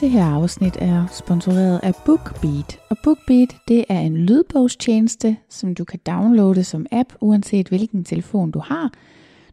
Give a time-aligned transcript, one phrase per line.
[0.00, 5.84] Det her afsnit er sponsoreret af BookBeat, og BookBeat det er en lydbogstjeneste, som du
[5.84, 8.92] kan downloade som app, uanset hvilken telefon du har.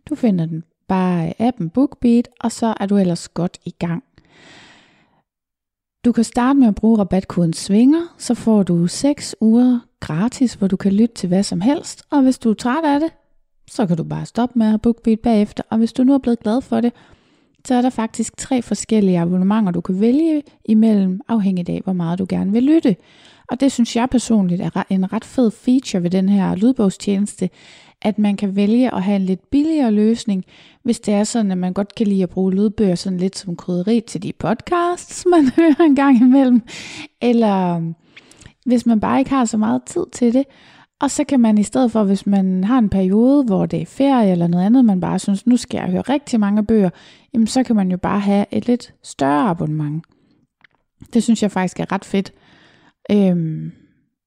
[0.09, 4.03] Du finder den bare appen BookBeat, og så er du ellers godt i gang.
[6.05, 10.67] Du kan starte med at bruge rabatkoden SVINGER, så får du 6 uger gratis, hvor
[10.67, 13.09] du kan lytte til hvad som helst, og hvis du er træt af det,
[13.67, 16.17] så kan du bare stoppe med at have BookBeat bagefter, og hvis du nu er
[16.17, 16.93] blevet glad for det,
[17.65, 22.19] så er der faktisk tre forskellige abonnementer, du kan vælge imellem, afhængig af, hvor meget
[22.19, 22.95] du gerne vil lytte.
[23.51, 27.49] Og det synes jeg personligt er en ret fed feature ved den her lydbogstjeneste,
[28.01, 30.45] at man kan vælge at have en lidt billigere løsning,
[30.83, 33.55] hvis det er sådan, at man godt kan lide at bruge lydbøger sådan lidt som
[33.55, 36.61] krydderi til de podcasts, man hører en gang imellem,
[37.21, 37.81] eller
[38.65, 40.43] hvis man bare ikke har så meget tid til det.
[41.01, 43.85] Og så kan man i stedet for, hvis man har en periode, hvor det er
[43.85, 46.89] ferie eller noget andet, man bare synes, nu skal jeg høre rigtig mange bøger,
[47.35, 50.03] jamen så kan man jo bare have et lidt større abonnement.
[51.13, 52.33] Det synes jeg faktisk er ret fedt
[53.11, 53.71] øhm,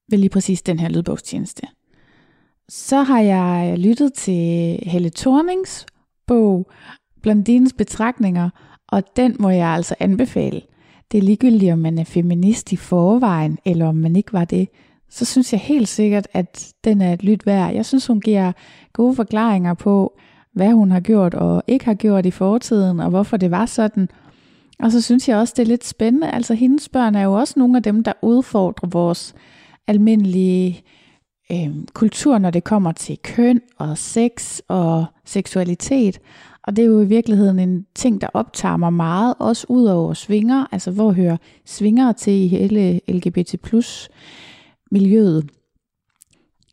[0.09, 1.67] ved lige præcis den her lydbogstjeneste.
[2.69, 5.85] Så har jeg lyttet til Helle Thornings
[6.27, 6.71] bog,
[7.21, 8.49] Blondines betragtninger,
[8.87, 10.61] og den må jeg altså anbefale.
[11.11, 14.69] Det er ligegyldigt, om man er feminist i forvejen, eller om man ikke var det,
[15.09, 17.73] så synes jeg helt sikkert, at den er et lyt værd.
[17.73, 18.51] Jeg synes, hun giver
[18.93, 20.19] gode forklaringer på,
[20.53, 24.09] hvad hun har gjort og ikke har gjort i fortiden, og hvorfor det var sådan.
[24.79, 26.31] Og så synes jeg også, det er lidt spændende.
[26.31, 29.35] Altså hendes børn er jo også nogle af dem, der udfordrer vores
[29.87, 30.83] almindelige
[31.51, 36.19] øh, kultur, når det kommer til køn og sex og seksualitet.
[36.63, 40.13] Og det er jo i virkeligheden en ting, der optager mig meget, også ud over
[40.13, 40.65] svinger.
[40.71, 44.09] Altså hvor hører svinger til i hele LGBT plus
[44.91, 45.49] miljøet.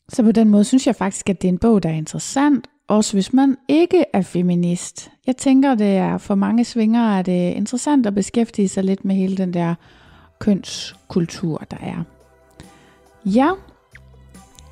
[0.08, 2.66] Så på den måde synes jeg faktisk, at det er en bog, der er interessant,
[2.88, 5.10] også hvis man ikke er feminist.
[5.26, 9.04] Jeg tænker, det er for mange svinger, at det er interessant at beskæftige sig lidt
[9.04, 9.74] med hele den der
[10.38, 12.02] kønskultur, der er.
[13.24, 13.50] Ja,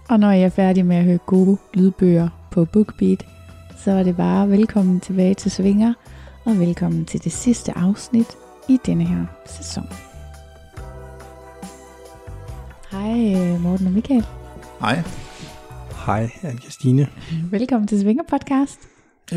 [0.08, 3.26] og når jeg er færdig med at høre gode lydbøger på BookBeat,
[3.84, 5.94] så er det bare velkommen tilbage til Svinger,
[6.44, 8.36] og velkommen til det sidste afsnit
[8.68, 9.84] i denne her sæson.
[12.90, 14.26] Hej Morten og Michael.
[14.80, 15.23] Hej.
[16.06, 17.08] Hej, anne Stine.
[17.50, 18.80] Velkommen til Svinger Podcast.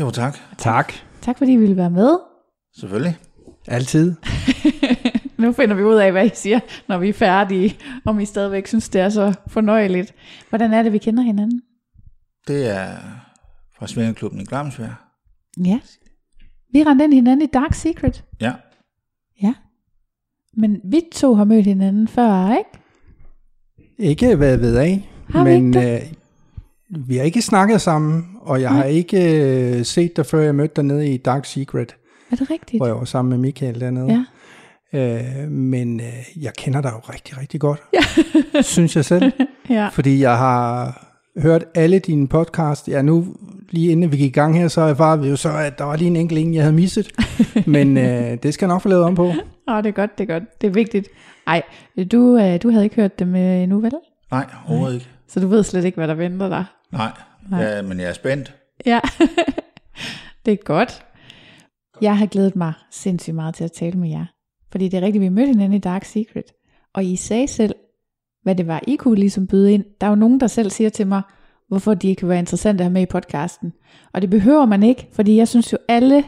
[0.00, 0.38] Jo, tak.
[0.58, 0.92] Tak.
[1.20, 2.18] Tak fordi I ville være med.
[2.76, 3.16] Selvfølgelig.
[3.66, 4.14] Altid.
[5.38, 8.66] nu finder vi ud af, hvad I siger, når vi er færdige, om I stadigvæk
[8.66, 10.14] synes, det er så fornøjeligt.
[10.48, 11.62] Hvordan er det, vi kender hinanden?
[12.48, 12.88] Det er
[13.78, 15.12] fra Svingerklubben i Glamsvær.
[15.64, 15.80] Ja.
[16.72, 18.24] Vi rendte ind hinanden i Dark Secret.
[18.40, 18.52] Ja.
[19.42, 19.54] Ja.
[20.56, 22.70] Men vi to har mødt hinanden før, ikke?
[23.98, 25.08] Ikke hvad jeg ved af.
[25.28, 26.12] Har vi men ikke øh,
[26.90, 29.42] vi har ikke snakket sammen, og jeg har ikke
[29.78, 31.96] øh, set dig, før jeg mødte dig nede i Dark Secret,
[32.32, 32.78] Er det rigtigt?
[32.80, 34.24] hvor jeg var sammen med Michael dernede.
[34.92, 35.14] Ja.
[35.44, 38.62] Øh, men øh, jeg kender dig jo rigtig, rigtig godt, Ja.
[38.62, 39.32] synes jeg selv.
[39.70, 39.88] ja.
[39.88, 41.04] Fordi jeg har
[41.42, 42.88] hørt alle dine podcast.
[42.88, 43.26] Ja, nu
[43.70, 46.08] lige inden vi gik i gang her, så erfarede jo så, at der var lige
[46.08, 47.10] en enkelt en, jeg havde misset.
[47.66, 49.26] Men øh, det skal jeg nok få lavet om på.
[49.68, 50.60] Åh, det er godt, det er godt.
[50.60, 51.08] Det er vigtigt.
[51.46, 51.62] Ej,
[52.12, 53.92] du, øh, du havde ikke hørt dem øh, endnu, vel?
[54.30, 55.08] Nej, overhovedet ikke.
[55.26, 56.64] Så du ved slet ikke, hvad der venter dig.
[56.92, 57.12] Nej,
[57.50, 57.62] Nej.
[57.62, 58.54] Ja, men jeg er spændt.
[58.86, 59.00] Ja,
[60.46, 61.04] det er godt.
[62.00, 64.26] Jeg har glædet mig sindssygt meget til at tale med jer.
[64.70, 66.44] Fordi det er rigtigt, vi mødte hinanden i Dark Secret.
[66.94, 67.74] Og I sagde selv,
[68.42, 69.84] hvad det var, I kunne ligesom byde ind.
[70.00, 71.22] Der er jo nogen, der selv siger til mig,
[71.68, 73.72] hvorfor de kan være interessante at have med i podcasten.
[74.12, 76.24] Og det behøver man ikke, fordi jeg synes jo, alle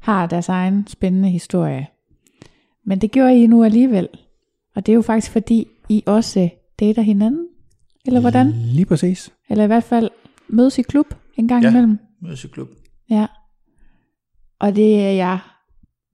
[0.00, 1.86] har deres egen spændende historie.
[2.86, 4.08] Men det gjorde I nu alligevel.
[4.76, 6.48] Og det er jo faktisk fordi, I også
[6.80, 7.48] dater hinanden.
[8.06, 8.52] Eller hvordan?
[8.52, 9.32] Lige præcis.
[9.50, 10.10] Eller i hvert fald
[10.48, 11.06] mødes i klub
[11.36, 11.70] en gang Ja.
[11.70, 11.98] imellem.
[12.22, 12.68] Mødeklub.
[13.10, 13.26] Ja.
[14.58, 15.38] Og det er jeg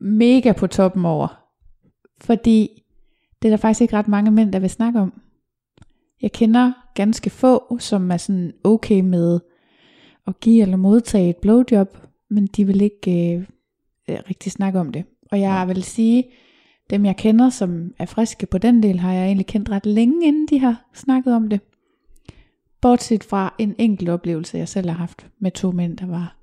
[0.00, 1.42] mega på toppen over.
[2.20, 2.82] Fordi
[3.42, 5.12] det er der faktisk ikke ret mange mænd, der vil snakke om.
[6.22, 9.40] Jeg kender ganske få, som er sådan okay med
[10.26, 11.96] at give eller modtage et blowjob,
[12.30, 13.34] men de vil ikke
[14.08, 15.04] øh, rigtig snakke om det.
[15.32, 16.24] Og jeg vil sige,
[16.90, 20.26] dem jeg kender, som er friske på den del, har jeg egentlig kendt ret længe,
[20.26, 21.60] inden de har snakket om det.
[22.82, 26.36] Bortset fra en enkelt oplevelse, jeg selv har haft med to mænd, der var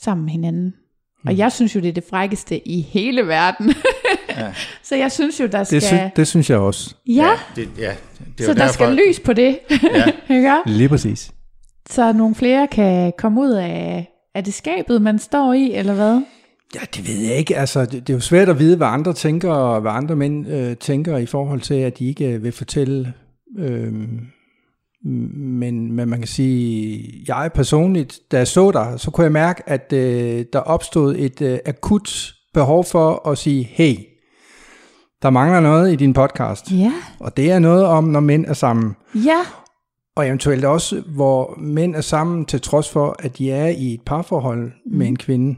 [0.00, 0.74] sammen med hinanden.
[1.26, 3.74] Og jeg synes jo, det er det frækkeste i hele verden.
[4.36, 4.52] Ja.
[4.82, 5.80] Så jeg synes jo, der skal...
[5.80, 6.94] Det, sy- det synes jeg også.
[7.06, 7.94] ja, det, ja,
[8.38, 9.58] det er så der derfor, skal lys på det.
[9.70, 10.04] Ja.
[10.36, 10.52] Ikke?
[10.66, 11.32] Lige præcis.
[11.90, 16.20] Så nogle flere kan komme ud af, af det skabet, man står i, eller hvad?
[16.74, 17.56] Ja, det ved jeg ikke.
[17.56, 20.48] Altså, det, det er jo svært at vide, hvad andre tænker, og hvad andre mænd
[20.48, 23.12] øh, tænker i forhold til, at de ikke øh, vil fortælle.
[23.58, 23.92] Øh,
[25.34, 29.62] men, men man kan sige, jeg personligt, da jeg så dig, så kunne jeg mærke,
[29.66, 33.94] at øh, der opstod et øh, akut behov for at sige, hey,
[35.22, 36.72] der mangler noget i din podcast.
[36.72, 36.92] Ja.
[37.20, 38.96] Og det er noget om, når mænd er sammen.
[39.14, 39.40] Ja.
[40.16, 44.00] Og eventuelt også, hvor mænd er sammen, til trods for, at de er i et
[44.06, 44.98] parforhold mm.
[44.98, 45.56] med en kvinde.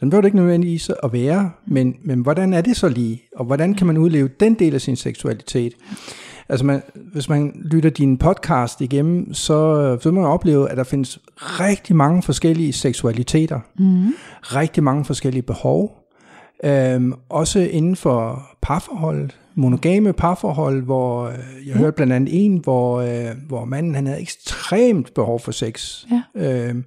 [0.00, 3.22] Sådan behøver det ikke nødvendigvis at være, men, men hvordan er det så lige?
[3.36, 5.72] Og hvordan kan man udleve den del af sin seksualitet?
[6.48, 6.82] Altså, man,
[7.12, 11.96] hvis man lytter din podcast igennem, så, så vil man opleve, at der findes rigtig
[11.96, 13.60] mange forskellige seksualiteter.
[13.78, 14.14] Mm.
[14.42, 16.06] Rigtig mange forskellige behov.
[16.64, 23.00] Øhm, også inden for parforhold, monogame parforhold, hvor øh, jeg hørte blandt andet en, hvor,
[23.00, 26.04] øh, hvor manden han havde ekstremt behov for sex.
[26.10, 26.22] Ja.
[26.68, 26.84] Øhm,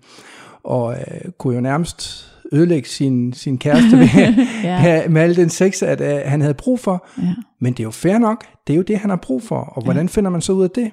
[0.63, 4.07] og øh, kunne jo nærmest ødelægge sin, sin kæreste med,
[4.63, 4.83] Ja.
[4.83, 5.07] ja.
[5.09, 7.07] med al den sex, at øh, han havde brug for.
[7.17, 7.33] Ja.
[7.61, 8.45] Men det er jo fair nok.
[8.67, 9.59] Det er jo det, han har brug for.
[9.59, 10.91] Og hvordan finder man så ud af det?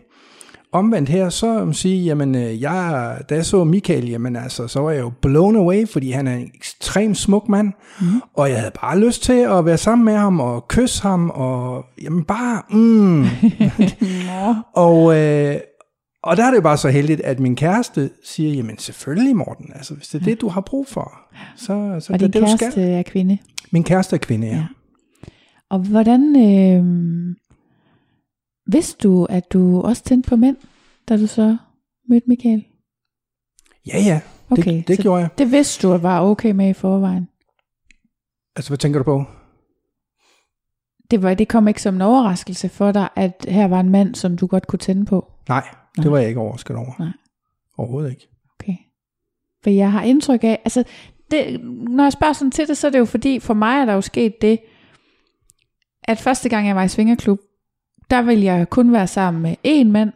[0.72, 4.68] Omvendt her, så må man sige, jamen, øh, jeg, da jeg så Michael, jamen altså,
[4.68, 8.06] så var jeg jo blown away, fordi han er en ekstremt smuk mand, mm.
[8.36, 11.84] og jeg havde bare lyst til at være sammen med ham, og kysse ham, og
[12.02, 13.24] jamen bare, mm.
[14.86, 15.56] og, øh,
[16.22, 19.72] og der er det jo bare så heldigt, at min kæreste siger, jamen selvfølgelig Morten,
[19.74, 21.20] altså hvis det er det, du har brug for,
[21.56, 22.88] så, så Og det er det, du kæreste skal.
[22.90, 23.38] er kvinde.
[23.70, 24.54] Min kæreste er kvinde, ja.
[24.56, 24.66] Ja.
[25.68, 27.34] Og hvordan øh,
[28.72, 30.56] vidste du, at du også tændte på mænd,
[31.08, 31.56] da du så
[32.08, 32.64] mødte Michael?
[33.86, 34.20] Ja, ja,
[34.50, 35.28] det, Okay, det så- gjorde jeg.
[35.38, 37.28] Det vidste du, at var okay med i forvejen.
[38.56, 39.24] Altså, hvad tænker du på?
[41.10, 44.14] Det, var, det kom ikke som en overraskelse for dig, at her var en mand,
[44.14, 45.32] som du godt kunne tænde på.
[45.48, 46.10] Nej, det Nej.
[46.10, 46.92] var jeg ikke overrasket over.
[46.98, 47.12] Nej.
[47.78, 48.28] Overhovedet ikke.
[48.60, 48.76] Okay.
[49.62, 50.84] For jeg har indtryk af, altså,
[51.30, 53.84] det, når jeg spørger sådan til det, så er det jo fordi, for mig er
[53.84, 54.58] der jo sket det,
[56.04, 57.40] at første gang jeg var i svingerklub,
[58.10, 60.12] der ville jeg kun være sammen med én mand,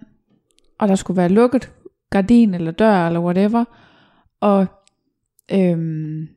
[0.78, 1.72] og der skulle være lukket
[2.10, 3.64] gardin eller dør eller whatever,
[4.40, 4.66] og
[5.52, 6.28] øhm,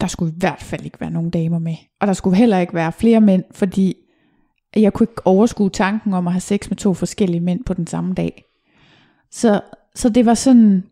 [0.00, 2.74] der skulle i hvert fald ikke være nogen damer med, og der skulle heller ikke
[2.74, 3.96] være flere mænd, fordi
[4.76, 7.86] jeg kunne ikke overskue tanken om at have sex med to forskellige mænd på den
[7.86, 8.44] samme dag.
[9.30, 9.60] Så,
[9.94, 10.84] så det var sådan,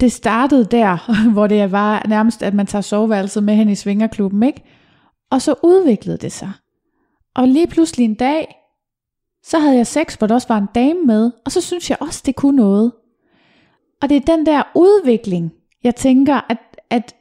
[0.00, 4.42] det startede der, hvor det var nærmest, at man tager soveværelset med hen i svingerklubben,
[4.42, 4.62] ikke?
[5.30, 6.52] Og så udviklede det sig.
[7.34, 8.56] Og lige pludselig en dag,
[9.42, 11.98] så havde jeg sex, hvor der også var en dame med, og så synes jeg
[12.00, 12.92] også, det kunne noget.
[14.02, 15.52] Og det er den der udvikling,
[15.84, 16.58] jeg tænker, at,
[16.90, 17.14] at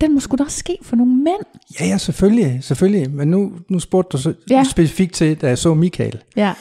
[0.00, 1.60] den må sgu da også ske for nogle mænd.
[1.80, 3.10] Ja, ja, selvfølgelig, selvfølgelig.
[3.10, 4.64] Men nu, nu spurgte du så Ja.
[4.70, 6.18] specifikt til, da jeg så Michael.
[6.36, 6.52] Ja.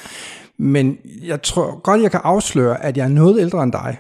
[0.59, 3.97] Men jeg tror godt, jeg kan afsløre, at jeg er noget ældre end dig.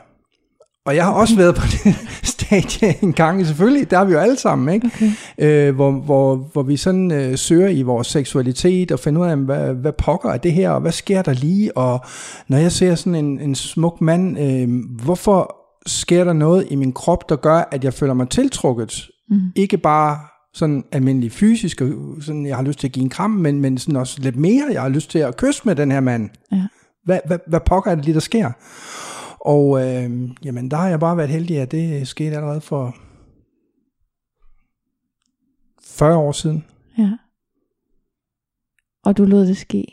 [0.85, 1.95] Og jeg har også været på det
[2.33, 4.87] stadie en gang, selvfølgelig, der er vi jo alle sammen, ikke?
[4.95, 5.11] Okay.
[5.37, 9.37] Øh, hvor, hvor, hvor vi sådan øh, søger i vores seksualitet og finder ud af,
[9.37, 11.99] hvad, hvad pokker er det her, og hvad sker der lige, og
[12.47, 14.69] når jeg ser sådan en, en smuk mand, øh,
[15.03, 15.55] hvorfor
[15.87, 19.07] sker der noget i min krop, der gør, at jeg føler mig tiltrukket?
[19.29, 19.51] Mm.
[19.55, 20.19] Ikke bare
[20.53, 21.77] sådan almindelig fysisk,
[22.21, 24.67] sådan, jeg har lyst til at give en kram, men, men sådan også lidt mere,
[24.71, 26.29] jeg har lyst til at kysse med den her mand.
[26.51, 26.67] Ja.
[27.03, 28.51] Hvad, hvad, hvad pokker er det lige, der sker?
[29.39, 32.95] Og øh, jamen, der har jeg bare været heldig, at det skete allerede for
[35.83, 36.65] 40 år siden.
[36.97, 37.11] Ja.
[39.03, 39.85] Og du lod det ske.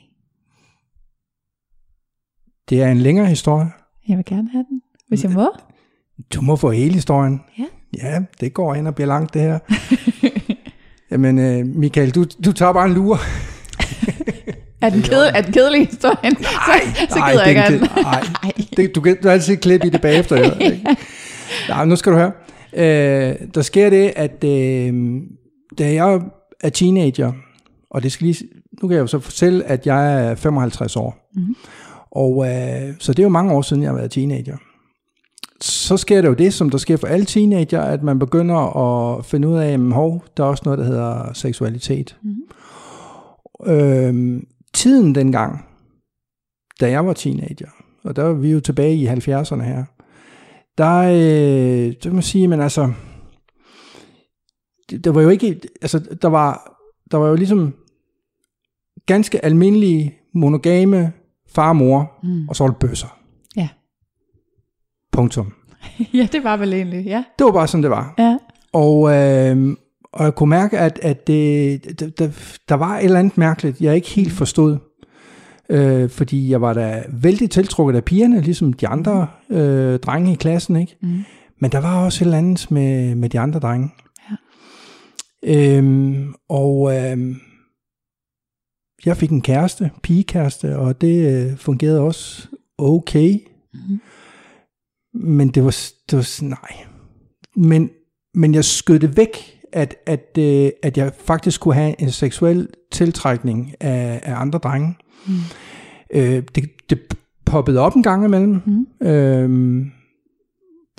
[2.68, 3.72] Det er en længere historie.
[4.08, 5.52] Jeg vil gerne have den, hvis jeg må.
[6.34, 7.40] Du må få hele historien.
[7.58, 7.66] Ja.
[8.02, 9.58] Ja, det går hen og bliver langt, det her.
[11.10, 13.18] Jamen, øh, Michael, du, du tager bare en lure.
[14.80, 16.36] Er den, kedel, er den kedelig historien?
[16.40, 17.88] Nej, så, så gider jeg ikke den.
[18.02, 18.22] Nej,
[18.76, 20.36] det, du kan du altid klippe i det bagefter.
[20.36, 20.96] Jo, ikke?
[21.68, 22.32] Nej, nu skal du høre.
[22.72, 25.22] Øh, der sker det, at øh,
[25.78, 26.20] da jeg
[26.60, 27.32] er teenager,
[27.90, 28.48] og det skal lige,
[28.82, 31.30] nu kan jeg jo så fortælle, at jeg er 55 år.
[31.34, 31.54] Mm-hmm.
[32.10, 34.56] Og øh, så det er jo mange år siden, jeg har været teenager.
[35.60, 39.24] Så sker der jo det, som der sker for alle teenager, at man begynder at
[39.24, 42.16] finde ud af, at hov, der er også noget, der hedder seksualitet.
[42.22, 43.72] Mm-hmm.
[43.72, 44.42] Øh,
[44.74, 45.64] tiden dengang,
[46.80, 47.68] da jeg var teenager,
[48.04, 49.84] og der var vi jo tilbage i 70'erne her,
[50.78, 52.92] der, øh, det kan man sige, men altså,
[55.04, 56.78] der var jo ikke, altså, der var,
[57.10, 57.74] der var jo ligesom
[59.06, 61.12] ganske almindelige, monogame
[61.48, 62.48] far og mor, mm.
[62.48, 63.15] og så var det bøsser.
[65.16, 65.20] Ja.
[65.20, 65.52] Punktum.
[66.14, 67.24] ja, det var vel egentlig, ja.
[67.38, 68.14] Det var bare sådan, det var.
[68.18, 68.38] Ja.
[68.72, 69.76] Og, øh,
[70.12, 72.28] og jeg kunne mærke, at, at det, der, der,
[72.68, 74.78] der var et eller andet mærkeligt, jeg ikke helt forstod.
[75.70, 80.36] Øh, fordi jeg var da vældig tiltrukket af pigerne, ligesom de andre øh, drenge i
[80.36, 80.96] klassen, ikke?
[81.02, 81.24] Mm.
[81.60, 83.90] Men der var også et eller andet med, med de andre drenge.
[84.30, 85.76] Ja.
[85.76, 87.36] Øhm, og øh,
[89.06, 93.38] jeg fik en kæreste, pigekæreste, og det øh, fungerede også okay.
[93.74, 94.00] Mm.
[95.20, 95.76] Men det var,
[96.10, 96.86] det var nej.
[97.56, 97.90] Men,
[98.34, 102.68] men jeg skød det væk, at, at, øh, at jeg faktisk kunne have en seksuel
[102.92, 104.94] tiltrækning af, af andre drenge.
[105.26, 105.32] Mm.
[106.10, 108.60] Øh, det, det poppede op en gang imellem.
[108.66, 109.06] Mm.
[109.06, 109.86] Øh,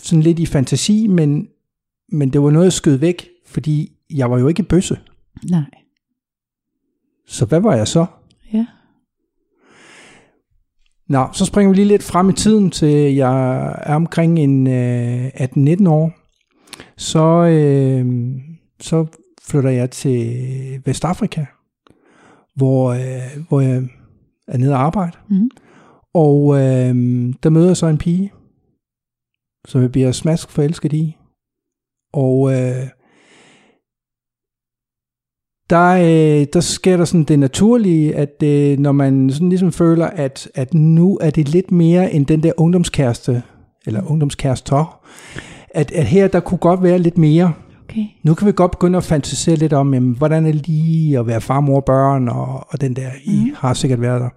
[0.02, 1.48] sådan lidt i fantasi, men,
[2.10, 5.00] men det var noget, jeg skød væk, fordi jeg var jo ikke bøsse.
[5.50, 5.70] Nej.
[7.28, 8.06] Så hvad var jeg så?
[11.10, 15.28] Nå, så springer vi lige lidt frem i tiden til, jeg er omkring en øh,
[15.28, 16.12] 18-19 år.
[16.98, 18.36] Så, øh,
[18.80, 19.06] så
[19.42, 21.46] flytter jeg til Vestafrika,
[22.56, 23.84] hvor, øh, hvor jeg
[24.48, 25.18] er nede og arbejde.
[25.30, 25.50] Mm.
[26.14, 26.96] Og øh,
[27.44, 28.34] der møder jeg så en pige,
[29.68, 31.18] som jeg bliver smask forelsket i.
[32.14, 32.88] Og øh,
[35.70, 40.06] der, øh, der sker der sådan det naturlige, at øh, når man sådan ligesom føler,
[40.06, 43.44] at, at nu er det lidt mere end den der ungdomskæreste,
[43.86, 45.00] eller ungdomskærester,
[45.70, 47.54] at, at her der kunne godt være lidt mere.
[47.90, 48.06] Okay.
[48.24, 51.28] Nu kan vi godt begynde at fantasere lidt om, jamen, hvordan er det lige at
[51.28, 53.34] være far, mor, børn, og, og den der, mm.
[53.34, 54.30] I har sikkert været der.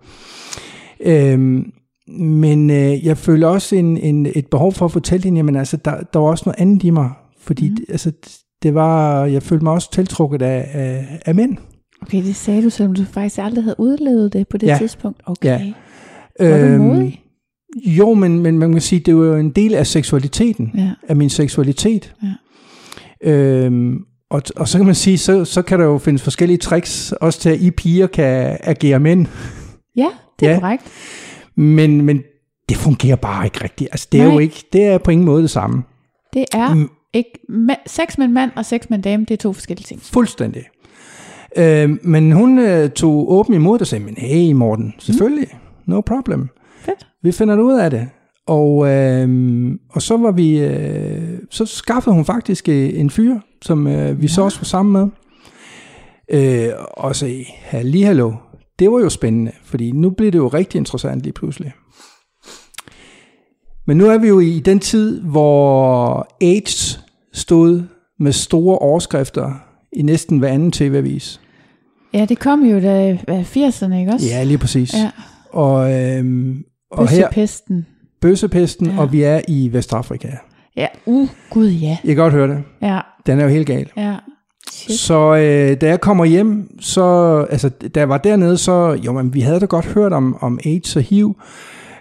[1.00, 1.72] Øhm,
[2.18, 5.76] men øh, jeg føler også en, en, et behov for at fortælle hende, jamen altså,
[5.76, 7.10] der, der var også noget andet i mig,
[7.40, 7.76] fordi mm.
[7.88, 8.12] altså,
[8.62, 11.57] det var, jeg følte mig også tiltrukket af, af, af mænd.
[12.02, 14.76] Okay, det sagde du, selvom du faktisk aldrig havde udlevet det på det ja.
[14.79, 15.21] tidspunkt.
[15.26, 15.49] Okay.
[16.40, 16.49] Ja.
[16.50, 17.23] Var du Øhm, modig?
[17.87, 20.90] Jo, men, men man kan sige, det var jo en del af seksualiteten, Ja.
[21.09, 22.14] af min seksualitet.
[22.23, 23.31] Ja.
[23.31, 23.99] Øhm,
[24.31, 27.40] og, og så kan man sige, så, så kan der jo findes forskellige tricks, også
[27.40, 29.26] til at I piger kan agere mænd.
[29.97, 30.07] Ja,
[30.40, 30.61] det er Ja.
[30.61, 30.83] korrekt.
[31.57, 32.23] Men, men
[32.69, 33.88] det fungerer bare ikke rigtigt.
[33.93, 34.33] Altså, det er Nej.
[34.33, 35.83] jo ikke, det er på ingen måde det samme.
[36.35, 36.90] Det er Mm.
[37.12, 37.31] Ikke...
[37.50, 40.02] Ma- sex med en mand og sex med en dame, det er to forskellige ting.
[40.02, 40.64] Fuldstændig.
[41.57, 45.49] Øh, men hun øh, tog åben imod det og sagde, men hey Morten, selvfølgelig,
[45.87, 46.49] no problem.
[46.81, 47.07] Fedt.
[47.23, 48.09] Vi finder ud af det.
[48.47, 49.29] Og, øh,
[49.90, 54.29] og så var vi, øh, så skaffede hun faktisk øh, en fyr, som øh, vi
[54.29, 55.09] så også var sammen med.
[56.33, 58.33] Øh, og så halli hallo,
[58.79, 61.73] det var jo spændende, fordi nu blev det jo rigtig interessant lige pludselig.
[63.90, 67.00] Men nu er vi jo i den tid, hvor AIDS
[67.32, 67.82] stod
[68.18, 69.52] med store overskrifter
[69.92, 71.40] i næsten hver anden tv-avis.
[72.14, 74.26] Ja, det kom jo da hvad, 80'erne, ikke også?
[74.26, 74.94] Ja, lige præcis.
[74.94, 75.11] Ja,
[75.52, 77.87] Og, øhm, og her bøssepesten.
[78.20, 78.92] bøssepesten, Ja.
[78.92, 79.00] ja.
[79.00, 80.28] og vi er i Vestafrika.
[80.76, 81.88] Ja, uh, gud ja.
[82.04, 82.62] Jeg kan godt høre det.
[82.82, 83.90] Ja, Den er jo helt gal.
[83.97, 84.14] ja.
[84.73, 84.99] Shit.
[84.99, 89.35] Så øh, da jeg kommer hjem, så, altså da jeg var dernede, så, jo, men
[89.35, 91.37] vi havde da godt hørt om, om AIDS og HIV,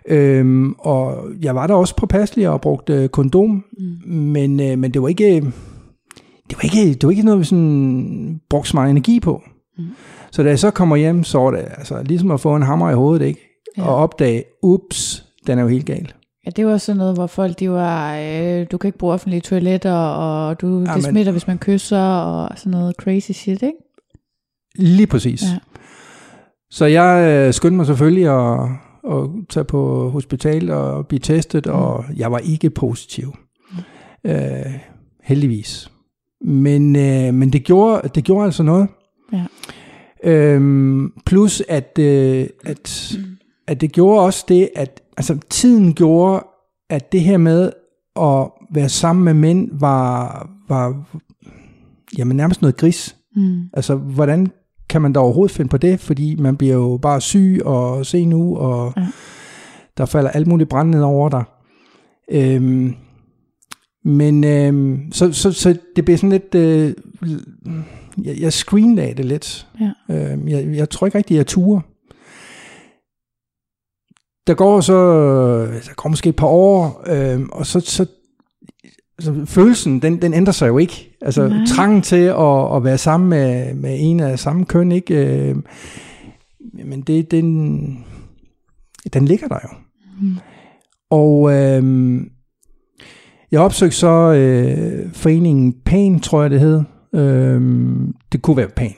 [0.07, 4.13] øhm, og jeg var der også påpasselig og brugte øh, kondom, mm.
[4.13, 5.35] men, øh, men det var ikke,
[6.49, 9.41] det var ikke, det var ikke noget, vi sådan brugte så meget energi på.
[9.77, 9.83] Mm.
[10.31, 12.91] Så da jeg så kommer hjem, så var det altså ligesom at få en hammer
[12.91, 13.39] i hovedet, ikke?
[13.77, 13.81] Ja.
[13.81, 13.87] Ja.
[13.87, 16.13] Og opdage, ups, den er jo helt gal.
[16.45, 19.41] Ja, det var sådan noget, hvor folk, de var, øh, du kan ikke bruge offentlige
[19.41, 21.01] toiletter, og du, det Jamen.
[21.01, 23.77] smitter, hvis man kysser, og sådan noget crazy shit, ikke?
[24.75, 25.43] Lige præcis.
[25.43, 25.47] Ja.
[25.47, 25.57] Ja.
[26.71, 28.69] Så jeg øh, skyndte mig selvfølgelig at,
[29.07, 31.71] at tage på hospital og blive testet, mm.
[31.71, 33.33] og jeg var ikke positiv.
[33.71, 34.29] Mm.
[34.31, 34.79] Øh,
[35.23, 35.91] heldigvis.
[36.41, 38.87] Men, øh, men det, gjorde, det gjorde altså noget.
[39.33, 39.45] Ja.
[40.23, 43.17] Øhm, plus at, øh, at,
[43.67, 46.45] at det gjorde også det, at altså, tiden gjorde,
[46.89, 47.71] at det her med
[48.15, 51.03] at være sammen med mænd var, var
[52.17, 53.15] jamen, nærmest noget gris.
[53.35, 53.61] Mm.
[53.73, 54.47] Altså, hvordan
[54.89, 58.25] kan man da overhovedet finde på det, fordi man bliver jo bare syg og se
[58.25, 59.07] nu, og Ja.
[59.97, 61.43] der falder alt muligt brand ned over dig.
[62.31, 62.95] Øhm,
[64.05, 66.93] men øhm, så, så, så det bliver sådan lidt, øh,
[68.23, 69.67] jeg, jeg screenlagde det lidt.
[69.79, 70.15] Ja.
[70.31, 71.81] Øhm, jeg, jeg tror ikke rigtig, jeg turer.
[74.47, 74.93] Der går så,
[75.65, 78.05] der går måske et par år, øhm, og så, så
[79.19, 81.17] altså, følelsen, den, den ændrer sig jo ikke.
[81.21, 81.65] Altså Nej.
[81.67, 85.15] trangen til at, at være sammen med, med en af samme køn, ikke?
[85.15, 85.55] Øh,
[86.85, 88.05] men det, den,
[89.13, 89.69] den ligger der jo.
[90.21, 90.35] Mm.
[91.09, 92.21] Og øh,
[93.51, 96.81] jeg opsøgte så øh, foreningen PAN, tror jeg det hed.
[97.15, 97.61] Øh,
[98.31, 98.93] det kunne være PAN.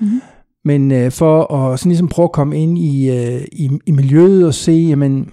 [0.00, 0.20] Mhm.
[0.64, 4.46] Men øh, for at sådan ligesom prøve at komme ind i, øh, i, i miljøet
[4.46, 5.28] og se, jamen,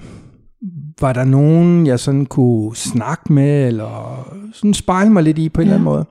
[1.02, 5.62] var der nogen, jeg sådan kunne snakke med, eller sådan spejle mig lidt i på
[5.62, 5.74] en Ja.
[5.74, 6.06] eller anden måde.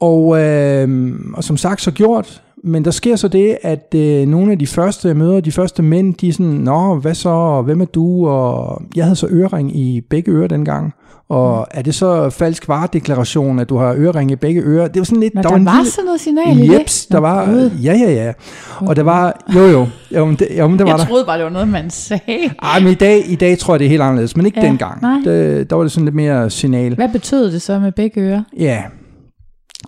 [0.00, 2.42] Og, øh, og som sagt, så gjort.
[2.66, 5.82] Men der sker så det, at øh, nogle af de første jeg møder, de første
[5.82, 8.26] mænd, de er sådan, Nå, hvad så, og hvem er du?
[8.28, 10.92] Og jeg havde så ørering i begge ører dengang.
[11.28, 14.88] Og er det så falsk varedeklaration, at du har ørering i begge ører?
[14.88, 15.34] Det var sådan lidt...
[15.34, 17.42] Nå, der, en var lille- sådan noget signal i Jeps, der var,
[17.82, 18.32] ja, ja, ja.
[18.80, 21.04] Og der var, jo jo, jo, men det, jo, men det var Jeg der.
[21.06, 22.50] troede bare, det var noget, man sagde.
[22.62, 24.66] Ej, men i dag, i dag tror jeg, det er helt anderledes, men ikke Ja,
[24.66, 25.02] dengang.
[25.02, 25.18] nej.
[25.24, 26.94] Det, der var det sådan lidt mere signal.
[26.94, 28.42] Hvad betød det så med begge ører?
[28.58, 28.82] Ja,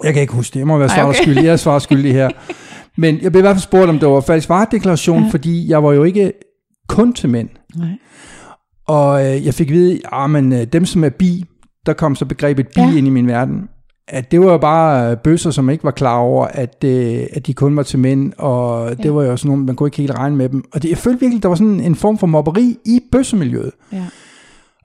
[0.04, 0.58] jeg kan ikke huske det.
[0.60, 1.34] Jeg må være svaret okay.
[1.34, 2.30] Jeg er svaret skyldig her.
[2.96, 5.28] Men jeg blev i hvert fald spurgt, om det var falsk varedeklaration, Ja.
[5.30, 6.32] fordi jeg var jo ikke
[6.88, 7.48] kun til mænd.
[7.76, 7.88] Nej.
[8.86, 11.44] Og øh, jeg fik at vide, at men, øh, dem som er bi,
[11.86, 12.96] der kom så begrebet bi Ja.
[12.96, 13.68] ind i min verden.
[14.08, 17.46] At det var jo bare øh, bøsser, som ikke var klar over, at, øh, at
[17.46, 19.10] de kun var til mænd, og det Ja.
[19.10, 20.64] var jo sådan nogle, man kunne ikke helt regne med dem.
[20.72, 23.70] Og det, jeg følte virkelig, der var sådan en form for mobberi i bøssemiljøet.
[23.92, 24.04] Ja.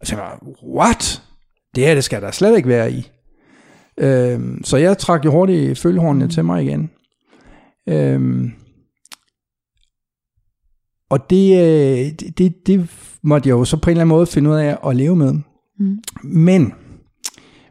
[0.02, 0.44] Og så var
[0.78, 1.22] what?
[1.76, 3.10] Det her, det skal der slet ikke være i.
[3.98, 6.32] Øhm, så jeg trak jo hurtigt følehornene mm.
[6.32, 6.90] til mig igen.
[7.90, 8.52] Øhm,
[11.10, 12.90] og det, øh, det, det,
[13.24, 15.34] måtte jeg jo så på en eller anden måde finde ud af at leve med.
[15.80, 15.98] Mm.
[16.24, 16.74] Men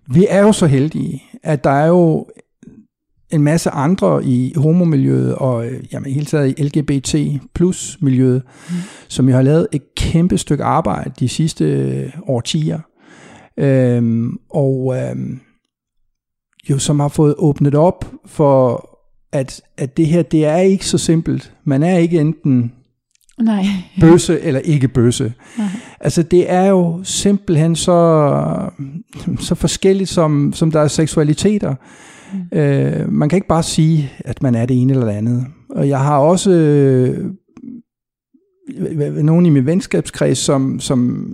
[0.06, 2.26] vi er jo så heldige, at der er jo
[3.30, 8.74] en masse andre i homomiljøet og øh, jamen, hele taget i LGBT plus miljøet, mm.
[9.08, 12.80] som jo har lavet et kæmpe stykke arbejde de sidste øh, årtier.
[13.56, 15.40] Øhm, og øhm,
[16.70, 18.88] jo som har fået åbnet op for,
[19.32, 21.52] at, at det her, det er ikke så simpelt.
[21.64, 22.72] Man er ikke enten
[23.40, 23.64] Nej.
[24.00, 25.32] bøsse eller ikke bøsse.
[25.58, 25.66] Nej.
[26.00, 28.70] Altså det er jo simpelthen så,
[29.40, 31.74] så forskelligt, som, som der er seksualiteter.
[32.32, 32.58] Mm.
[32.58, 35.46] Øh, man kan ikke bare sige, at man er det ene eller det andet.
[35.70, 37.30] Og jeg har også øh,
[39.24, 41.32] nogen i min venskabskreds, som, som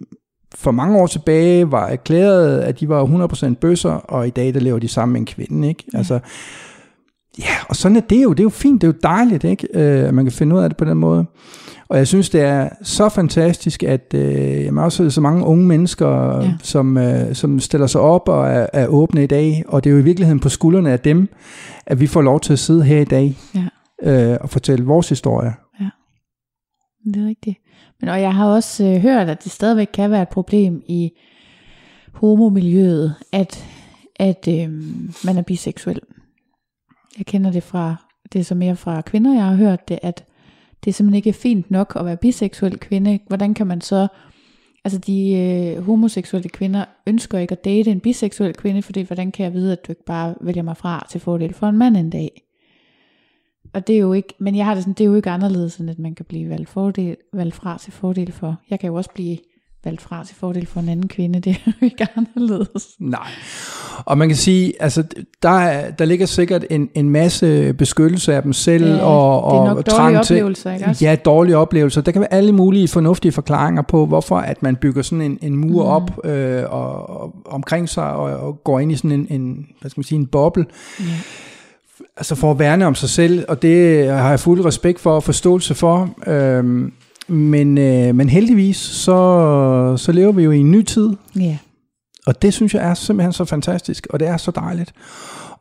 [0.54, 3.04] for mange år tilbage var erklæret, at de var
[3.50, 5.68] 100% bøsser, og i dag der lever de sammen med en kvinde.
[5.68, 5.84] Ikke?
[5.92, 5.98] Ja.
[5.98, 6.18] Altså,
[7.38, 8.30] ja, og sådan er det jo.
[8.30, 9.68] Det er jo fint, det er jo dejligt, ikke?
[9.74, 11.24] Øh, at man kan finde ud af det på den måde.
[11.88, 16.08] Og jeg synes, det er så fantastisk, at øh, jamen også så mange unge mennesker,
[16.08, 16.40] Ja.
[16.42, 16.52] ja.
[16.62, 19.64] som, øh, som stiller sig op og er, er åbne i dag.
[19.68, 21.28] Og det er jo i virkeligheden på skuldrene af dem,
[21.87, 24.32] at vi får lov til at sidde her i dag Ja.
[24.32, 25.54] øh, og fortælle vores historie.
[27.14, 27.56] Det er rigtigt.
[28.00, 31.12] Men og jeg har også øh, hørt, at det stadigvæk kan være et problem i
[32.12, 33.66] homomiljøet, at,
[34.16, 34.70] at øh,
[35.24, 36.00] man er biseksuel.
[37.18, 37.96] Jeg kender det fra,
[38.32, 40.24] det er så mere fra kvinder, jeg har hørt det, at
[40.84, 43.18] det er simpelthen ikke fint nok at være biseksuel kvinde.
[43.26, 44.08] Hvordan kan man så,
[44.84, 49.44] altså de øh, homoseksuelle kvinder ønsker ikke at date en biseksuel kvinde, fordi hvordan kan
[49.44, 52.11] jeg vide, at du ikke bare vælger mig fra til fordel for en mand en
[52.11, 52.47] dag?
[53.79, 55.77] Og det er jo ikke, men jeg har det sådan, det er jo ikke anderledes,
[55.77, 58.57] end at man kan blive valgt, fordel, valgt fra til fordel for.
[58.71, 59.38] Jeg kan jo også blive
[59.85, 62.88] valgt fra til fordel for en anden kvinde, det er jo ikke anderledes.
[63.01, 63.29] Nej.
[64.05, 65.05] Og man kan sige, altså
[65.43, 69.53] der, er, der ligger sikkert en, en masse beskyttelse af dem selv, Ja, og, og
[69.64, 71.05] det er nok trang dårlige til- oplevelser, ikke også?
[71.05, 72.01] Ja, dårlige oplevelser.
[72.01, 75.57] Der kan være alle mulige fornuftige forklaringer på, hvorfor at man bygger sådan en, en
[75.57, 75.88] mur Mm.
[75.91, 79.91] op øh, og, og, omkring sig, og, og går ind i sådan en, en, hvad
[79.91, 80.67] skal man sige, en boble.
[81.01, 81.05] Ja.
[82.18, 85.22] Altså for at værne om sig selv, og det har jeg fuld respekt for og
[85.22, 86.11] forståelse for.
[86.26, 86.92] Øhm,
[87.28, 91.59] men, øh, men heldigvis, så, så lever vi jo i en ny tid, ja.
[92.26, 94.92] og det synes jeg er simpelthen så fantastisk, og det er så dejligt.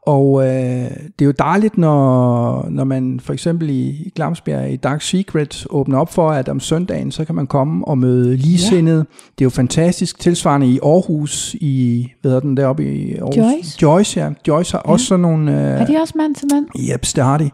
[0.08, 5.02] Og øh, det er jo dejligt, når, når man for eksempel i Glamsbjerg i Dark
[5.02, 8.98] Secret åbner op for, at om søndagen, så kan man komme og møde ligesindede.
[8.98, 9.04] Ja.
[9.38, 10.20] Det er jo fantastisk.
[10.20, 13.38] Tilsvarende i Aarhus, i, hvad hedder den deroppe i Aarhus?
[13.38, 13.78] Joyce.
[13.82, 14.30] Joyce, ja.
[14.48, 14.92] Joyce har ja.
[14.92, 15.52] også sådan nogle...
[15.52, 16.66] Øh, Har de også mand til mand?
[16.92, 17.50] Jeps, det har de.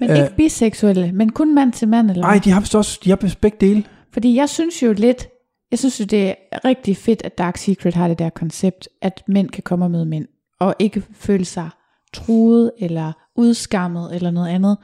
[0.00, 0.16] Men Øh.
[0.16, 3.56] ikke biseksuelle, men kun mand til mand, eller Nej, de har også de har begge
[3.60, 3.84] dele.
[4.12, 5.28] Fordi jeg synes jo lidt,
[5.70, 9.22] jeg synes jo, det er rigtig fedt, at Dark Secret har det der koncept, at
[9.28, 10.26] mænd kan komme og møde mænd,
[10.60, 11.68] og ikke føle sig
[12.14, 14.76] truet, eller udskammet, eller noget andet.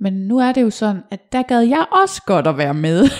[0.00, 3.08] Men nu er det jo sådan, at der gad jeg også godt at være med.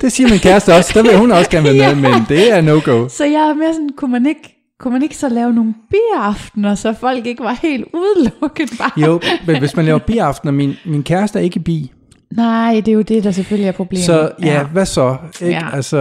[0.00, 0.90] Det siger min kæreste også.
[0.94, 2.18] Der vil hun også gerne være med, Ja.
[2.18, 3.08] men det er no-go.
[3.08, 6.74] så jeg er mere sådan, kunne man ikke, kunne man ikke så lave nogle bieraftener,
[6.74, 8.90] så folk ikke var helt udelukket bare?
[8.96, 11.92] Jo, men hvis man laver biaftener, min, min kæreste er ikke bi.
[12.32, 14.04] Nej, det er jo det, der selvfølgelig er problemet.
[14.04, 14.64] Så ja, ja.
[14.64, 15.16] hvad så?
[15.42, 15.54] Ikke?
[15.54, 15.68] Ja.
[15.72, 15.96] Altså,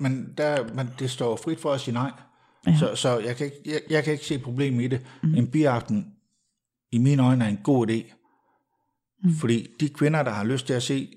[0.00, 2.10] Men, der, men det står frit for at sige nej.
[2.66, 2.76] Ja.
[2.78, 5.06] Så, så jeg, kan ikke, jeg, jeg kan ikke se problemet i det.
[5.22, 5.34] Mm.
[5.34, 6.14] En biaften,
[6.92, 8.14] i mine øjne, er en god idé.
[9.22, 9.34] Mm.
[9.34, 11.16] Fordi de kvinder, der har lyst til at se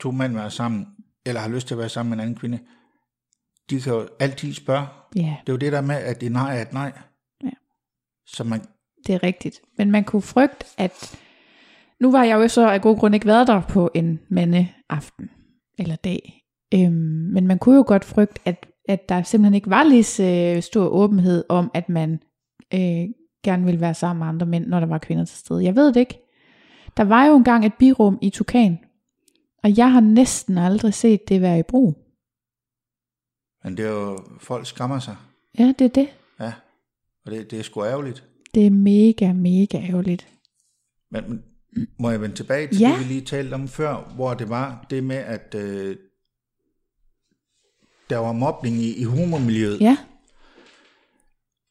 [0.00, 0.86] to mænd være sammen,
[1.26, 2.58] eller har lyst til at være sammen med en anden kvinde,
[3.70, 4.86] de kan jo altid spørge.
[5.16, 6.92] Ja, Det er jo det der med, at det nej er et nej.
[7.44, 7.50] Ja.
[8.26, 8.60] Så man,
[9.06, 9.60] det er rigtigt.
[9.78, 11.18] Men man kunne frygte, at...
[12.00, 15.30] Nu var jeg jo så af god grund ikke været der på en mandeaften
[15.78, 16.44] eller dag.
[16.74, 16.92] Øhm,
[17.32, 20.86] men man kunne jo godt frygte, at, at der simpelthen ikke var lige så stor
[20.88, 22.22] åbenhed om, at man
[22.74, 23.08] øh,
[23.44, 25.64] gerne ville være sammen med andre mænd, når der var kvinder til stede.
[25.64, 26.18] Jeg ved det ikke.
[26.96, 28.78] Der var jo engang et birum i Tukan,
[29.64, 31.96] og jeg har næsten aldrig set det være i brug.
[33.64, 35.16] men det er jo, folk skammer sig.
[35.58, 36.08] Ja, det er det.
[36.40, 36.52] Ja.
[37.26, 38.24] Og det, det er sgu ærgerligt.
[38.54, 40.28] Det er mega, mega ærgerligt.
[41.10, 41.42] Men men
[41.98, 42.88] må jeg vende tilbage til Ja.
[42.90, 45.96] det, vi lige talte om før, hvor det var det med, at øh,
[48.10, 49.80] der var mobning i, i humormiljøet.
[49.80, 49.96] Ja,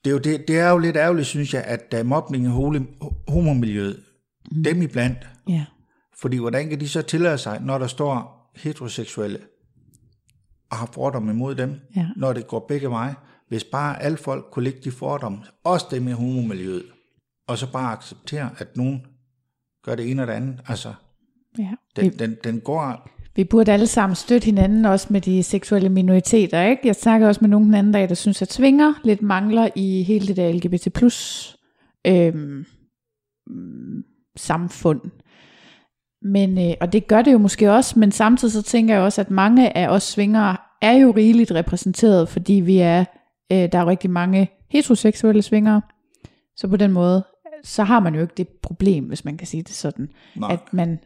[0.04, 2.46] Det, er jo det, det er jo lidt ærgerligt, synes jeg, at der er mobning
[2.46, 2.48] i
[3.28, 4.04] humormiljøet.
[4.52, 4.64] Mm.
[4.64, 5.30] Dem iblandt.
[5.48, 5.66] ja,
[6.20, 9.40] Fordi hvordan kan de så tillade sig, når der står heteroseksuelle,
[10.72, 12.08] og har fordomme imod dem, Ja.
[12.16, 13.16] når det går begge veje,
[13.48, 16.86] hvis bare alle folk kunne lægge de fordomme, også dem i homomiljøet,
[17.48, 19.06] og så bare acceptere, at nogen
[19.84, 20.62] gør det ene og det andet.
[20.68, 20.94] Altså,
[21.58, 21.72] ja.
[21.96, 23.10] den, den, den går...
[23.40, 26.82] Vi burde alle sammen støtte hinanden, også med de seksuelle minoriteter, ikke?
[26.86, 30.04] Jeg snakker også med nogen den anden dag, der synes, at svinger lidt mangler i
[30.04, 31.58] hele det der LGBT plus
[32.08, 32.66] øhm,
[34.38, 35.02] samfund.
[36.22, 39.22] Men, øh, og det gør det jo måske også, men samtidig så tænker jeg også,
[39.22, 43.06] at mange af os svingere er jo rigeligt repræsenteret, fordi vi er,
[43.52, 45.82] øh, der er jo rigtig mange heteroseksuelle svingere.
[46.56, 47.26] Så på den måde,
[47.64, 50.54] så har man jo ikke det problem, hvis man kan sige det sådan Nej.
[50.54, 51.00] at man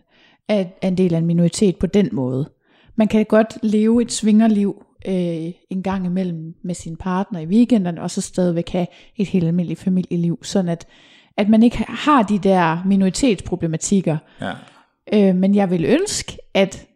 [0.49, 2.49] er er en del af en minoritet på den måde.
[2.95, 8.01] Man kan godt leve et svingerliv øh, en gang imellem med sin partner i weekenderne,
[8.01, 10.87] og så stadigvæk have et helt almindeligt familieliv, sådan at,
[11.37, 14.17] at man ikke har de der minoritetsproblematikker.
[14.41, 14.51] Ja.
[15.13, 16.87] Øh, men jeg vil ønske, at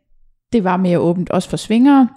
[0.54, 2.10] det var mere åbent også for svingere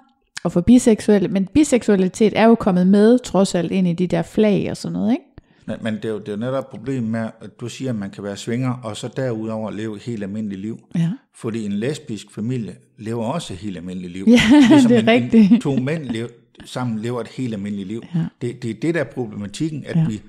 [0.45, 4.23] og for biseksuelle, men biseksualitet er jo kommet med trods alt ind i de der
[4.23, 5.25] flag og sådan noget, ikke?
[5.67, 7.97] Men, men det, er jo, det er jo netop problemet med, at du siger, at
[7.97, 10.79] man kan være svinger, og så derudover leve et helt almindeligt liv.
[10.95, 11.13] Ja.
[11.35, 14.25] Fordi en lesbisk familie lever også et helt almindeligt liv.
[14.29, 14.41] Ja,
[14.89, 15.53] det er en, rigtigt.
[15.53, 16.29] En, to mænd lever,
[16.65, 18.03] sammen lever et helt almindeligt liv.
[18.15, 18.27] Ja.
[18.41, 20.01] Det, det er det, der er problematikken, at Ja.
[20.01, 20.07] ja.
[20.09, 20.23] vi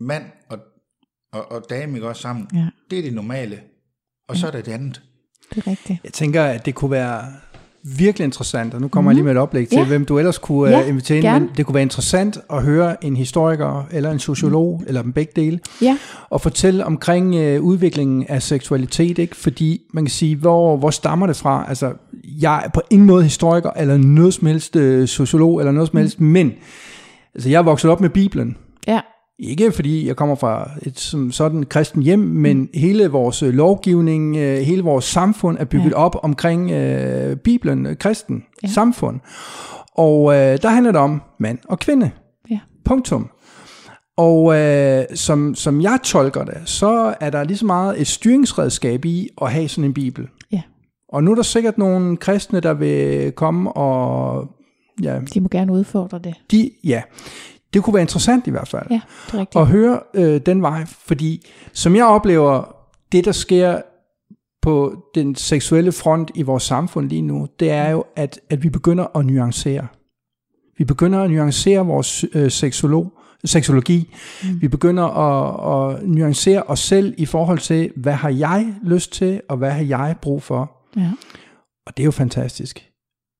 [0.00, 0.58] mand og,
[1.32, 2.68] og, og dame ikke også sammen, Ja.
[2.90, 3.60] det er det normale.
[4.28, 5.02] Og så er det det andet.
[5.54, 5.98] Det er rigtigt.
[6.04, 7.32] jeg tænker, at det kunne være
[7.84, 9.12] virkelig interessant, og nu kommer mm.
[9.12, 9.82] jeg lige med et oplæg til, Mhm.
[9.82, 9.88] Ja.
[9.88, 11.44] hvem du ellers kunne Ja, ja, invitere ind, gerne.
[11.46, 14.84] men det kunne være interessant at høre en historiker, eller en sociolog, mm.
[14.88, 15.98] eller dem begge dele, Ja,
[16.30, 19.36] og fortælle omkring øh, udviklingen af seksualitet, ikke?
[19.36, 21.64] fordi man kan sige, hvor, hvor stammer det fra?
[21.68, 21.92] Altså,
[22.40, 25.98] jeg er på ingen måde historiker, eller noget som helst øh, sociolog, eller noget som
[25.98, 26.26] helst, mm.
[26.26, 26.52] men
[27.34, 29.00] altså, jeg er vokset op med Bibelen, ja,
[29.40, 32.68] ikke fordi jeg kommer fra et som sådan kristen hjem, men mm.
[32.74, 35.94] hele vores øh, lovgivning, øh, hele vores samfund er bygget Ja.
[35.94, 38.68] op omkring øh, Bibelen, øh, kristen ja.
[38.68, 39.20] samfund.
[39.94, 42.10] Og øh, der handler det om mand og kvinde.
[42.50, 42.58] Ja.
[42.84, 43.30] Punktum.
[44.16, 49.04] Og øh, som, som jeg tolker det, så er der lige så meget et styringsredskab
[49.04, 50.28] i at have sådan en bibel.
[50.52, 50.62] ja.
[51.12, 54.44] Og nu er der sikkert nogle kristne, der vil komme og...
[55.02, 56.34] Ja, De må gerne udfordre det.
[56.50, 57.02] de, ja,
[57.72, 59.60] det kunne være interessant i hvert fald Ja, det er rigtigt.
[59.60, 62.76] at høre øh, den vej, fordi som jeg oplever,
[63.12, 63.80] det der sker
[64.62, 68.68] på den seksuelle front i vores samfund lige nu, det er jo, at, at vi
[68.70, 69.86] begynder at nuancere.
[70.78, 73.12] Vi begynder at nuancere vores øh, seksolog,
[73.44, 74.14] seksologi.
[74.44, 74.60] Mm.
[74.60, 79.40] Vi begynder at, at nuancere os selv i forhold til, hvad har jeg lyst til,
[79.48, 80.72] og hvad har jeg brug for.
[80.96, 81.10] Ja.
[81.86, 82.86] Og det er jo fantastisk.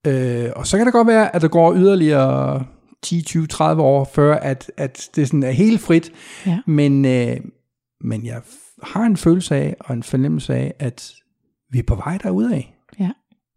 [0.06, 2.64] Øh, og så kan det godt være, at der går yderligere
[3.02, 6.12] 10, 20, 30 år, før at, at det sådan er helt frit.
[6.46, 6.58] Ja.
[6.66, 7.36] Men, øh,
[8.00, 8.42] men jeg
[8.82, 11.12] har en følelse af, og en fornemmelse af, at
[11.70, 12.62] vi er på vej derudad.
[12.98, 13.10] Ja,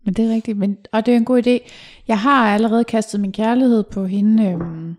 [0.05, 0.57] men det er rigtigt.
[0.57, 1.69] Men, og det er en god idé.
[2.07, 4.45] Jeg har allerede kastet min kærlighed på hende.
[4.51, 4.95] Øhm,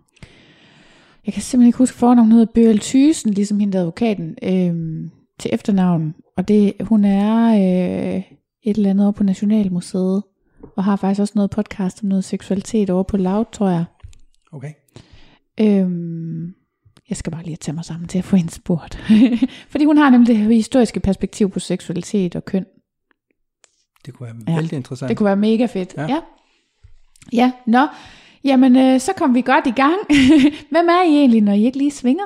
[1.26, 2.18] jeg kan simpelthen ikke huske fornavn.
[2.26, 6.14] Hun hedder Bøgel Thysen, ligesom hende advokaten, øhm, til efternavn.
[6.36, 8.22] Og det, hun er øh,
[8.64, 10.22] et eller andet over på Nationalmuseet.
[10.76, 13.84] Og har faktisk også noget podcast om noget seksualitet over på Loud, tror jeg.
[14.54, 14.72] Okay.
[15.60, 16.54] Øhm,
[17.08, 18.94] Jeg skal bare lige tage mig sammen til at få hende spurgt.
[19.72, 22.66] Fordi hun har nemlig det her historiske perspektiv på seksualitet og køn.
[24.06, 24.52] Det kunne være Ja.
[24.52, 24.56] ja.
[24.58, 25.08] vældig interessant.
[25.08, 25.94] Det kunne være mega fedt.
[25.96, 26.02] Ja.
[26.02, 26.08] Ja.
[26.12, 26.20] Ja,
[27.32, 27.86] ja nå.
[28.44, 29.96] Jamen, øh, så kom vi godt i gang.
[30.72, 32.24] Hvem er I egentlig, når I ikke lige svinger?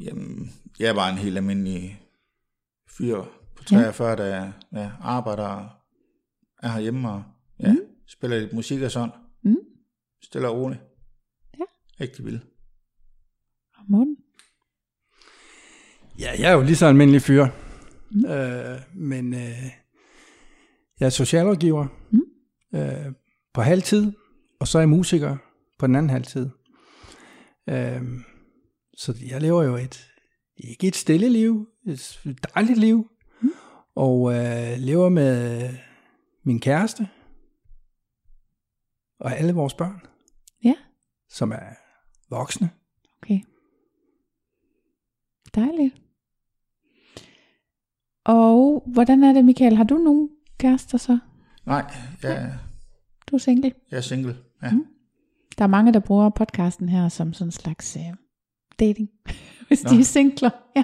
[0.00, 2.00] Jamen, jeg er bare en helt almindelig
[2.98, 3.22] fyr
[3.56, 5.66] på 43, der ja, arbejder og
[6.62, 7.22] er herhjemme og
[7.60, 7.78] ja, mm.
[8.08, 9.10] spiller lidt musik og sådan.
[9.42, 9.56] Mm.
[10.24, 10.80] Stille og roligt.
[11.58, 11.64] Ja.
[12.00, 12.40] Rigtig vild.
[13.74, 14.16] Og Morten?
[16.18, 17.46] Ja, jeg er jo lige så almindelig fyr.
[18.10, 18.26] Mm.
[18.26, 19.64] Øh, men øh,
[21.00, 22.78] jeg er socialrådgiver mm.
[22.78, 23.12] øh,
[23.54, 24.12] på halvtid,
[24.60, 25.36] og så er jeg musiker
[25.78, 26.50] på den anden halvtid.
[27.68, 28.02] Øh,
[28.96, 30.10] så jeg lever jo et,
[30.56, 33.10] ikke et stille liv, et dejligt liv,
[33.42, 33.50] mm.
[33.94, 35.70] og øh, lever med
[36.44, 37.08] min kæreste,
[39.20, 40.00] og alle vores børn,
[41.34, 41.74] som er
[42.30, 42.70] voksne.
[43.22, 43.40] okay.
[45.54, 45.94] Dejligt.
[48.24, 49.76] Og hvordan er det, Michael?
[49.76, 51.18] Har du nogen kærester så?
[51.66, 51.84] Nej,
[52.22, 52.52] jeg,
[53.30, 53.72] Du er single.
[53.90, 54.36] jeg er single.
[54.62, 54.70] Ja.
[54.70, 54.86] Mm.
[55.58, 58.02] Der er mange, der bruger podcasten her som sådan en slags øh,
[58.80, 59.08] dating.
[59.68, 59.90] Hvis Nå.
[59.90, 60.82] de er singler, ja.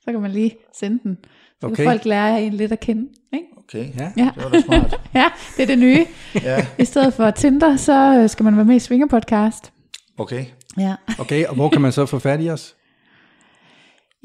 [0.00, 1.18] Så kan man lige sende den.
[1.60, 1.76] Så okay.
[1.76, 3.08] Kan folk lære en lidt at kende.
[3.32, 3.46] Ikke?
[3.56, 4.12] Okay, Ja.
[4.16, 4.30] Ja.
[4.34, 5.00] det var da smart.
[5.14, 6.06] ja, det er det nye.
[6.34, 9.72] Ja, I stedet for Tinder, så øh, skal man være med i Swinger Podcast.
[10.18, 10.44] Okay.
[10.78, 10.94] Ja.
[11.18, 12.74] Okay, og hvor kan man så få fat i os?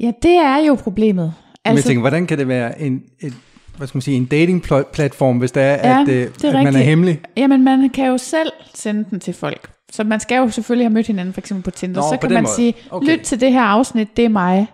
[0.00, 1.24] ja, det er jo problemet.
[1.24, 3.34] Altså, Men jeg tænker, hvordan kan det være en, et,
[3.76, 6.64] hvad skal man sige, en dating-platform, hvis det er, Ja, at, øh, det er at
[6.64, 7.20] man er hemmelig?
[7.36, 9.70] jamen, man kan jo selv sende den til folk.
[9.92, 12.00] Så man skal jo selvfølgelig have mødt hinanden, for eksempel på Tinder.
[12.00, 12.54] Nå, så på kan man måde.
[12.54, 13.06] sige, Okay.
[13.06, 14.66] lyt til det her afsnit, det er mig.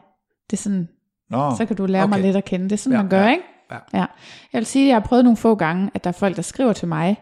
[0.51, 0.89] Det er sådan,
[1.31, 2.11] Nå, så kan du lære okay.
[2.11, 2.65] mig lidt at kende.
[2.65, 3.43] Det er sådan, Ja, man gør, ja, ikke?
[3.71, 3.77] ja.
[3.99, 4.05] ja.
[4.53, 6.43] Jeg vil sige, at jeg har prøvet nogle få gange, at der er folk, der
[6.43, 7.17] skriver til mig.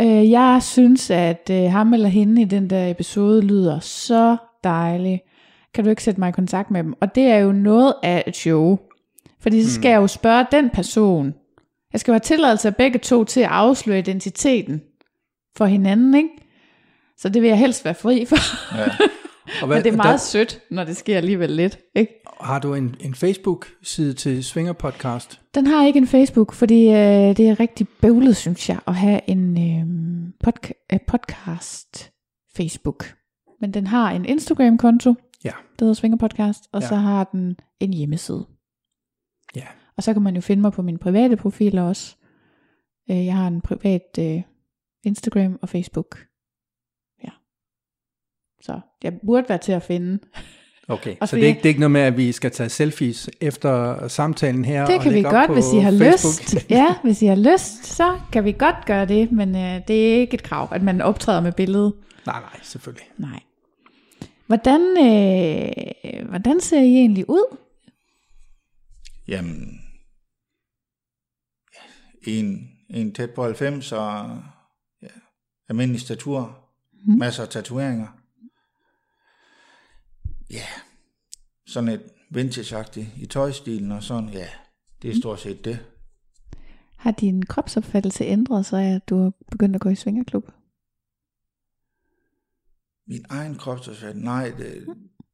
[0.00, 5.22] Øh, jeg synes, at øh, ham eller hende i den der episode lyder så dejlig.
[5.74, 6.94] Kan du ikke sætte mig i kontakt med dem?
[7.00, 8.78] Og det er jo noget af et show.
[9.40, 11.34] Fordi så skal jeg jo spørge den person.
[11.92, 14.82] Jeg skal jo have tilladelse af begge to til at afsløre identiteten
[15.56, 16.28] for hinanden, ikke?
[17.16, 18.36] Så det vil jeg helst være fri for.
[18.76, 18.88] ja.
[19.62, 22.12] Og Men det er meget der, sødt, når det sker alligevel lidt, ikke?
[22.40, 25.40] har du en, en Facebook-side til Swinger Podcast?
[25.54, 29.20] Den har ikke en Facebook, fordi øh, det er rigtig bøvlet, synes jeg, at have
[29.26, 32.12] en øh, podca- øh, podcast
[32.56, 33.14] Facebook.
[33.60, 35.50] Men den har en Instagram-konto, Ja.
[35.78, 36.88] der hedder Svinger Podcast, og Ja.
[36.88, 38.46] så har den en hjemmeside.
[39.56, 39.66] Ja.
[39.96, 42.16] Og så kan man jo finde mig på mine private profiler også.
[43.10, 44.42] Øh, jeg har en privat øh,
[45.04, 46.18] Instagram og Facebook.
[48.60, 50.18] Så jeg burde være til at finde.
[50.88, 53.30] Okay, så det er, ikke, det er ikke noget med, at vi skal tage selfies
[53.40, 54.86] efter samtalen her?
[54.86, 56.54] Det og kan vi godt, hvis I har Facebook?
[56.54, 56.70] lyst.
[56.70, 60.20] Ja, hvis I har lyst, så kan vi godt gøre det, men øh, det er
[60.20, 61.92] ikke et krav, at man optræder med billedet.
[62.26, 63.06] nej, nej, selvfølgelig.
[63.18, 63.40] Nej.
[64.46, 67.56] Hvordan, øh, hvordan ser I egentlig ud?
[69.28, 69.80] Jamen,
[71.74, 74.42] ja, en, en tæt på 90 og
[75.02, 75.08] ja,
[75.68, 76.58] almindelig statur,
[77.06, 77.18] mm.
[77.18, 78.19] masser af tatoveringer.
[80.50, 80.66] Ja,
[81.66, 84.48] sådan et vintage i tøjstilen og sådan, ja,
[85.02, 85.78] det er stort set det.
[86.96, 90.50] Har din kropsopfattelse ændret sig, at du har begyndt at gå i svingerklub?
[93.06, 94.86] Min egen kropsopfattelse, nej, det,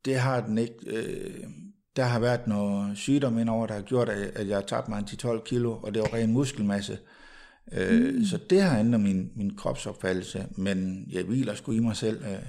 [0.04, 0.74] det har den ikke.
[0.86, 1.44] Øh,
[1.96, 5.04] der har været noget sygdom indover, der har gjort, at jeg har tabt mig en
[5.04, 6.98] 10-12 kilo, og det var ren muskelmasse.
[7.72, 8.24] Øh, mm.
[8.24, 12.24] Så det har ændret min, min kropsopfattelse, men jeg hviler sgu i mig selv.
[12.24, 12.42] Øh,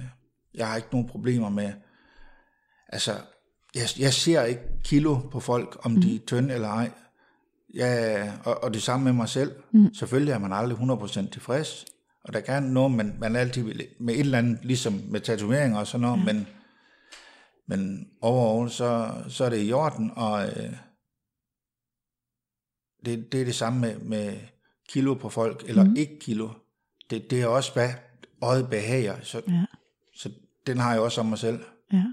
[0.54, 1.72] jeg har ikke nogen problemer med,
[2.88, 3.12] altså,
[3.74, 6.00] jeg, jeg ser ikke kilo på folk, om mm.
[6.00, 6.90] de er tynde eller ej.
[7.74, 9.52] Ja, og, og det samme med mig selv.
[9.72, 9.94] Mm.
[9.94, 11.86] Selvfølgelig er man aldrig 100% tilfreds,
[12.24, 15.78] og der kan noget, man, man altid vil, med et eller andet, ligesom med tatoveringer
[15.78, 16.24] og sådan noget, ja.
[16.24, 16.46] men,
[17.66, 20.72] men overall, så, så er det i orden, og øh,
[23.04, 24.38] det, det er det samme med, med
[24.88, 25.96] kilo på folk, eller mm.
[25.96, 26.48] ikke kilo.
[27.10, 27.90] Det, det er også, hvad
[28.42, 29.64] øjet behager, så, Ja.
[30.14, 30.30] så
[30.66, 31.64] den har jeg også om mig selv.
[31.92, 32.04] Ja.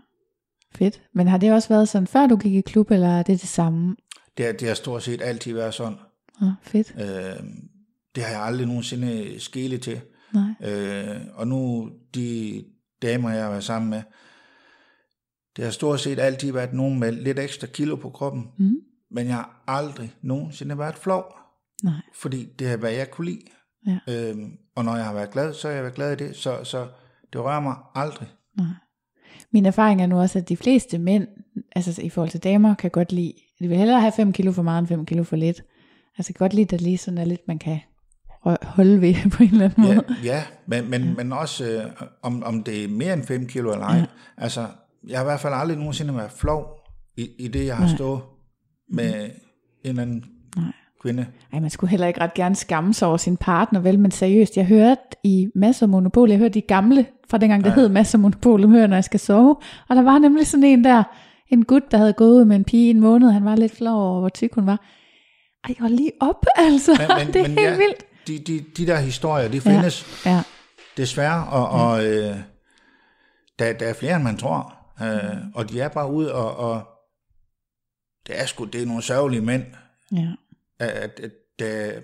[0.76, 1.02] Fedt.
[1.14, 3.50] Men har det også været sådan, før du gik i klub, eller er det det
[3.50, 3.96] samme?
[4.38, 5.98] Det, har- det har stort set altid været sådan.
[6.42, 6.96] Ja, fedt.
[7.00, 7.44] Øh,
[8.16, 10.02] det har jeg aldrig nogensinde skele til.
[10.34, 10.72] Nej.
[10.74, 12.64] Øh, og nu de
[13.02, 14.02] damer, jeg har været sammen med,
[15.56, 18.48] det har stort set altid været nogen med lidt ekstra kilo på kroppen.
[18.58, 18.76] Mm.
[19.12, 21.26] Men jeg har aldrig nogensinde været flov,
[21.84, 21.94] Nej.
[22.16, 23.42] fordi det har været, jeg kunne lide.
[23.88, 24.30] Ja.
[24.30, 26.36] Øhm, og når jeg har været glad, så har jeg været glad i det.
[26.36, 26.88] Så, så
[27.34, 28.28] det rører mig aldrig.
[28.58, 28.66] Nej.
[29.54, 31.28] Min erfaring er nu også, at de fleste mænd,
[31.76, 34.62] altså i forhold til damer, kan godt lide, de vil hellere have 5 kilo for
[34.62, 35.64] meget end 5 kilo for lidt.
[36.18, 37.80] Altså godt lide, at der lige sådan er lidt, man kan
[38.62, 40.04] holde ved på en eller anden måde.
[40.24, 41.14] Ja, ja men, men, ja.
[41.14, 43.98] men også øh, om, om det er mere end 5 kilo eller ej.
[43.98, 44.06] Ja.
[44.38, 44.68] Altså,
[45.08, 46.66] jeg har i hvert fald aldrig nogensinde været flov
[47.18, 47.96] i, i det, jeg har Nej.
[47.96, 48.22] stået
[48.90, 49.32] med mm.
[49.84, 50.72] en eller anden Nej.
[51.06, 51.26] Kvinde.
[51.54, 54.00] Ej, man skulle heller ikke ret gerne skamme sig over sin partner, vel?
[54.00, 57.76] Men seriøst, jeg hørte i Masser Monopol, jeg hørte de gamle, fra dengang det ja.
[57.76, 59.56] hed Masser Monopol, dem hører, når jeg skal sove.
[59.90, 61.04] Og der var nemlig sådan en der,
[61.50, 63.78] en gut, der havde gået ud med en pige i en måned, han var lidt
[63.78, 64.86] flov over, hvor tyk hun var.
[65.64, 66.92] Ej, hold lige op, altså.
[67.00, 68.28] Men, men, det er men helt ja, vildt.
[68.28, 70.42] De, de, de der historier, de findes ja, ja.
[70.98, 72.36] desværre, og, og øh,
[73.60, 74.76] der, der er flere, end man tror.
[75.02, 76.82] Øh, og de er bare ude, og, og
[78.28, 79.64] det er sgu, det er nogle sørgelige mænd,
[80.12, 80.28] ja.
[80.80, 82.04] At, at, at,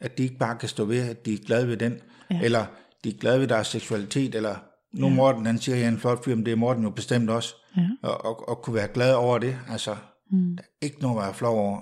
[0.00, 2.40] at de ikke bare kan stå ved, at de er glade ved den, ja.
[2.42, 2.66] eller
[3.04, 4.56] de er glade ved deres seksualitet, eller
[4.92, 5.14] nu ja.
[5.14, 7.30] Morten, han siger, at jeg er en flot fyr, men det er Morten jo bestemt
[7.30, 7.88] også, ja.
[8.02, 9.96] og, og, og kunne være glad over det, altså,
[10.30, 10.56] mm.
[10.56, 11.80] der er ikke noget at være flov over.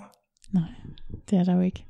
[0.51, 0.69] Nej,
[1.29, 1.85] det er der jo ikke.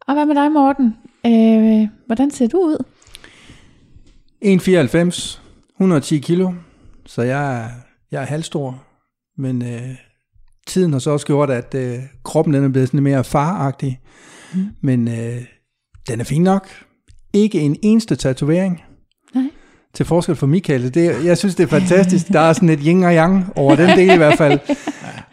[0.00, 0.96] Og hvad med dig, Morten?
[1.26, 2.84] Øh, hvordan ser du ud?
[4.44, 5.40] 1,94,
[5.74, 6.52] 110 kilo,
[7.06, 7.70] så jeg er,
[8.10, 8.84] jeg er halvstor,
[9.36, 9.96] men øh,
[10.68, 14.00] tiden har så også gjort, at øh, kroppen den er blevet sådan mere faragtig,
[14.54, 14.66] mm.
[14.80, 15.42] men øh,
[16.08, 16.68] den er fin nok.
[17.32, 18.82] Ikke en eneste tatovering.
[19.34, 19.44] Nej.
[19.94, 20.94] Til forskel for Michael.
[20.94, 22.28] Det, jeg synes, det er fantastisk.
[22.28, 24.58] Der er sådan et yin og yang over den del i hvert fald.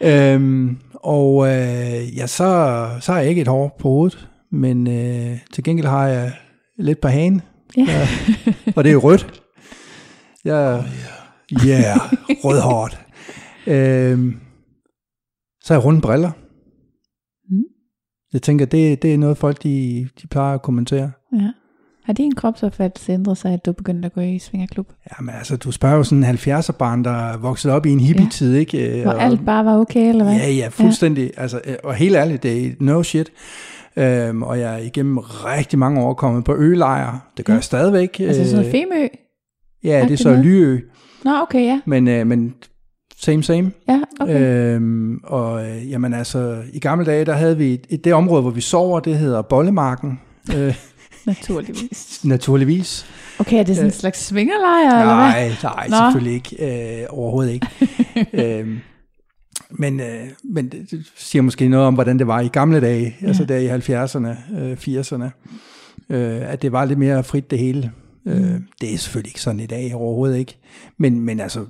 [0.10, 5.38] øhm, og øh, ja, så, så har jeg ikke et hår på hovedet, men øh,
[5.52, 6.32] til gengæld har jeg
[6.78, 7.42] lidt på hagen.
[7.76, 7.82] Ja.
[7.82, 8.08] ja.
[8.76, 9.42] og det er rødt.
[10.44, 10.84] Jeg,
[11.52, 11.98] Ja, yeah,
[12.44, 12.98] rødhårdt.
[13.66, 14.36] øhm,
[15.66, 16.30] så har jeg runde briller.
[17.50, 17.64] Mm.
[18.32, 21.10] Jeg tænker, det, det er noget, folk de, de plejer at kommentere.
[21.32, 21.50] Ja.
[22.04, 24.92] Har din kropsopfattelse ændret sig, at du begyndte at gå i svingerklub?
[25.18, 28.52] Jamen altså, du spørger jo sådan en 70'er barn, der voksede op i en hippie-tid,
[28.52, 28.58] ja.
[28.58, 29.02] ikke?
[29.02, 30.34] Hvor og, alt bare var okay, eller hvad?
[30.34, 31.30] Ja, ja, fuldstændig.
[31.36, 31.42] Ja.
[31.42, 33.32] Altså, og helt ærligt, det er no shit.
[33.96, 37.20] Øhm, og jeg er igennem rigtig mange år kommet på ølejre.
[37.36, 37.56] Det gør ja.
[37.56, 38.20] jeg stadigvæk.
[38.20, 39.06] Altså sådan noget Femø?
[39.84, 40.80] Ja, det er så Lyø.
[41.24, 41.80] Nå, okay, ja.
[41.86, 42.54] Men, øh, men
[43.18, 43.72] same, same.
[43.88, 44.74] Ja, okay.
[44.74, 48.50] Øhm, og øh, jamen altså, i gamle dage, der havde vi et, det område, hvor
[48.50, 50.20] vi sover, det hedder Bollemarken.
[50.56, 50.74] Øh,
[51.26, 52.20] naturligvis.
[52.24, 53.06] naturligvis.
[53.38, 55.52] Okay, er det sådan en øh, slags svingerlejr, eller hvad?
[55.62, 57.00] Nej, nej, selvfølgelig ikke.
[57.00, 57.66] Øh, overhovedet ikke.
[58.60, 58.78] øhm,
[59.70, 63.26] men, øh, men det siger måske noget om, hvordan det var i gamle dage, ja.
[63.26, 65.30] altså der i 70'erne, øh, 80'erne,
[66.10, 67.92] øh, at det var lidt mere frit det hele.
[68.24, 68.32] Mm.
[68.32, 70.58] Øh, det er selvfølgelig ikke sådan i dag overhovedet ikke.
[70.98, 71.66] Men, men altså,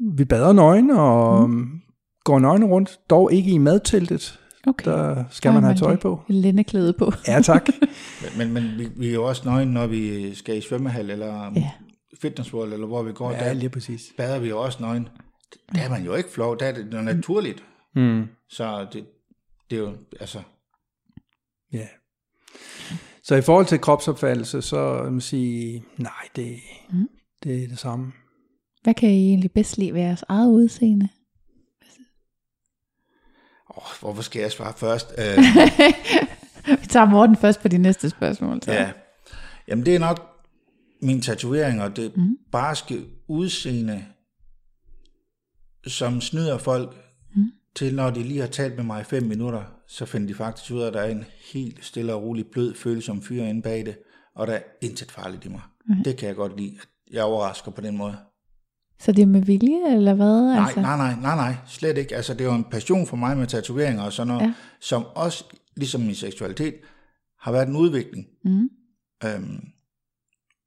[0.00, 1.80] vi bader nøgen og mm.
[2.24, 4.40] går nøgne rundt, dog ikke i madteltet.
[4.66, 4.90] Okay.
[4.90, 6.22] Der skal man have tøj på.
[6.28, 7.12] Lændeklæde på.
[7.28, 7.68] ja, tak.
[8.22, 11.52] men, men, men vi, vi er jo også nøgne, når vi skal i svømmehal eller
[11.56, 11.70] ja.
[12.20, 13.32] fitnessworld, eller hvor vi går.
[13.32, 14.12] Ja, der lige præcis.
[14.16, 15.08] bader vi jo også nøgen.
[15.74, 17.64] Der er man jo ikke flov, der er det noget naturligt.
[17.94, 18.26] Mm.
[18.48, 19.04] Så det,
[19.70, 20.42] det er jo, altså...
[21.72, 21.86] Ja.
[23.22, 26.56] Så i forhold til kropsopfattelse, så vil man sige, nej, det,
[26.92, 27.08] mm.
[27.42, 28.12] det er det samme.
[28.82, 31.08] Hvad kan I egentlig bedst lide ved jeres eget udseende?
[33.68, 35.12] Oh, hvorfor skal jeg svare først?
[36.80, 38.62] Vi tager Morten først på de næste spørgsmål.
[38.62, 38.72] Så.
[38.72, 38.92] Ja,
[39.68, 40.30] jamen det er nok
[41.02, 42.36] min tatovering og det mm.
[42.52, 44.04] barske udseende,
[45.86, 46.96] som snyder folk
[47.34, 47.44] mm.
[47.76, 50.72] til, når de lige har talt med mig i fem minutter, så finder de faktisk
[50.72, 53.86] ud af, at der er en helt stille og rolig, blød følsom fyr inde bag
[53.86, 53.98] det,
[54.34, 55.60] og der er intet farligt i mig.
[55.86, 56.04] Mm.
[56.04, 58.16] Det kan jeg godt lide, at jeg overrasker på den måde.
[59.00, 60.42] Så det er med vilje, eller hvad?
[60.42, 60.80] Nej, altså?
[60.80, 62.16] nej, nej, nej, nej, slet ikke.
[62.16, 64.54] Altså, det er jo en passion for mig med tatoveringer og sådan noget, ja.
[64.80, 65.44] som også,
[65.76, 66.74] ligesom min seksualitet,
[67.38, 68.26] har været en udvikling.
[68.44, 68.68] Mm.
[69.24, 69.60] Øhm,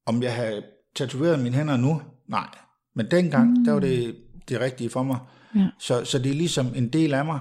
[0.05, 0.61] om jeg har
[0.95, 2.01] tatoveret mine hænder nu?
[2.27, 2.47] Nej.
[2.95, 3.65] Men dengang, mm.
[3.65, 4.15] der var det
[4.49, 5.19] det rigtige for mig.
[5.55, 5.67] Ja.
[5.79, 7.39] Så, så det er ligesom en del af mig.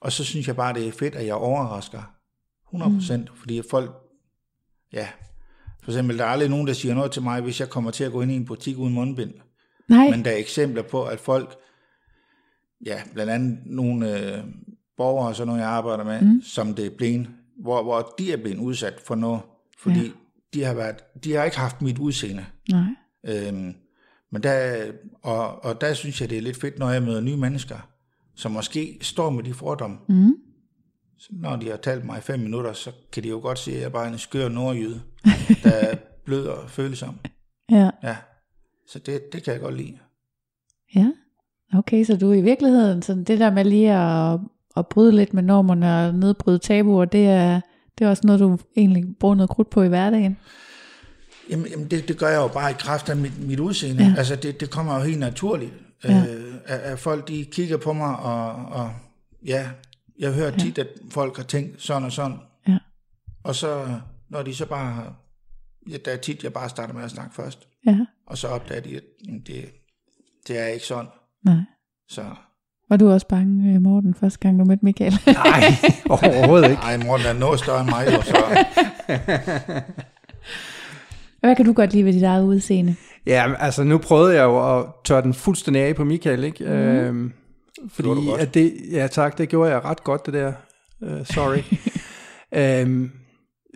[0.00, 2.02] Og så synes jeg bare, det er fedt, at jeg overrasker
[2.74, 3.26] 100%, mm.
[3.34, 3.90] fordi folk,
[4.92, 5.08] ja,
[5.82, 8.04] for eksempel, der er aldrig nogen, der siger noget til mig, hvis jeg kommer til
[8.04, 9.34] at gå ind i en butik uden mundbind.
[9.88, 10.10] Nej.
[10.10, 11.56] Men der er eksempler på, at folk,
[12.86, 14.44] ja, blandt andet nogle øh,
[14.96, 16.42] borgere, sådan nogle jeg arbejder med, mm.
[16.42, 17.28] som det er blevet,
[17.60, 19.40] hvor, hvor de er blevet udsat for noget,
[19.78, 20.10] fordi ja.
[20.54, 22.46] de har været, de har ikke haft mit udseende.
[22.70, 22.88] Nej.
[23.26, 23.74] Øhm,
[24.32, 24.84] men der,
[25.22, 27.88] og, og der synes jeg, det er lidt fedt, når jeg møder nye mennesker,
[28.34, 29.96] som måske står med de fordomme.
[30.08, 30.34] Mm.
[31.18, 33.70] Så når de har talt mig i fem minutter, så kan de jo godt se,
[33.70, 35.02] at jeg er bare en skør nordjyde,
[35.64, 37.18] der er blød og følsom.
[37.70, 37.90] Ja.
[38.02, 38.16] ja.
[38.88, 39.98] Så det, det kan jeg godt lide.
[40.94, 41.12] Ja,
[41.74, 44.40] okay, så du i virkeligheden, sådan det der med lige at,
[44.76, 47.60] at bryde lidt med normerne og nedbryde tabuer, det er,
[47.98, 50.36] det er også noget, du egentlig bruger noget krudt på i hverdagen?
[51.50, 54.04] Jamen, jamen det, det gør jeg jo bare i kraft af mit, mit udseende.
[54.04, 54.14] Ja.
[54.18, 55.72] Altså det, det kommer jo helt naturligt.
[56.04, 56.24] Ja.
[56.28, 58.90] Øh, at, at folk de kigger på mig, og, og
[59.46, 59.70] ja,
[60.18, 60.82] jeg hører tit, ja.
[60.82, 62.38] at folk har tænkt sådan og sådan.
[62.68, 62.78] Ja.
[63.44, 63.86] Og så,
[64.28, 65.14] når de så bare,
[65.90, 68.80] ja, der er tit, jeg bare starter med at snakke først, Ja, og så opdager
[68.80, 69.02] de, at
[69.46, 69.64] det,
[70.48, 71.06] det er ikke sådan.
[71.44, 71.56] nej.
[72.08, 72.22] Så
[72.90, 75.12] Var du også bange, øh, Morten, første gang du mødte Michael?
[75.26, 75.62] Nej,
[76.10, 76.82] overhovedet ikke.
[76.82, 78.36] ej, Morten er noget større end mig, jo, så
[81.40, 82.96] Hvad kan du godt lide ved dit eget udseende?
[83.26, 86.64] Ja, altså nu prøvede jeg jo at tørre den fuldstændig af på Michael, ikke?
[86.64, 86.70] Mm.
[86.70, 87.32] Øhm,
[87.88, 88.40] fordi godt.
[88.40, 90.52] at det, ja tak, det gjorde jeg ret godt, det der.
[91.00, 91.58] Uh, sorry.
[92.82, 93.10] øhm,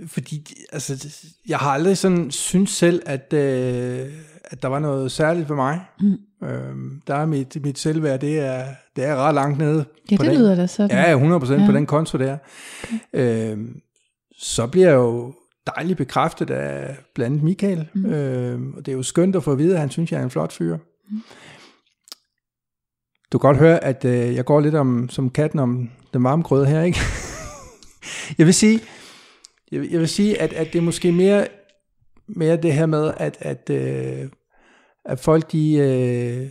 [0.06, 1.08] fordi, altså,
[1.48, 4.06] jeg har aldrig sådan synes selv, at, øh,
[4.44, 5.80] at der var noget særligt for mig.
[6.00, 6.46] Mm.
[6.48, 8.64] Øhm, der er mit, mit selvværd, det er,
[8.96, 9.84] det er ret langt nede.
[10.10, 10.38] Ja, på det den.
[10.38, 10.90] lyder da sådan.
[10.90, 11.66] Ja, 100% ja.
[11.66, 12.38] På den konto der.
[13.12, 13.80] Øhm,
[14.38, 15.34] så bliver jeg jo
[15.76, 17.88] dejligt bekræftet af blandt andet Michael.
[17.94, 18.06] Mm.
[18.06, 20.24] Øhm, og det er jo skønt at få at vide, at han synes, jeg er
[20.24, 20.76] en flot fyr.
[21.10, 21.22] Mm.
[23.32, 26.42] Du kan godt høre, at øh, jeg går lidt om, som katten om den varme
[26.42, 26.98] grød her, ikke?
[28.38, 28.80] jeg vil sige,
[29.72, 31.46] jeg vil, jeg vil sige at, at det er måske mere,
[32.36, 34.28] mere det her med, at, at, øh,
[35.04, 36.50] at folk, de, øh,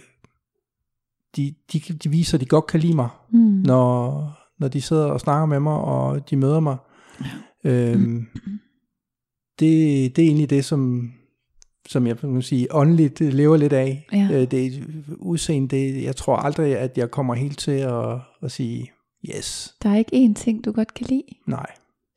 [1.36, 3.40] de, de, de viser, at de godt kan lide mig Mm.
[3.40, 4.28] når,
[4.60, 6.78] når de sidder og snakker med mig, og de møder mig.
[7.64, 8.26] Øhm,
[9.60, 11.12] det, det er egentlig det, som,
[11.88, 14.08] som jeg kan sige, åndeligt lever lidt af.
[14.14, 14.30] Ja.
[14.32, 14.72] Øh, det er
[15.18, 18.92] udseende, det, jeg tror aldrig, at jeg kommer helt til at, at sige,
[19.30, 21.24] yes, Der er ikke én ting, du godt kan lide?
[21.48, 21.66] nej.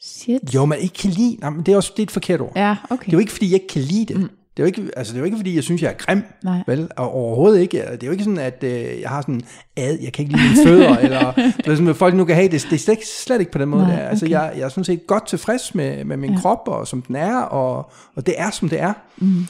[0.06, 0.54] Shit.
[0.54, 2.52] Jo, man ikke kan lide, nej, men det er også det er et forkert ord.
[2.56, 3.04] Ja, okay.
[3.04, 4.16] Det er jo ikke, fordi jeg ikke kan lide det.
[4.16, 4.28] Mm.
[4.56, 6.22] Det er jo ikke, altså det er jo ikke, fordi jeg synes, jeg er grim.
[6.44, 6.62] Nej.
[6.66, 7.82] Vel, og overhovedet ikke.
[7.92, 9.42] Det er jo ikke sådan, at øh, jeg har sådan,
[9.76, 12.34] ad, jeg kan ikke lide mine fødder, eller det er sådan, at folk nu kan
[12.34, 12.66] have det.
[12.70, 13.82] Det er slet ikke, slet ikke på den måde.
[13.82, 14.10] Nej, Nej, okay.
[14.10, 16.40] Altså, jeg, jeg er sådan set godt tilfreds med, med min ja.
[16.40, 18.92] krop, og som den er, og, og det er, som det er.
[19.16, 19.46] Mm.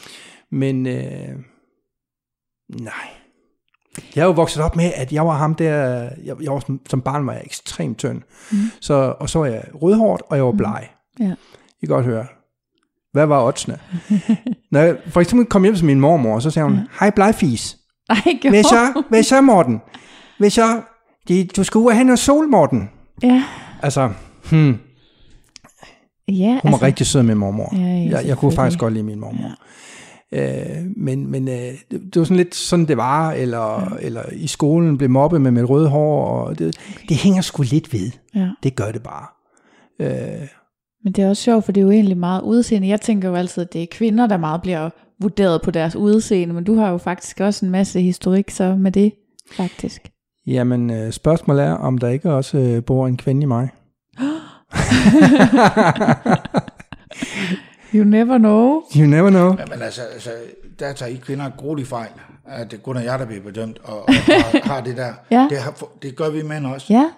[0.51, 1.29] Men øh,
[2.81, 3.24] nej.
[4.17, 5.75] Jeg er jo vokset op med, at jeg var ham der,
[6.25, 8.23] jeg, jeg var som, som barn var jeg ekstremt tynd.
[8.53, 8.59] Mm.
[8.81, 10.89] Så, og så var jeg rødhårdt, og jeg var bleg.
[11.21, 11.33] Ja.
[11.83, 12.27] I kan godt høre.
[13.13, 13.79] Hvad var oddsene?
[14.73, 17.77] Når jeg for eksempel kom hjem til min mormor, så sagde hun, hej blegfis.
[18.09, 19.03] Nej, Hvad så?
[19.09, 19.81] Hvad så, Morten?
[20.39, 20.81] Hvad så?
[21.29, 22.91] Det, du skal ud og have noget sol, Morten.
[23.23, 23.45] Ja,
[23.83, 24.11] Altså,
[24.51, 24.79] hmm,
[26.29, 27.77] ja hun var altså, rigtig sød med mormor.
[27.77, 29.49] Ja, ja, jeg, jeg kunne faktisk godt lide min mormor.
[29.49, 29.55] Ja.
[30.35, 34.07] Øh, men men øh, det, det var sådan lidt sådan, det var, eller, ja.
[34.07, 36.77] eller i skolen blev mobbet med mit røde hår, og det,
[37.09, 38.11] det hænger sgu lidt ved.
[38.35, 38.51] Ja.
[38.63, 39.27] Det gør det bare.
[40.01, 40.49] Øh,
[41.05, 42.89] Men det er også sjovt, for det er jo egentlig meget udseende.
[42.89, 46.55] Jeg tænker jo altid, at det er kvinder, der meget bliver vurderet på deres udseende,
[46.55, 49.13] men du har jo faktisk også en masse historik så med det,
[49.53, 50.11] faktisk.
[50.47, 53.69] jamen, øh, spørgsmålet er, om der ikke også øh, bor en kvinde i mig.
[57.95, 58.83] You never know.
[58.97, 59.57] You never know.
[59.59, 60.31] Ja, men altså, altså,
[60.79, 62.11] der tager I kvinder grueligt fejl,
[62.47, 65.15] at det kun er jer, der bliver bedømt, og, og har, har det der.
[65.31, 65.47] Ja.
[65.51, 66.93] Det, har, det gør vi mænd også.
[66.93, 67.11] Ja,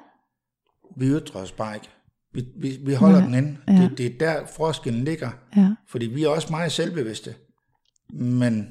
[0.96, 1.88] Vi ytrer os bare ikke.
[2.34, 3.24] Vi, vi, vi holder Ja.
[3.24, 3.56] den inde.
[3.68, 3.72] Ja.
[3.72, 5.30] Det, det er der forskellen ligger.
[5.56, 5.68] ja.
[5.88, 7.34] Fordi vi er også meget selvbevidste.
[8.12, 8.68] Men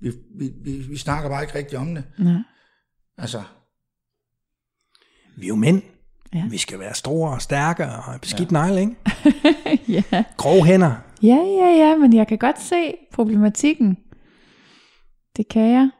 [0.00, 2.04] vi, vi, vi, vi snakker bare ikke rigtigt om det.
[2.18, 2.34] Nej.
[3.18, 3.42] Altså,
[5.36, 5.82] Vi er jo mænd.
[6.34, 6.44] Ja.
[6.50, 8.52] Vi skal være store og stærke og beskidt ja.
[8.52, 8.94] negle, ikke?
[10.12, 10.24] ja.
[10.36, 10.94] Grove hænder.
[11.22, 13.96] Ja, ja, ja, men jeg kan godt se problematikken.
[15.36, 15.90] Det kan jeg.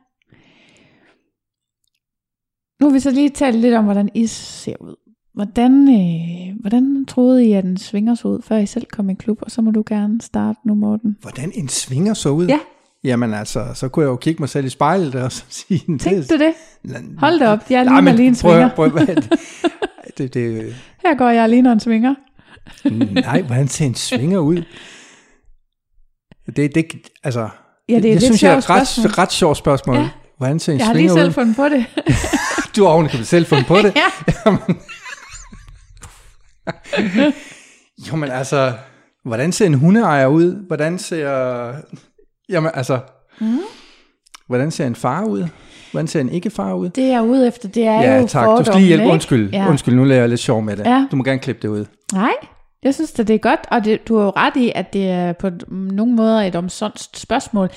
[2.81, 4.97] Nu vil vi så lige tale lidt om, hvordan I ser ud.
[5.35, 9.15] Hvordan, øh, hvordan troede I, at den svinger så ud, før I selv kom i
[9.15, 9.39] klub?
[9.43, 11.17] Og så må du gerne starte nu, Morten.
[11.21, 12.47] Hvordan en svinger så ud?
[12.47, 12.59] Ja.
[13.05, 15.99] Jamen altså, så kunne jeg jo kigge mig selv i spejlet og så sige...
[15.99, 16.55] Tænkte du det?
[17.19, 18.71] Hold da op, jeg ligner lige en svinger.
[18.75, 19.31] prøv, prøv, det,
[20.19, 22.15] det, det, Her går jeg lige en svinger.
[23.15, 24.63] nej, hvordan ser en svinger ud?
[26.57, 26.87] Det, det,
[27.25, 27.49] altså,
[27.89, 29.07] Ja, det er jeg synes, jeg er et spørgsmål.
[29.07, 29.97] ret, ret sjovt spørgsmål.
[29.97, 30.03] Ja.
[30.03, 30.09] Ja.
[30.39, 31.33] Hvordan ser en Jeg har lige selv ud?
[31.33, 31.85] fundet på det.
[32.77, 33.97] Du har ovenikøbet selv fundet på det.
[34.01, 34.33] ja.
[38.11, 38.73] Jo, men altså,
[39.25, 40.67] hvordan ser en hundeejer ud?
[40.67, 41.73] Hvordan ser...
[42.49, 42.99] Jamen altså,
[43.41, 43.59] mm.
[44.47, 45.47] hvordan ser en far ud?
[45.91, 46.89] Hvordan ser en ikke-far ud?
[46.89, 48.47] Det jeg er ude efter, det er Ja, jo tak.
[48.59, 49.07] Du skal lige hjælpe.
[49.07, 49.51] Undskyld.
[49.53, 49.69] Ja.
[49.69, 50.85] Undskyld, nu lader jeg lidt sjov med det.
[50.87, 51.07] Ja.
[51.11, 51.85] Du må gerne klippe det ud.
[52.13, 52.33] Nej,
[52.83, 55.09] jeg synes at det er godt, og det, du har jo ret i, at det
[55.11, 57.69] er på nogle måder et omsonst spørgsmål.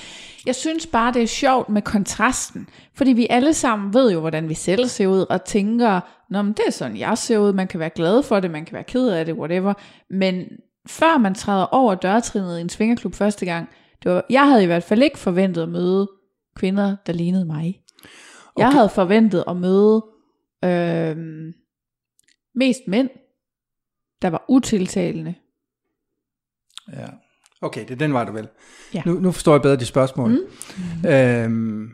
[0.46, 4.48] Jeg synes bare, det er sjovt med kontrasten, fordi vi alle sammen ved jo, hvordan
[4.48, 6.00] vi selv ser ud, og tænker,
[6.30, 8.64] Nå, men det er sådan, jeg ser ud, man kan være glad for det, man
[8.64, 9.74] kan være ked af det, whatever,
[10.10, 10.44] men
[10.88, 13.68] før man træder over dørtrinnet i en svingerklub første gang,
[14.02, 16.08] det var, jeg havde i hvert fald ikke forventet at møde
[16.56, 17.80] kvinder, der lignede mig.
[18.58, 18.76] Jeg Okay.
[18.76, 20.04] havde forventet at møde
[20.64, 21.16] øh,
[22.54, 23.08] mest mænd,
[24.24, 25.34] der var utiltalende.
[26.92, 27.06] ja.
[27.60, 28.48] Okay, det er den vej, du vel.
[28.94, 29.02] Ja.
[29.06, 30.30] Nu, nu forstår jeg bedre de spørgsmål.
[30.30, 31.08] Mm.
[31.08, 31.90] Øhm,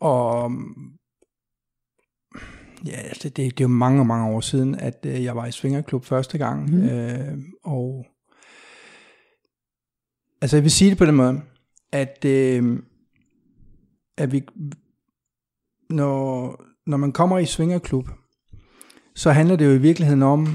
[0.00, 0.52] og
[2.86, 5.52] ja, det, det, det er jo mange, mange år siden, at øh, jeg var i
[5.52, 6.70] Svingerklub første gang.
[6.70, 6.88] Mm.
[6.88, 8.06] Øh, og
[10.44, 11.40] Altså jeg vil sige det på den måde,
[11.92, 12.78] at, øh,
[14.16, 14.44] at vi,
[15.90, 16.56] når,
[16.86, 18.08] når man kommer i svingerklub,
[19.14, 20.46] så handler det jo i virkeligheden om,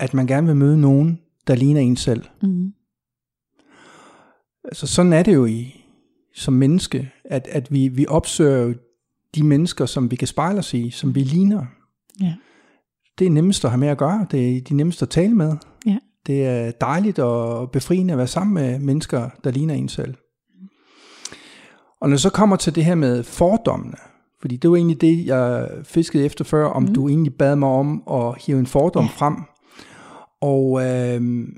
[0.00, 2.24] at man gerne vil møde nogen, der ligner en selv.
[2.42, 2.72] Mm.
[4.64, 5.84] Altså sådan er det jo i,
[6.34, 8.74] som menneske, at, at vi, vi opsøger
[9.34, 11.66] de mennesker, som vi kan spejle os i, som vi ligner.
[12.20, 12.34] Ja.
[13.18, 15.56] Det er nemmest at have med at gøre, det er de nemmeste at tale med.
[15.86, 15.98] Ja.
[16.26, 20.14] Det er dejligt og befriende at være sammen med mennesker, der ligner en selv.
[22.00, 23.96] Og når det så kommer til det her med fordommene,
[24.40, 26.94] fordi det var egentlig det, jeg fiskede efter før, om mm.
[26.94, 29.10] du egentlig bad mig om at hive en fordom ja.
[29.10, 29.34] frem.
[30.40, 31.48] Og øh,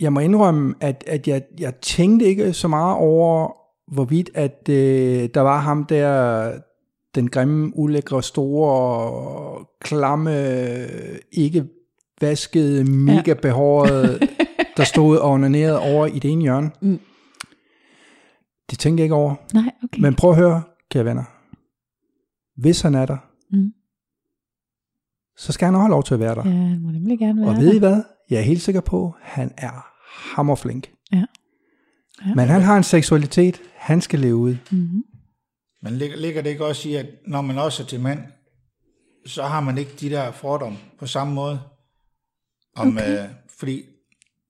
[0.00, 3.52] jeg må indrømme, at, at jeg, jeg tænkte ikke så meget over,
[3.92, 6.52] hvorvidt at øh, der var ham der,
[7.14, 10.30] den grimme, ulækre, store, klamme,
[11.32, 11.64] ikke
[12.20, 14.18] vaskede, mega behårede,
[14.76, 16.70] der stod og onanerede over i det ene hjørne.
[16.82, 17.00] Mm.
[18.70, 19.34] Det tænkte jeg ikke over.
[19.54, 20.00] Nej, okay.
[20.00, 21.24] Men prøv at høre, kære venner.
[22.56, 23.16] Hvis han er der.
[25.36, 26.42] Så skal han også have lov til at være der.
[26.48, 28.02] Ja, han må nemlig gerne være og ved I hvad?
[28.30, 29.86] Jeg er helt sikker på, at han er
[30.34, 30.90] hammerflink.
[31.12, 31.24] Ja.
[32.26, 32.34] Ja.
[32.34, 34.56] Men han har en seksualitet, han skal leve ud.
[34.70, 35.02] Mm-hmm.
[35.82, 38.20] Men ligger, ligger det ikke også i, at når man også er til mand,
[39.26, 41.60] så har man ikke de der fordomme på samme måde?
[42.76, 43.22] Om, Okay.
[43.24, 43.28] øh,
[43.58, 43.82] fordi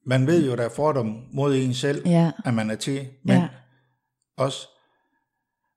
[0.07, 2.31] man ved jo, der er fordom mod en selv, Ja.
[2.45, 3.49] at man er til mænd Ja.
[4.37, 4.69] også.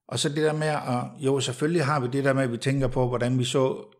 [0.07, 2.57] Og så det der med, at jo selvfølgelig har vi det der med, at vi
[2.57, 3.93] tænker på, hvordan vi så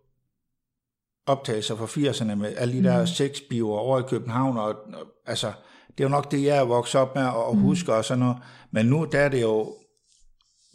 [1.28, 5.52] optagelser fra 80'erne med alle de der sexbioer over i København, og, og altså,
[5.88, 8.20] det er jo nok det, jeg er vokset op med og, og husker og sådan
[8.20, 8.38] noget.
[8.72, 9.74] Men nu der er det jo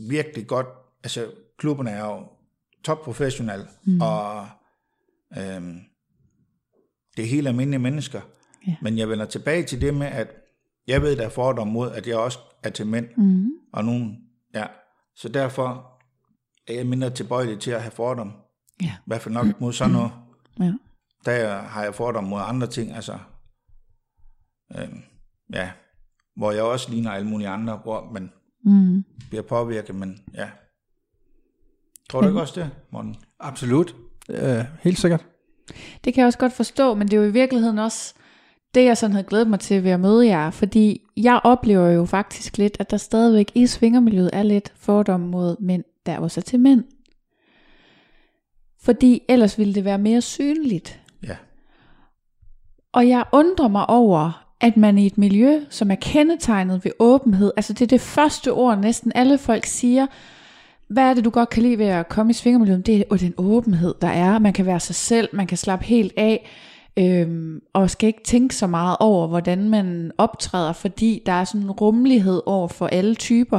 [0.08, 0.66] virkelig godt,
[1.04, 1.26] altså
[1.58, 2.26] klubberne er jo
[2.84, 4.00] topprofessionelle, mm.
[4.00, 4.46] og
[5.38, 5.80] øhm,
[7.16, 8.20] det er helt almindelige mennesker.
[8.66, 8.74] Ja.
[8.82, 10.28] Men jeg vender tilbage til det med, at
[10.86, 13.50] jeg ved, der er fordom mod, at jeg også er til mænd, Mm-hmm.
[13.72, 14.18] og nogen,
[14.54, 14.66] ja.
[15.16, 15.98] Så derfor
[16.68, 18.32] er jeg mindre tilbøjelig til at have fordom.
[18.82, 18.86] Ja.
[18.86, 20.10] I hvert fald nok mod sådan noget.
[20.60, 20.72] Ja.
[21.24, 23.18] Der har jeg fordom mod andre ting, altså,
[24.78, 25.02] øhm,
[25.52, 25.70] ja,
[26.36, 28.30] hvor jeg også ligner alle mulige andre, hvor man
[28.64, 29.04] Mm.
[29.30, 30.48] bliver påvirket, men ja.
[32.10, 33.16] Tror du ikke også det, Morten?
[33.40, 33.94] Absolut.
[34.28, 34.36] Uh,
[34.80, 35.26] helt sikkert.
[36.04, 38.14] Det kan jeg også godt forstå, men det er jo i virkeligheden også
[38.74, 42.04] det, jeg sådan havde glædet mig til ved at møde jer, fordi jeg oplever jo
[42.04, 46.42] faktisk lidt, at der stadigvæk i svingermiljøet er lidt fordom mod mænd, der også er
[46.42, 46.84] til mænd.
[48.82, 51.00] Fordi ellers ville det være mere synligt.
[51.26, 51.36] Ja.
[52.92, 57.52] Og jeg undrer mig over, at man i et miljø, som er kendetegnet ved åbenhed,
[57.56, 60.06] altså det er det første ord, næsten alle folk siger,
[60.88, 62.86] hvad er det, du godt kan lide ved at komme i svingermiljøet?
[62.86, 64.38] Det er den åbenhed, der er.
[64.38, 66.50] Man kan være sig selv, man kan slappe helt af,
[66.96, 71.60] øhm, og skal ikke tænke så meget over, hvordan man optræder, fordi der er sådan
[71.60, 73.58] en rummelighed over for alle typer.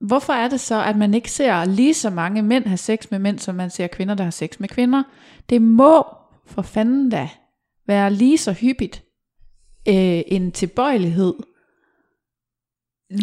[0.00, 3.18] Hvorfor er det så, at man ikke ser lige så mange mænd have sex med
[3.18, 5.02] mænd, som man ser kvinder, der har sex med kvinder?
[5.50, 6.06] Det må
[6.46, 7.28] for fanden da
[7.86, 9.04] være lige så hyppigt
[9.88, 11.34] øh, en tilbøjelighed,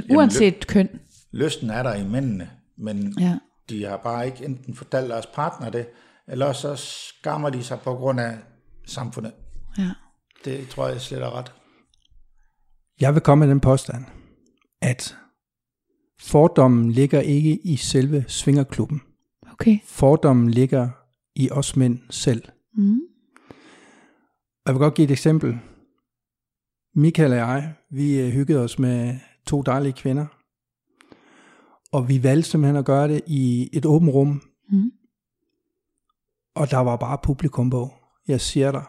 [0.10, 0.90] uanset køn.
[1.32, 3.38] Lysten er der i mændene, men Ja.
[3.70, 5.88] de har bare ikke enten fortalt deres partner det,
[6.28, 8.38] eller så skammer de sig på grund af
[8.86, 9.34] samfundet.
[9.78, 9.90] Ja.
[10.46, 11.52] Det tror jeg slet er ret.
[13.00, 14.06] Jeg vil komme med den påstand,
[14.82, 15.18] at
[16.20, 19.01] fordommen ligger ikke i selve svingerklubben.
[19.51, 19.80] Okay.
[19.86, 20.89] Fordommen ligger
[21.36, 22.43] i os mænd selv.
[22.78, 22.99] Mm.
[24.66, 25.59] Og jeg vil godt give et eksempel.
[26.95, 29.16] Michael og jeg, vi øh, hyggede os med
[29.47, 30.26] to dejlige kvinder.
[31.91, 34.41] Og vi valgte simpelthen at gøre det i et åbent rum.
[34.70, 34.91] Mm.
[36.55, 37.93] Og der var bare publikum på.
[38.28, 38.84] Jeg siger dig.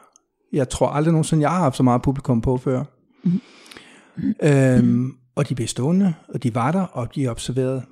[0.52, 2.84] Jeg tror aldrig nogensinde, jeg har haft så meget publikum på før.
[3.24, 3.40] Mhm.
[4.42, 7.82] Øhm, og de blev stående, og de var der, og de observerede.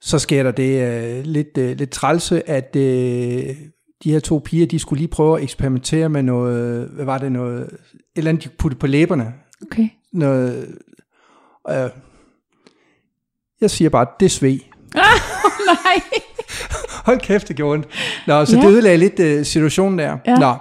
[0.00, 3.56] Så sker der det øh, lidt, øh, lidt trælse, at øh,
[4.04, 7.32] de her to piger, de skulle lige prøve at eksperimentere med noget, hvad var det,
[7.32, 7.68] noget, et
[8.16, 9.34] eller andet, de puttede på læberne.
[9.62, 9.88] Okay.
[10.12, 10.74] Noget,
[11.70, 11.90] øh,
[13.60, 14.58] jeg siger bare, det sved.
[15.72, 16.00] Nej.
[17.04, 17.86] Hold kæft, det gjorde ondt.
[18.26, 18.62] Nå, så Ja.
[18.62, 20.18] det ødelagde lidt uh, situationen der.
[20.26, 20.34] Ja.
[20.38, 20.54] Nå.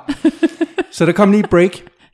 [0.92, 1.72] Så der kom lige break.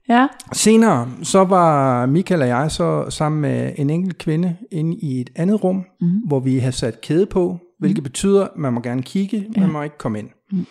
[0.09, 0.27] Ja.
[0.53, 5.29] Senere, så var Michael og jeg så sammen med en enkelt kvinde inde i et
[5.35, 6.19] andet rum, mm.
[6.27, 9.81] hvor vi har sat kæde på, hvilket betyder, at man må gerne kigge, man må
[9.81, 10.29] ikke komme ind.
[10.51, 10.65] Mm.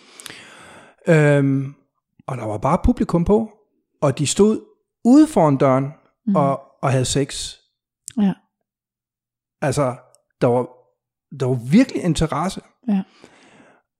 [1.07, 1.73] Øhm,
[2.27, 3.51] og der var bare publikum på,
[4.01, 4.59] og de stod
[5.05, 5.93] ude foran døren
[6.27, 6.35] mm.
[6.35, 7.55] og, og havde sex.
[8.17, 8.33] Ja.
[9.61, 9.95] Altså,
[10.41, 10.67] der var,
[11.39, 12.61] der var virkelig interesse.
[12.87, 13.03] Ja.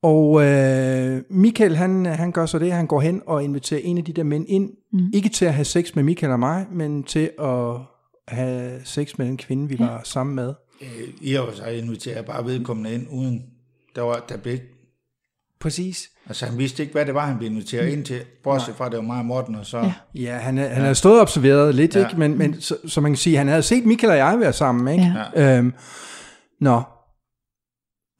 [0.02, 4.04] Og øh, Michael, han, han gør så det, han går hen og inviterer en af
[4.04, 5.10] de der mænd ind, mm.
[5.14, 7.76] ikke til at have sex med Michael og mig, men til at
[8.28, 9.84] have sex med den kvinde, vi ja.
[9.84, 10.54] var sammen med.
[10.82, 10.88] Øh,
[11.20, 13.42] I og sig inviterer bare vedkommende ind, uden
[13.96, 14.58] der, var, der blev
[15.62, 16.08] Præcis.
[16.26, 18.92] Altså han vidste ikke, hvad det var, han blev inviteret ind til, bortset fra, at
[18.92, 19.78] det var mig og Morten, og så...
[19.78, 20.74] Ja, ja han, han ja.
[20.74, 22.06] havde stået og observeret lidt, ja.
[22.06, 22.18] ikke?
[22.18, 24.92] men, men så, så man kan sige, han havde set Michael og jeg være sammen.
[24.92, 25.14] Ikke?
[25.36, 25.58] Ja.
[25.58, 25.72] Øhm,
[26.60, 26.82] nå,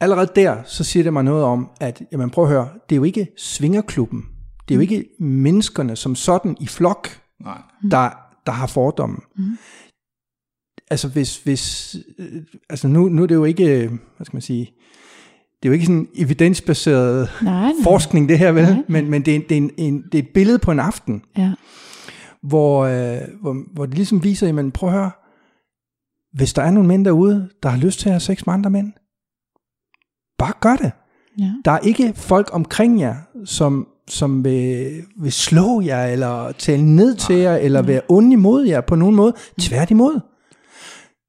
[0.02, 2.96] allerede der, så siger det mig noget om, at, jamen prøv at høre, det er
[2.96, 4.24] jo ikke svingerklubben,
[4.68, 4.82] det er jo mm.
[4.82, 7.08] ikke menneskerne som sådan i flok,
[7.44, 7.62] Nej.
[7.90, 8.10] Der,
[8.46, 9.16] der har fordomme.
[9.36, 9.58] Mm.
[10.90, 14.72] Altså hvis, hvis øh, altså nu, nu er det jo ikke, hvad skal man sige,
[15.62, 17.72] det er jo ikke sådan evidensbaseret nej, nej.
[17.82, 18.82] forskning det her vel, nej.
[18.88, 21.22] men, men det, er, det, er en, en, det er et billede på en aften,
[21.38, 21.52] ja.
[22.42, 25.10] hvor, øh, hvor, hvor det ligesom viser, jamen prøv at høre,
[26.32, 28.70] hvis der er nogle mænd derude, der har lyst til at have sex med andre
[28.70, 28.92] mænd,
[30.42, 30.92] bare gør det.
[31.38, 31.52] Ja.
[31.64, 33.14] Der er ikke folk omkring jer,
[33.44, 38.64] som, som vil, vil slå jer, eller tale ned til jer, eller være onde imod
[38.64, 39.32] jer på nogen måde.
[39.60, 40.20] Tværtimod.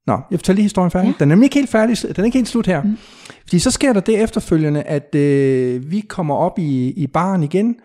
[0.06, 1.08] Nå, jeg fortæller lige historien færdig.
[1.08, 1.14] Ja.
[1.18, 2.82] Den er nemlig ikke helt færdig, den er ikke helt slut her.
[2.82, 2.96] Mm.
[3.42, 7.76] Fordi så sker der det efterfølgende, at øh, vi kommer op i, i baren igen,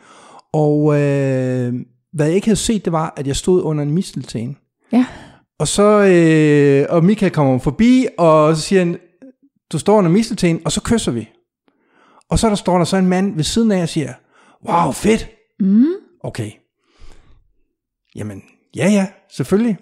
[0.54, 1.74] og øh,
[2.14, 4.58] hvad jeg ikke havde set, det var, at jeg stod under en mistelten.
[4.92, 5.06] Ja.
[5.60, 8.98] Og så, øh, og Michael kommer forbi, og så siger han,
[9.72, 11.30] du står under mistelten, og så kysser vi.
[12.30, 14.14] Og så der står der så en mand ved siden af og siger,
[14.70, 15.30] wow, fedt.
[15.60, 15.86] Mm.
[16.24, 16.52] Okay.
[18.16, 18.42] Jamen,
[18.76, 19.78] ja ja, selvfølgelig.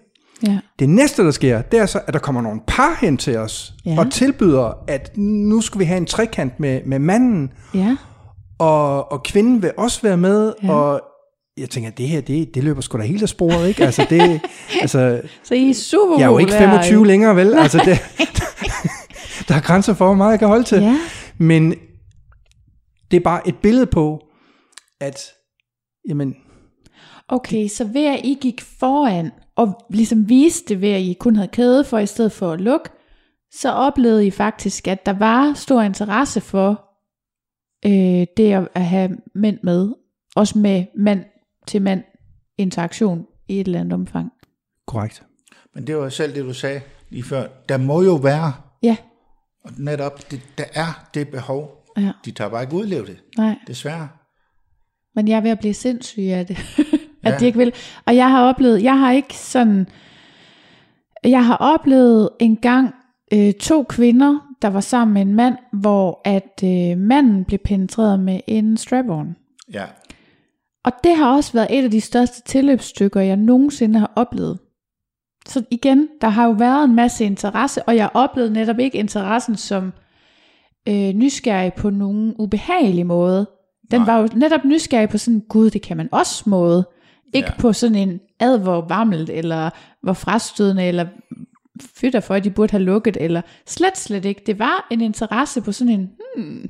[0.48, 0.60] Ja.
[0.80, 3.74] Det næste, der sker, det er så, at der kommer nogle par hen til os,
[3.86, 4.00] ja.
[4.00, 7.98] og tilbyder, at nu skal vi have en trekant med, med manden, ja.
[8.60, 10.74] og, og kvinden vil også være med, ja.
[10.74, 11.02] og
[11.58, 13.86] jeg tænker, det her, det, det løber sgu da helt af sporet, ikke?
[13.86, 14.42] Altså, det,
[14.82, 17.54] altså, så I er super Jeg er jo ikke 25 der, længere, vel?
[17.54, 18.00] Altså, det,
[19.50, 20.82] der er grænser for, hvor meget jeg kan holde til.
[20.82, 20.98] Ja.
[21.38, 21.76] Men
[23.12, 24.28] det er bare et billede på,
[25.00, 25.20] at,
[26.10, 26.36] jamen...
[27.28, 31.36] Okay, så ved at I gik foran, og ligesom viste det ved, at I kun
[31.36, 32.90] havde kæde for, i stedet for at lukke,
[33.52, 36.88] så oplevede I faktisk, at der var stor interesse for
[37.86, 39.94] øh, det at, at have mænd med,
[40.36, 41.24] også med mand
[41.68, 42.04] til mand
[42.58, 44.32] interaktion i et eller andet omfang.
[44.88, 45.24] Korrekt.
[45.76, 47.48] Men det var selv det, du sagde lige før.
[47.70, 48.98] Der må jo være, ja.
[49.68, 51.84] Og netop, det, der er det behov.
[51.98, 52.12] Ja.
[52.26, 53.56] De tager bare ikke udleve det, Nej.
[53.68, 54.08] desværre.
[55.16, 56.58] Men jeg er ved at blive sindssyg af det.
[57.24, 57.38] at ja.
[57.38, 57.74] de ikke vil.
[58.06, 59.88] Og jeg har oplevet, jeg har ikke sådan,
[61.24, 62.94] jeg har oplevet en gang
[63.34, 68.20] øh, to kvinder, der var sammen med en mand, hvor at øh, manden blev penetreret
[68.20, 69.36] med en strap-on.
[69.74, 69.86] Ja.
[70.84, 74.60] Og det har også været et af de største tilløbsstykker, jeg nogensinde har oplevet.
[75.48, 79.56] Så igen, der har jo været en masse interesse, og jeg oplevede netop ikke interessen
[79.56, 79.94] som
[80.88, 83.50] øh, nysgerrig på nogen ubehagelig måde.
[83.92, 84.14] Den Nej.
[84.14, 86.88] var jo netop nysgerrig på sådan, gud, det kan man også måde.
[87.34, 87.62] Ikke ja.
[87.62, 89.70] på sådan en ad hvor varmelt, eller
[90.04, 91.06] hvor frastødende, eller
[91.96, 94.42] fytter for, at de burde have lukket, eller slet, slet ikke.
[94.46, 96.70] Det var en interesse på sådan en, hmm,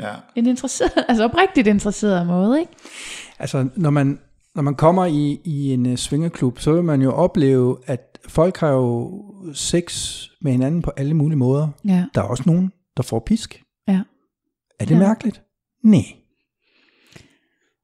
[0.00, 0.12] ja.
[0.36, 2.72] en interesseret, altså oprigtigt interesseret måde, ikke?
[3.38, 4.18] Altså, når man,
[4.54, 8.56] når man kommer i, i en uh, svingerklub, så vil man jo opleve, at folk
[8.56, 9.22] har jo
[9.54, 11.68] sex med hinanden på alle mulige måder.
[11.84, 12.04] Ja.
[12.14, 13.62] Der er også nogen, der får pisk.
[13.88, 14.00] Ja.
[14.80, 14.98] Er det ja.
[14.98, 15.42] mærkeligt?
[15.82, 16.04] Nej.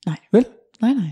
[0.07, 0.17] Nej.
[0.33, 0.47] Vel?
[0.81, 1.11] Nej, nej.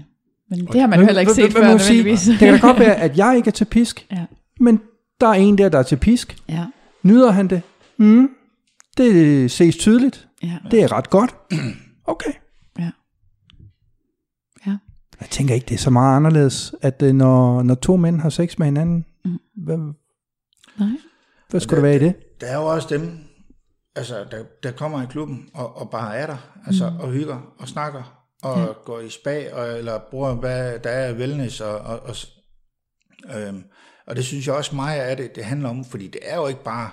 [0.50, 2.20] Men det har man jo heller ikke set før nødvendigvis.
[2.20, 4.24] Det kan da godt være, at jeg ikke er til pisk, ja.
[4.60, 4.80] men
[5.20, 6.36] der er en der, der er til pisk.
[6.48, 6.66] Ja.
[7.02, 7.62] Nyder han det?
[7.96, 8.30] Mm.
[8.96, 10.28] Det ses tydeligt.
[10.42, 10.56] Ja.
[10.70, 11.34] Det er ret godt.
[12.04, 12.32] Okay.
[15.20, 18.30] Jeg tænker ikke, det er så meget anderledes, at øh, når, når to mænd har
[18.30, 19.38] sex med hinanden, mm.
[19.56, 20.88] hvad, Nej.
[21.50, 22.40] hvad skulle der, der være i det?
[22.40, 23.18] Der er jo også dem,
[23.96, 26.96] altså, der, der kommer i klubben og, og bare er der, altså, mm.
[26.96, 28.72] og hygger og snakker og ja.
[28.84, 32.16] går i spa, og, eller bruger, hvad der er wellness, og, og, og,
[33.40, 33.64] øhm,
[34.06, 36.46] og det synes jeg også meget af det, det handler om, fordi det er jo
[36.46, 36.90] ikke bare,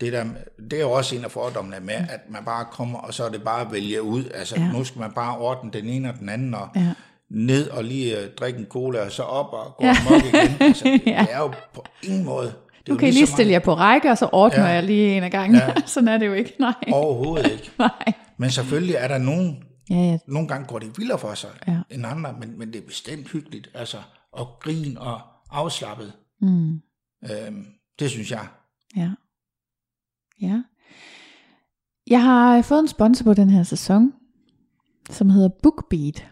[0.00, 0.24] det, der,
[0.70, 3.28] det er jo også en af fordommene med, at man bare kommer, og så er
[3.28, 4.72] det bare at vælge ud, altså ja.
[4.72, 6.94] nu skal man bare ordne den ene og den anden, og ja.
[7.30, 9.96] Ned og lige uh, drikke en cola, og så op og gå ja.
[10.10, 11.20] op igen, altså det, ja.
[11.20, 14.10] det er jo på ingen måde, det nu kan I lige stille jer på række,
[14.10, 14.70] og så ordner ja.
[14.70, 15.56] jeg lige en af gangen.
[15.56, 15.74] Ja.
[15.86, 16.74] Sådan er det jo ikke, nej.
[16.92, 17.70] Overhovedet ikke.
[17.78, 18.12] nej.
[18.38, 20.18] Men selvfølgelig er der nogen, Ja, ja.
[20.26, 21.80] Nogle gange går det vildere for sig ja.
[21.90, 23.70] end andre, men, men det er bestemt hyggeligt.
[23.74, 23.98] Altså,
[24.38, 25.20] at grine og
[25.50, 26.12] afslappet.
[26.40, 26.80] Mm.
[27.30, 27.66] Øhm,
[27.98, 28.48] det synes jeg.
[28.96, 29.10] Ja.
[30.40, 30.62] Ja.
[32.06, 34.12] Jeg har fået en sponsor på den her sæson,
[35.10, 36.28] som hedder BookBeat.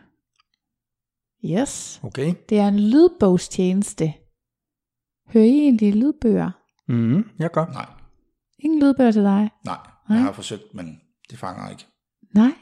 [1.45, 2.01] Yes.
[2.03, 2.35] Okay.
[2.49, 4.15] Det er en lydbogstjeneste.
[5.33, 6.51] Hører I egentlig lydbøger?
[6.89, 7.67] Mm, jeg gør.
[7.67, 7.87] Nej.
[8.59, 9.51] Ingen lydbøger til dig?
[9.65, 9.77] Nej,
[10.09, 11.87] jeg har forsøgt, men det fanger ikke.
[12.35, 12.53] Nej,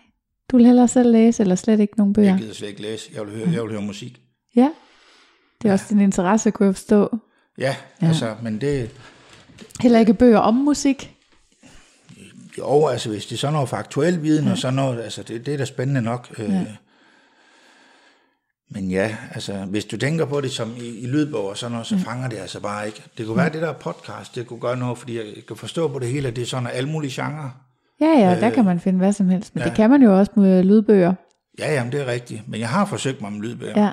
[0.51, 2.29] du vil hellere selv læse, eller slet ikke nogen bøger?
[2.31, 3.11] Jeg gider slet ikke læse.
[3.15, 4.21] Jeg vil høre, jeg vil høre musik.
[4.57, 4.71] Ja,
[5.63, 7.19] det er også din interesse, kunne jeg forstå.
[7.59, 8.91] Ja, ja, altså, men det...
[9.81, 11.17] Heller ikke bøger om musik?
[12.59, 14.51] Jo, altså hvis det er sådan noget faktuel viden, ja.
[14.51, 16.35] og sådan noget, altså det, det er da spændende nok.
[16.39, 16.67] Øh, Ja.
[18.73, 21.87] Men ja, altså hvis du tænker på det som i, i lydbog og sådan noget,
[21.87, 23.03] så fanger det altså bare ikke.
[23.19, 25.99] Det kunne være det der podcast, det kunne gøre noget, fordi jeg kan forstå på
[25.99, 27.51] det hele, at det er sådan alle mulige genrer.
[28.01, 29.55] Ja, ja, der kan man finde hvad som helst.
[29.55, 29.69] Men Øh, ja.
[29.69, 31.15] det kan man jo også med lydbøger.
[31.59, 33.81] Ja, jamen det er rigtigt, men jeg har forsøgt mig med lydbøger.
[33.83, 33.91] Ja,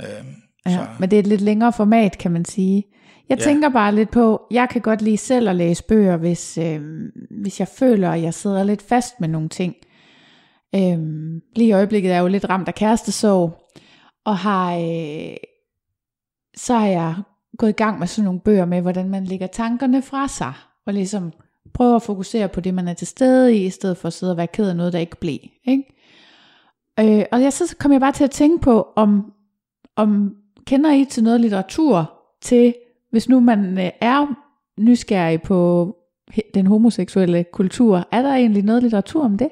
[0.00, 0.28] Øhm,
[0.66, 0.70] ja.
[0.72, 2.84] så, men det er et lidt længere format, kan man sige.
[3.28, 3.44] Jeg Ja.
[3.44, 6.80] tænker bare lidt på, jeg kan godt lide selv at læse bøger, hvis, øh,
[7.42, 9.74] hvis jeg føler, at jeg sidder lidt fast med nogle ting.
[10.74, 13.59] Øhm, lige i øjeblikket er jeg jo lidt ramt af kærestesorg,
[14.30, 15.36] og har, øh,
[16.56, 17.14] så har jeg
[17.58, 20.52] gået i gang med sådan nogle bøger med, hvordan man lægger tankerne fra sig,
[20.86, 21.32] og ligesom
[21.74, 24.32] prøver at fokusere på det, man er til stede i, i stedet for at sidde
[24.32, 25.38] og være ked af noget, der ikke blev.
[25.64, 25.84] Ikke?
[27.00, 29.32] Øh, og jeg, så kom jeg bare til at tænke på, om,
[29.96, 32.12] om kender I til noget litteratur
[32.42, 32.74] til,
[33.10, 34.26] hvis nu man øh, er
[34.78, 35.96] nysgerrig på
[36.54, 39.48] den homoseksuelle kultur, er der egentlig noget litteratur om det?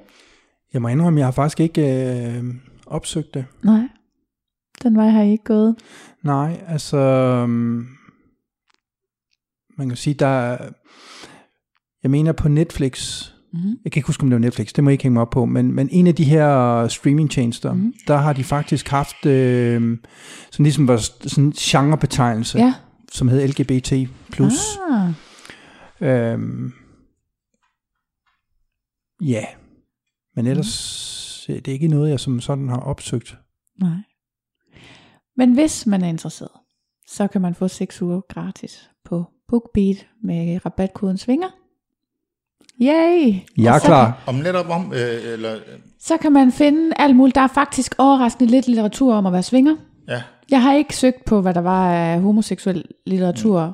[0.72, 2.45] Jeg må indrømme, jeg har faktisk ikke øh,
[2.87, 3.45] opsøgt det.
[3.62, 3.89] Nej,
[4.83, 5.76] den vej har I ikke gået.
[6.22, 6.97] Nej, altså...
[6.97, 7.87] øhm,
[9.79, 10.68] Man kan sige, der er-
[12.03, 13.24] Jeg mener på Netflix...
[13.53, 13.79] Mm-hmm.
[13.85, 15.31] Jeg kan ikke huske, om det var Netflix, det må jeg ikke hænge mig op
[15.31, 17.83] på, men, men en af de her streamingtjenester, Mhm.
[17.85, 17.93] mm.
[18.07, 19.99] der har de faktisk haft øh,
[20.51, 22.74] sådan ligesom var sådan en genrebetegnelse, Ja.
[23.12, 23.93] som hed LGBT+.
[24.91, 25.11] Ah,
[26.01, 26.72] Øhm,
[29.20, 29.45] ja,
[30.37, 31.55] men ellers mm.
[31.55, 33.39] det er ikke noget, jeg som sådan har opsøgt.
[33.81, 33.97] nej.
[35.39, 36.51] Men hvis man er interesseret,
[37.07, 41.49] så kan man få 6 uger gratis på BookBeat med rabatkoden SVINGER.
[42.82, 43.34] Yay!
[43.59, 44.22] Jeg er klar.
[44.26, 45.61] om netop om, øh, eller, øh,
[46.01, 47.34] Så kan man finde alt muligt.
[47.34, 49.76] Der er faktisk overraskende lidt litteratur om at være svinger.
[50.09, 53.66] ja, Jeg har ikke søgt på, hvad der var af homoseksuel litteratur.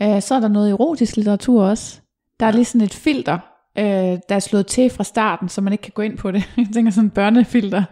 [0.00, 0.20] Mm.
[0.20, 2.00] Så er der noget erotisk litteratur også.
[2.40, 3.38] Der er lige sådan et filter,
[3.78, 3.84] øh,
[4.28, 6.44] der er slået til fra starten, så man ikke kan gå ind på det.
[6.56, 7.82] Jeg tænker sådan børnefilter.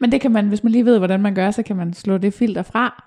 [0.00, 2.18] Men det kan man, hvis man lige ved, hvordan man gør, så kan man slå
[2.18, 3.04] det filter fra.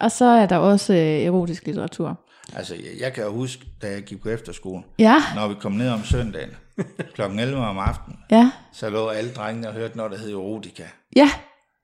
[0.00, 2.20] Og så er der også øh, erotisk litteratur.
[2.56, 5.72] altså jeg, jeg kan jo huske, da jeg gik på efterskole, Ja, når vi kom
[5.72, 6.50] ned om søndagen,
[7.14, 10.82] klokken 11 om aftenen, ja, så lå alle drengene og hørte noget, der hed erotika.
[11.16, 11.30] ja,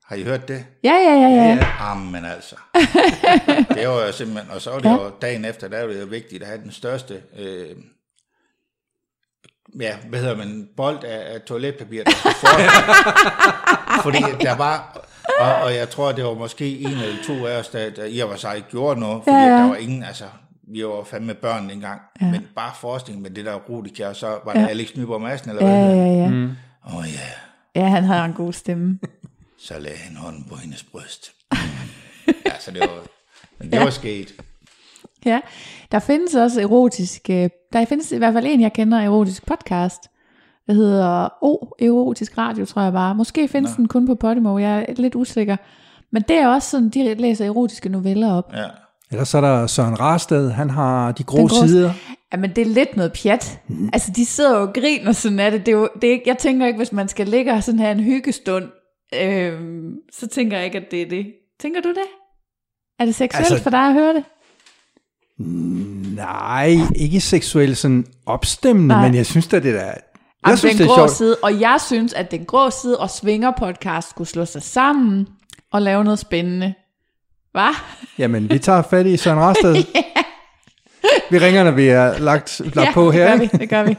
[0.06, 0.64] Har I hørt det?
[0.84, 1.66] ja, ja, ja, ja.
[1.80, 2.56] Jamen altså.
[3.76, 4.94] det var jo simpelthen, og så var det Ja.
[5.04, 7.66] jo dagen efter, der var det jo vigtigt at have den største, øh,
[9.80, 12.48] ja, hvad hedder man, bold af, af toiletpapir, der skulle for,
[14.02, 15.04] Fordi der var,
[15.40, 18.18] og, og jeg tror, det var måske en eller to af os, der, der i
[18.18, 19.54] og for sig ikke gjorde noget, fordi Ja, ja, ja.
[19.56, 19.62] ja.
[19.62, 20.24] der var ingen, altså,
[20.72, 22.26] vi var fandme børn dengang, Ja.
[22.26, 22.32] ja.
[22.32, 24.60] men bare forestilling med det der Rudikær, og så var Ja.
[24.62, 26.22] det Alex Nyborg Madsen, eller Ja, hvad ja, hedder.
[26.22, 26.28] ja.
[26.28, 26.50] Mm.
[26.86, 28.98] Åh oh, ja, Ja, han har en god stemme.
[29.58, 31.32] så lagde han hånden på hendes bryst.
[32.46, 32.88] ja, så det var,
[33.58, 34.32] men det var sket.
[35.24, 35.40] Ja,
[35.92, 40.02] der findes også erotisk, øh, der findes i hvert fald en, jeg kender, erotisk podcast,
[40.66, 43.14] der hedder O Erotisk Radio, tror jeg bare.
[43.14, 43.76] Måske findes Nå.
[43.76, 45.56] den kun på Podimo, jeg er lidt usikker.
[46.12, 48.52] Men det er også sådan, de læser erotiske noveller op.
[48.54, 48.66] Ja.
[49.10, 51.92] Ellers så er der Søren Rasted, han har de grå grå- sider.
[52.32, 53.60] Jamen, det er lidt noget pjat.
[53.92, 55.66] Altså, de sidder jo og griner sådan af det.
[55.66, 57.80] det, er jo, det er ikke, jeg tænker ikke, hvis man skal ligge og sådan
[57.80, 58.64] have en hyggestund,
[59.22, 59.60] øh,
[60.12, 61.26] så tænker jeg ikke, at det er det.
[61.60, 62.06] Tænker du det?
[62.98, 64.24] Er det seksuelt Altså- for dig at høre det?
[65.38, 69.06] Nej, ikke seksuelt sådan opstemmende, Nej.
[69.06, 69.92] men jeg synes da, det er...
[70.42, 71.10] Om Jeg synes, den det er grå sjovt.
[71.10, 75.26] side, og jeg synes, at den grå side og Svinger podcast skulle slå sig sammen
[75.72, 76.74] og lave noget spændende.
[77.52, 77.74] Hvad?
[78.18, 79.76] Jamen, vi tager fat i Søren Rasted.
[81.30, 83.26] Vi ringer, når vi er lagt, lagt på det her.
[83.26, 83.52] gør ikke?
[83.52, 83.96] vi, det gør vi.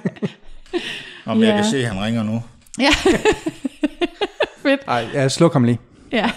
[1.26, 1.56] Om jeg Ja.
[1.56, 2.44] kan se, at han ringer nu.
[2.80, 2.90] Ja.
[4.64, 4.82] Fedt.
[4.88, 5.80] Ej, jeg sluk ham lige.
[6.12, 6.32] Ja.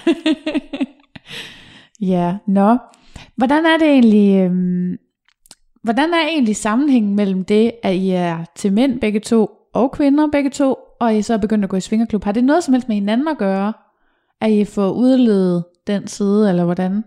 [2.12, 2.78] ja, nå.
[3.36, 4.98] Hvordan er det egentlig, øhm,
[5.82, 10.30] hvordan er egentlig sammenhængen mellem det, at I er til mænd begge to, og kvinder
[10.30, 12.24] begge to, og I så er begyndt at gå i svingerklub?
[12.24, 13.72] Har det noget som helst med hinanden at gøre?
[14.40, 17.04] At I får udledet den side, eller hvordan?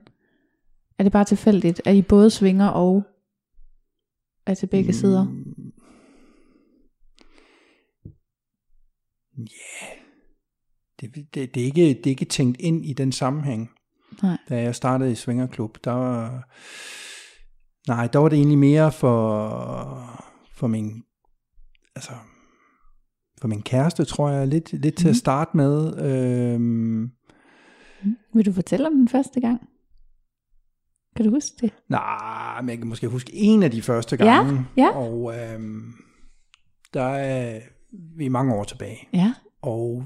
[0.99, 3.03] Er det bare tilfældigt, at I både svinger og
[4.45, 5.27] er til begge sider?
[11.01, 13.74] Det, det, det, er ikke, det er ikke tænkt ind i den sammenhæng.
[14.23, 14.37] Nej.
[14.49, 16.49] Da jeg startede i Svingerklub, der var,
[17.87, 20.23] nej, der var det egentlig mere for,
[20.55, 21.03] for min,
[21.95, 22.11] altså,
[23.41, 24.97] for min kæreste, tror jeg, lidt, lidt mm.
[25.01, 25.97] til at starte med.
[26.05, 27.11] Øhm,
[28.33, 29.61] Vil du fortælle om den første gang?
[31.15, 31.73] Kan du huske det?
[31.89, 34.65] nej, men jeg kan måske huske en af de første Ja, gange.
[34.77, 34.89] ja.
[34.95, 35.93] Og øhm,
[36.93, 37.59] der er
[38.17, 39.07] vi er mange år tilbage.
[39.13, 39.33] Ja.
[39.61, 40.03] og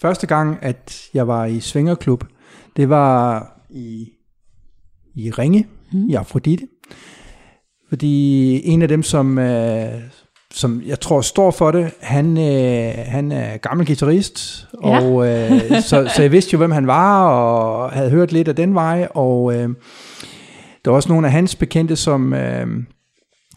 [0.00, 2.24] første gang, at jeg var i Svingerklub,
[2.76, 4.08] det var i,
[5.14, 6.08] i Ringe, mm.
[6.08, 6.66] i Afrodite.
[7.88, 9.88] Fordi en af dem, som, øh,
[10.50, 15.00] som jeg tror står for det, han, øh, han er gammel guitarist, ja.
[15.00, 15.50] og øh,
[15.82, 19.08] så, så jeg vidste jo, hvem han var, og havde hørt lidt af den vej,
[19.14, 19.68] og øh,
[20.84, 22.66] der var også nogle af hans bekendte, som øh,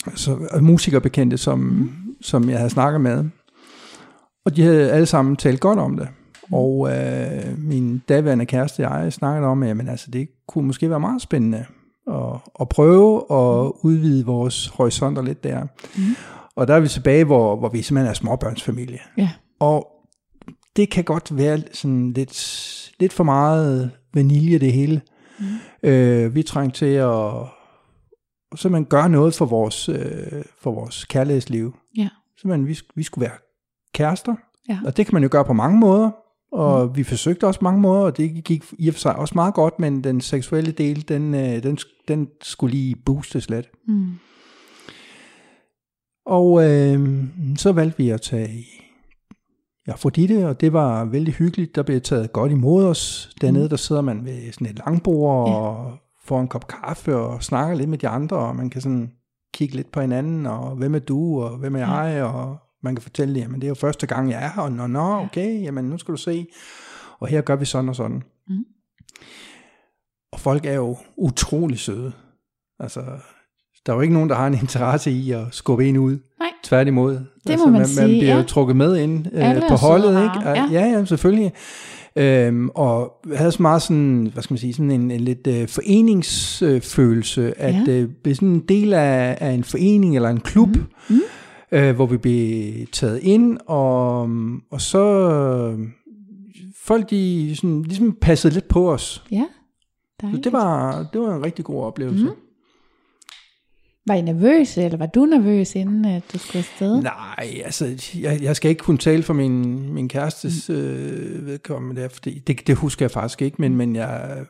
[0.07, 1.89] altså, musikerbekendte, som, mm.
[2.21, 3.25] som jeg havde snakket med,
[4.45, 6.07] og de havde alle sammen talt godt om det.
[6.53, 10.99] Og øh, min daværende kæreste og jeg snakkede om, at altså, det kunne måske være
[10.99, 11.65] meget spændende
[12.07, 15.63] at, at prøve at udvide vores horisonter lidt der.
[15.95, 16.15] Mm.
[16.55, 18.99] Og der er vi tilbage, hvor, hvor vi simpelthen er småbørnsfamilie.
[19.17, 19.29] Ja.
[19.59, 19.87] Og
[20.75, 25.01] det kan godt være sådan lidt, lidt for meget vanilje det hele.
[25.39, 25.89] Mm.
[25.89, 27.31] Øh, vi trænger til at
[28.55, 31.75] simpelthen gøre noget for vores, øh, for vores kærlighedsliv.
[31.97, 32.09] Ja.
[32.37, 33.37] Simpelthen, vi, vi skulle være
[33.93, 34.35] kærester.
[34.69, 34.79] Ja.
[34.85, 36.11] Og det kan man jo gøre på mange måder.
[36.51, 36.95] Og mm.
[36.95, 39.79] vi forsøgte også mange måder, og det gik i og for sig også meget godt,
[39.79, 41.77] men den seksuelle del, den, øh, den,
[42.07, 43.69] den skulle lige boostes lidt.
[43.87, 44.11] Mm.
[46.25, 47.23] Og øh,
[47.57, 48.65] så valgte vi at tage i
[49.87, 51.75] Afrodite, og det var vældig hyggeligt.
[51.75, 53.33] Der blev taget godt imod os.
[53.41, 53.69] Dernede, mm.
[53.69, 55.55] der sidder man ved sådan et langbord ja.
[55.55, 59.11] og får en kop kaffe og snakker lidt med de andre, og man kan sådan
[59.53, 61.95] kigge lidt på hinanden, og hvem er du, og hvem er ja.
[61.95, 64.71] jeg, og man kan fortælle, jamen det er jo første gang, jeg er her, og
[64.71, 66.45] nå, nå, okay, jamen nu skal du se,
[67.19, 68.23] og her gør vi sådan og sådan.
[68.47, 68.55] Mm.
[70.31, 72.11] Og folk er jo utrolig søde.
[72.79, 73.01] Altså,
[73.85, 76.11] der er jo ikke nogen, der har en interesse i at skubbe en ud.
[76.39, 76.49] Nej.
[76.63, 77.13] Tværtimod.
[77.13, 78.37] Det altså, må man, man sige, Man bliver ja.
[78.37, 80.35] jo trukket med ind øh, på holdet, og ikke?
[80.49, 81.53] rare, Ja, ja selvfølgelig.
[82.15, 85.67] Øhm, og havde så meget sådan, hvad skal man sige, sådan en, en lidt øh,
[85.67, 87.93] foreningsfølelse, at Ja.
[87.93, 90.85] øh, blive sådan en del af, af en forening eller en klub, Mm.
[91.09, 91.19] Mm.
[91.71, 94.29] Øh, hvor vi blev taget ind, og,
[94.71, 95.87] og så øh,
[96.75, 99.23] folk de sådan, ligesom passede lidt på os.
[99.31, 99.45] Ja.
[100.21, 102.25] Så det var, det var en rigtig god oplevelse.
[102.25, 102.33] Mhm.
[104.07, 107.01] Var I nervøs, eller var du nervøs, inden at du skulle afsted?
[107.01, 112.09] Nej, altså, jeg, jeg skal ikke kunne tale for min, min kærestes øh, vedkommende der,
[112.09, 114.45] fordi det, det husker jeg faktisk ikke, men, men jeg,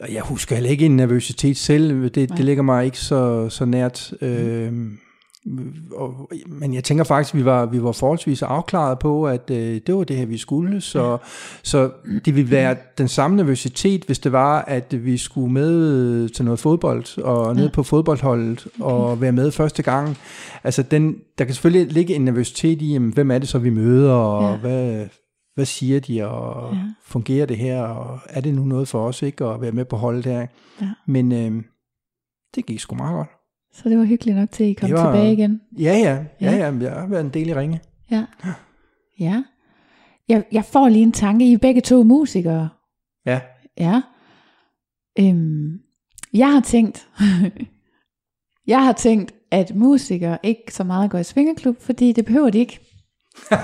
[0.00, 2.36] og jeg husker heller ikke en nervøsitet selv, det, Nej.
[2.36, 4.12] det ligger mig ikke så, så nært.
[4.22, 4.72] Øh,
[5.96, 9.80] og, men jeg tænker faktisk, at vi var, vi var forholdsvis afklaret på, at øh,
[9.86, 10.80] det var det her, vi skulle.
[10.80, 11.16] Så, ja.
[11.62, 11.90] så
[12.24, 16.60] det ville være den samme nervøsitet, hvis det var, at vi skulle med til noget
[16.60, 17.70] fodbold, og ned Ja.
[17.70, 20.16] på fodboldholdet, og være med første gang.
[20.64, 23.70] Altså, den, der kan selvfølgelig ligge en nervøsitet i, jamen, hvem er det så, vi
[23.70, 24.56] møder, og Ja.
[24.56, 25.06] hvad,
[25.54, 26.78] hvad siger de, og Ja.
[27.04, 29.96] fungerer det her, og er det nu noget for os, ikke, at være med på
[29.96, 30.46] holdet her.
[30.80, 30.86] Ja.
[31.06, 31.62] Men øh,
[32.54, 33.28] det gik sgu meget godt.
[33.82, 35.60] Så det var hyggeligt nok til, at I kom var- tilbage igen.
[35.78, 36.50] Ja, ja, ja, Ja.
[36.50, 37.80] ja, jeg har været en del i ringe.
[38.10, 38.24] Ja.
[39.20, 39.42] Ja.
[40.28, 41.44] Jeg, jeg får lige en tanke.
[41.44, 42.68] I er begge to musikere.
[43.26, 43.40] Ja.
[43.78, 44.02] Ja.
[45.20, 45.80] Øhm,
[46.32, 47.08] jeg har tænkt,
[48.66, 52.58] jeg har tænkt, at musikere ikke så meget går i svingerklub, fordi det behøver de
[52.58, 52.80] ikke.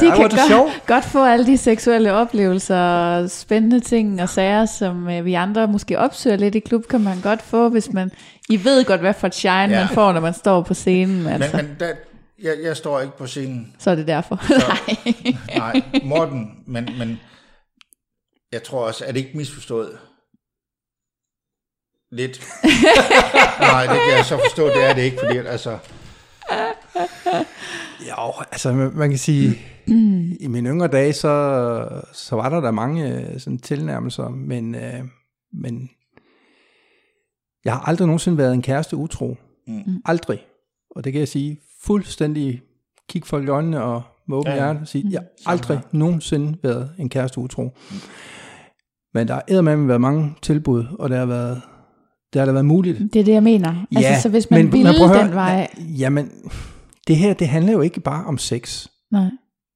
[0.00, 0.72] De Ja, det godt, sjovt.
[0.86, 5.98] godt få alle de seksuelle oplevelser, spændende ting og sager, som øh, vi andre måske
[5.98, 8.10] opsøger lidt i klub, kan man godt få, hvis man...
[8.48, 9.68] I ved godt, hvad for et shine ja.
[9.68, 11.26] Man får, når man står på scenen.
[11.26, 11.56] Altså.
[11.56, 11.92] Men, men der,
[12.42, 13.74] jeg, jeg står ikke på scenen.
[13.78, 14.40] Så er det derfor.
[15.58, 17.20] Nej, Morten, men, men
[18.52, 19.98] jeg tror også, er det ikke misforstået?
[22.12, 22.40] Lidt.
[23.60, 25.78] Nej, det kan jeg så forstå, det er det ikke, fordi altså,
[28.08, 29.54] Jo, altså man man kan sige,
[30.40, 35.00] i mine yngre dage, så, så var der da mange øh, sådan tilnærmelser, men, øh,
[35.52, 35.90] men
[37.64, 39.36] jeg har aldrig nogensinde været en kæreste utro.
[39.66, 39.82] Mm.
[40.04, 40.38] Aldrig.
[40.90, 42.62] Og det kan jeg sige fuldstændig,
[43.08, 44.68] kig folk i øjnene og med åbne Ja, ja, ja.
[44.72, 47.70] hjerte og sige, jeg har aldrig nogensinde været en kæreste utro.
[49.14, 51.62] Men der har eddermame været mange tilbud, og der har været,
[52.32, 52.98] der har der været muligt.
[53.12, 53.86] Det er det, jeg mener.
[53.96, 55.68] Altså, så hvis man men- ville at høre, den vej...
[55.98, 56.30] Jamen,
[57.08, 58.86] det her, det handler jo ikke bare om sex.
[59.12, 59.30] Nej.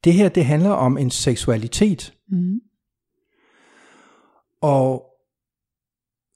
[0.04, 2.14] Det her, det handler om en seksualitet.
[2.28, 2.60] Mm.
[4.62, 5.04] Og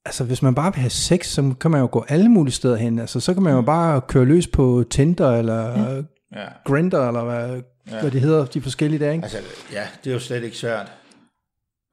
[0.05, 2.77] altså, hvis man bare vil have sex, så kan man jo gå alle mulige steder
[2.77, 2.99] hen.
[2.99, 6.03] Altså, så kan man jo bare køre løs på Tinder, eller ja.
[6.43, 6.49] ja.
[6.65, 7.95] Grindr, eller hvad, ja.
[7.95, 8.01] Ja.
[8.01, 9.25] hvad det hedder, de forskellige der, ikke?
[9.25, 9.39] Altså,
[9.73, 10.93] ja, det er jo slet ikke svært.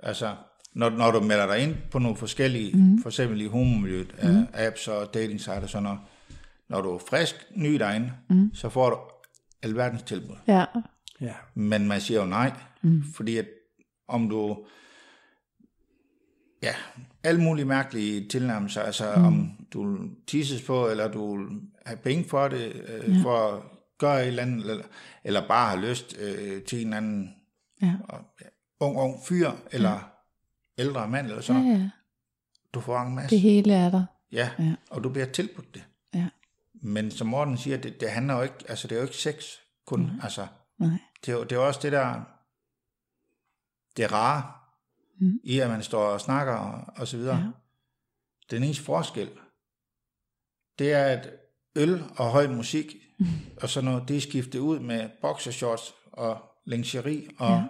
[0.04, 0.36] Altså,
[0.76, 3.02] når, når du melder dig ind på nogle forskellige, mm.
[3.02, 4.48] for eksempel i homomiljøet, mm.
[4.54, 6.00] apps og dating sites og sådan noget,
[6.74, 8.54] når du er frisk, ny derinde, mm.
[8.54, 8.98] så får du
[9.62, 10.36] alverdens tilbud.
[10.48, 10.66] Ja.
[11.22, 11.34] Ja.
[11.54, 12.52] Men man siger jo nej,
[12.82, 13.04] mm.
[13.16, 13.46] fordi at
[14.08, 14.66] om du,
[16.62, 16.74] ja,
[17.24, 19.26] alle mulige mærkelige tilnærmelser, altså mm.
[19.26, 19.98] om du
[20.28, 21.50] tisses på, eller du
[21.86, 23.22] have penge for det, øh, ja.
[23.24, 23.64] for at
[23.98, 24.86] gøre et eller andet, eller,
[25.24, 27.36] eller bare har lyst øh, til en eller anden
[27.82, 27.94] Ja.
[28.10, 28.48] og, ja,
[28.80, 30.00] ung, ung fyr, eller ja.
[30.78, 31.90] ældre mand, eller sådan Ja, ja.
[32.74, 33.30] Du får en masse.
[33.36, 34.06] Det hele er der.
[34.32, 34.64] Ja, Ja.
[34.64, 35.84] ja, og du bliver tilbudt det.
[36.14, 36.28] Ja.
[36.84, 39.44] Men som Morten siger, det, det handler jo ikke, altså det er jo ikke sex
[39.86, 40.20] kun, mm.
[40.24, 40.48] altså
[40.80, 40.90] Nej.
[41.26, 42.22] det er, jo, det er jo også det der,
[43.98, 44.52] det rare,
[45.20, 45.28] Mm.
[45.28, 45.40] mm.
[45.44, 47.38] i at man står og snakker og, og så videre.
[47.38, 47.48] Ja.
[48.52, 49.30] Den eneste forskel,
[50.80, 51.30] det er, at
[51.76, 53.26] øl og høj musik Mm.
[53.62, 57.64] og sådan noget, det er skiftet ud med boxershorts og lingerie og Ja.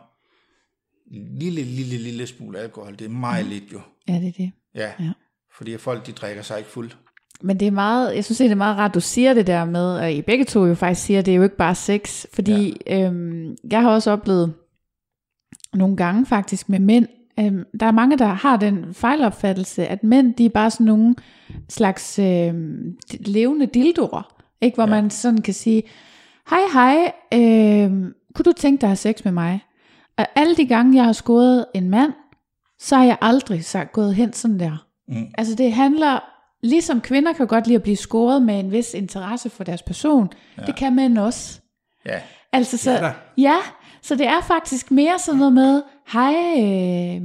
[1.39, 2.99] lille, lille, lille smule alkohol.
[2.99, 3.81] Det er meget lidt jo.
[4.07, 4.51] Ja, det er det.
[4.75, 5.03] Ja, Ja.
[5.03, 5.13] ja.
[5.51, 6.91] fordi folk de drikker sig ikke fuld.
[7.43, 9.95] Men det er meget, jeg synes det er meget rart, du siger det der med,
[9.95, 12.81] og I begge to jo faktisk siger, at det er jo ikke bare sex, fordi
[12.87, 13.05] ja.
[13.05, 14.53] øhm, jeg har også oplevet
[15.73, 17.07] nogle gange faktisk med mænd,
[17.39, 21.15] øhm, der er mange, der har den fejlopfattelse, at mænd, de er bare sådan nogle
[21.69, 24.75] slags øhm, levende dildoer, ikke?
[24.75, 24.95] hvor ja.
[24.95, 25.01] Ja.
[25.01, 25.83] man sådan kan sige,
[26.49, 29.63] hej hej, øhm, kunne du tænke dig at have sex med mig?
[30.17, 32.13] Og alle de gange, jeg har scoret en mand,
[32.79, 34.87] så har jeg aldrig sagt, gået hen sådan der.
[35.07, 35.25] Mm.
[35.37, 36.32] Altså det handler,
[36.63, 40.29] ligesom kvinder kan godt lide at blive scoret med en vis interesse for deres person,
[40.57, 40.65] ja.
[40.65, 41.59] det kan mænd også.
[42.05, 42.19] Ja,
[42.53, 43.55] Altså så, Ja ja,
[44.01, 45.81] så det er faktisk mere sådan noget med,
[46.13, 47.21] hej, øh,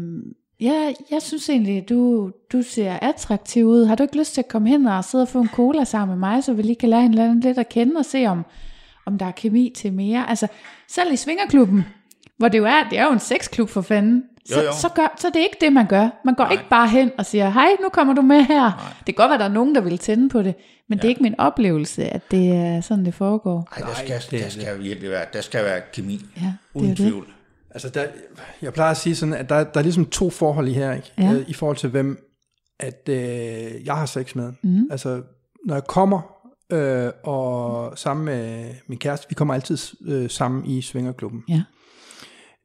[0.61, 3.85] ja, jeg synes egentlig, du, du ser attraktiv ud.
[3.85, 6.19] Har du ikke lyst til at komme hen og sidde og få en cola sammen
[6.19, 8.45] med mig, så vi lige kan lære hinanden lidt at kende og se, om,
[9.07, 10.31] om der er kemi til mere.
[10.31, 10.47] Altså,
[10.89, 11.85] selv i Svingerklubben,
[12.37, 14.73] hvor det jo er, det er jo en sexklub for fanden, så, Jo, jo.
[14.73, 16.09] så, gør, så det er ikke det, man gør.
[16.25, 16.53] Man går Nej.
[16.53, 18.61] ikke bare hen og siger, hej, nu kommer du med her.
[18.61, 18.73] Nej.
[18.99, 20.55] Det kan godt være, der er nogen, der vil tænde på det,
[20.89, 21.03] men ja.
[21.03, 23.69] det er ikke min oplevelse, at det er sådan, det foregår.
[23.73, 26.21] Ej, der skal, Nej, det er der skal virkelig være, der skal være kemi.
[26.37, 26.97] Ja, det Uden det.
[26.97, 27.27] tvivl.
[27.71, 28.05] Altså, der,
[28.63, 31.13] jeg plejer at sige sådan, at der, der er ligesom to forhold i her, ikke?
[31.19, 31.33] Ja.
[31.33, 32.19] Øh, i forhold til hvem
[32.81, 34.53] at øh, jeg har sex med.
[34.63, 34.89] Mhm.
[34.91, 35.23] Altså,
[35.67, 36.21] når jeg kommer
[36.73, 41.45] øh, og sammen med min kæreste, vi kommer altid øh, sammen i Svingerklubben.
[41.49, 41.63] Ja.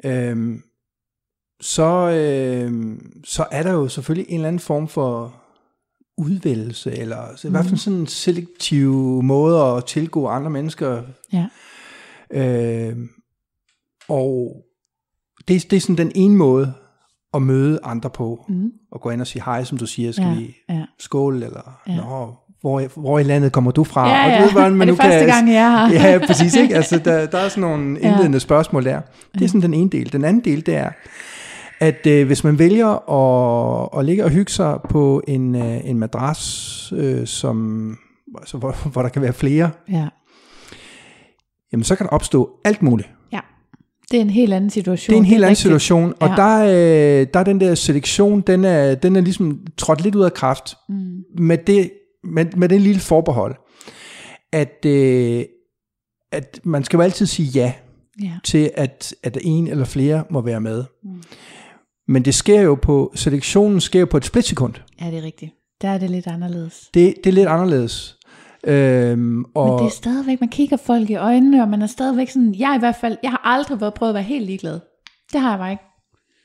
[0.05, 0.61] Øhm,
[1.63, 5.35] så, øh, så er der jo selvfølgelig en eller anden form for
[6.17, 8.93] udvælgelse, eller så i hvert fald sådan en selektiv
[9.23, 11.01] måde at tilgå andre mennesker
[11.33, 11.45] Ja.
[12.31, 12.95] Øh,
[14.09, 14.55] og
[15.47, 16.73] det, det er sådan den ene måde
[17.33, 18.45] at møde andre på.
[18.49, 18.71] Mm.
[18.91, 20.85] Og gå ind og sige hej, som du siger, skal Ja, vi ja.
[20.99, 21.95] skåle, eller Ja.
[21.95, 24.09] Nå, hvor, hvor i landet kommer du fra?
[24.09, 24.37] Ja, og ja.
[24.37, 26.09] du ved, hvordan man er nu det første kan, gang, jeg er her?
[26.11, 26.55] Ja, præcis.
[26.55, 26.75] Ikke?
[26.75, 28.09] Altså, der, der er sådan nogle Ja.
[28.11, 29.01] indledende spørgsmål der.
[29.33, 30.11] Det er sådan den ene del.
[30.13, 30.91] Den anden del, det er,
[31.83, 35.99] at øh, hvis man vælger at, at ligge og hygge sig på en, øh, en
[35.99, 37.97] madras, øh, som,
[38.37, 40.07] altså, hvor, hvor der kan være flere, ja.
[41.71, 43.09] jamen så kan der opstå alt muligt.
[43.31, 43.39] ja.
[44.11, 45.11] Det er en helt anden situation.
[45.11, 45.61] Det er en helt anden rigtigt.
[45.61, 46.35] situation, og Ja.
[46.35, 46.63] der,
[47.21, 50.33] øh, der er den der selektion, den er, den er ligesom trådt lidt ud af
[50.33, 51.23] kraft Mm.
[51.39, 51.91] med det,
[52.23, 53.55] med, med den lille forbehold,
[54.51, 55.43] at, øh,
[56.31, 57.73] at man skal jo altid sige ja
[58.23, 58.31] Ja.
[58.43, 60.83] til, at, at en eller flere må være med.
[61.03, 61.09] Mm.
[62.07, 64.73] Men det sker jo på, selektionen sker på et splitsekund.
[65.01, 65.51] Ja, det er rigtigt.
[65.81, 66.89] Der er det lidt anderledes.
[66.93, 68.17] Det, det er lidt anderledes.
[68.67, 72.29] Øhm, og Men det er stadigvæk, man kigger folk i øjnene, og man er stadigvæk
[72.29, 74.79] sådan, jeg i hvert fald, jeg har aldrig været prøvet at være helt ligeglad.
[75.33, 75.83] Det har jeg bare ikke.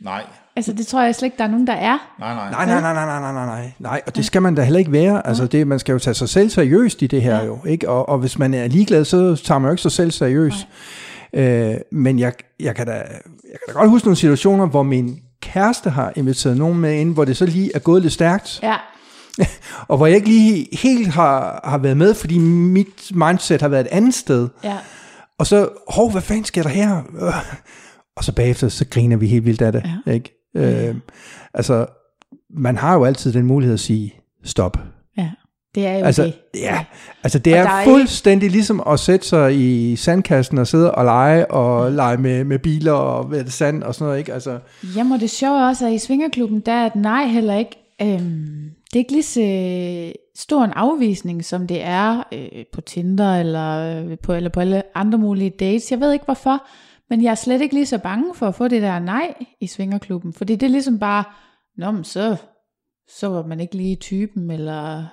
[0.01, 0.25] Nej.
[0.57, 2.15] Altså det tror jeg slet ikke, der er nogen, der er.
[2.19, 2.51] Nej, nej.
[2.51, 4.01] Nej, nej, nej, nej, nej, nej, nej.
[4.07, 5.27] Og det skal man da heller ikke være.
[5.27, 7.45] Altså det, man skal jo tage sig selv seriøst i det her ja.
[7.45, 7.59] jo.
[7.67, 7.89] Ikke?
[7.89, 10.69] Og, og hvis man er ligeglad, så tager man jo ikke sig selv seriøst.
[11.33, 11.45] Nej.
[11.45, 15.19] Øh, men jeg, jeg, kan da, jeg kan da godt huske nogle situationer, hvor min
[15.43, 18.77] kæreste har inviteret nogen med ind, hvor det så lige er gået lidt stærkt, Ja,
[19.89, 23.81] og hvor jeg ikke lige helt har, har været med, fordi mit mindset har været
[23.87, 24.49] et andet sted.
[24.65, 24.77] ja.
[25.39, 27.03] Og så, hov, hvad fanden sker der her?
[27.21, 27.35] Øh.
[28.17, 29.83] Og så bagefter, så griner vi helt vildt af det.
[30.07, 30.13] Ja.
[30.13, 30.35] Ikke?
[30.57, 30.97] Øh,
[31.55, 31.87] altså,
[32.51, 34.15] man har jo altid den mulighed at sige,
[34.45, 34.79] stop.
[35.83, 35.89] Ja.
[35.89, 36.35] Det er jo Altså, det.
[36.55, 36.85] ja,
[37.23, 41.51] altså det Og er, fuldstændig ligesom at sætte sig i sandkassen og sidde og lege,
[41.51, 44.33] og lege med, med biler og det, sand og sådan noget, ikke?
[44.33, 44.59] Altså,
[44.97, 48.71] Jamen, og det sjove også, at i Svingerklubben, der er et nej heller ikke, øhm,
[48.93, 54.01] det er ikke lige så stor en afvisning, som det er øh, på Tinder, eller
[54.05, 55.91] øh, på, eller på alle andre mulige dates.
[55.91, 56.67] Jeg ved ikke hvorfor,
[57.11, 59.67] men jeg er slet ikke lige så bange for at få det der nej i
[59.67, 61.25] Svingerklubben, fordi det er ligesom bare,
[61.77, 62.37] Nå, men så,
[63.19, 65.05] så var man ikke lige typen, eller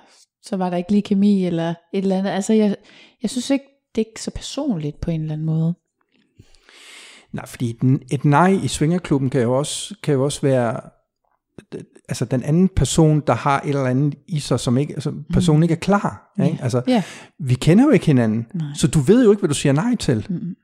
[0.46, 2.30] så var der ikke lige kemi, eller et eller andet.
[2.30, 2.76] Altså, jeg,
[3.22, 5.74] jeg synes ikke, det er ikke så personligt på en eller anden måde.
[7.32, 10.80] nej, fordi den, et nej i svingerklubben kan jo også, kan jo også være
[12.08, 15.62] altså den anden person, der har et eller andet i sig, som ikke, altså personen
[15.62, 16.32] ikke er klar.
[16.44, 16.58] Ikke?
[16.62, 17.02] Altså, Ja.
[17.38, 18.66] vi kender jo ikke hinanden, Nej.
[18.74, 20.26] så du ved jo ikke, hvad du siger nej til.
[20.28, 20.54] Mm.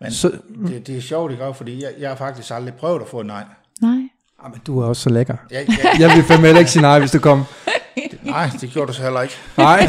[0.00, 1.54] Men Så- det, det er sjovt, ikke?
[1.54, 3.44] Fordi jeg, jeg har faktisk aldrig prøvet at få et nej.
[3.82, 3.98] Nej.
[4.44, 5.36] Ah, men du er også så lækker.
[5.50, 7.42] Jeg, jeg, Jeg vil fandme heller ikke sige nej, hvis du kom.
[8.30, 9.34] Nej, det gjorde du så heller ikke.
[9.56, 9.80] Nej.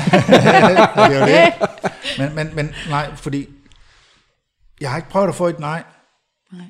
[1.08, 1.70] det er jo det.
[2.18, 3.50] Men, men, men nej, fordi
[4.82, 5.84] jeg har ikke prøvet at få et nej.
[6.54, 6.66] Nej.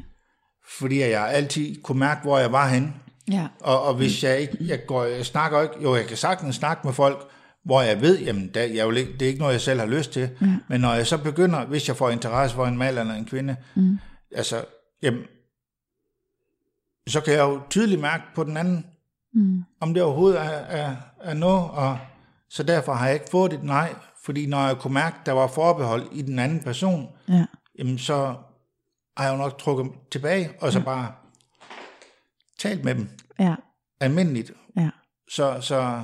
[0.80, 2.94] Fordi jeg altid kunne mærke, hvor jeg var henne.
[3.32, 3.48] Ja.
[3.60, 6.88] Og, og hvis jeg ikke, jeg, går, jeg snakker ikke, jo, jeg kan sagtens snakke
[6.88, 7.30] med folk,
[7.66, 9.88] hvor jeg ved, jamen, der, jeg vil ikke, det er ikke noget, jeg selv har
[9.88, 10.30] lyst til.
[10.40, 10.54] Mm.
[10.70, 13.56] Men når jeg så begynder, hvis jeg får interesse for en mand eller en kvinde,
[13.76, 14.00] mm.
[14.36, 14.66] altså,
[15.02, 15.22] jamen,
[17.08, 18.86] så kan jeg jo tydeligt mærke på den anden,
[19.34, 19.64] mm.
[19.80, 21.98] om det overhovedet er, er, er noget, og
[22.50, 23.94] så derfor har jeg ikke fået et nej,
[24.24, 27.46] fordi når jeg kunne mærke, der var forbehold i den anden person, Ja.
[27.80, 28.36] jamen så
[29.18, 31.12] har jeg jo nok trukket tilbage, og så bare
[32.60, 33.10] talt med dem
[33.40, 33.56] Ja.
[34.02, 34.52] almindeligt.
[34.78, 34.90] Ja.
[35.32, 36.04] Så, så,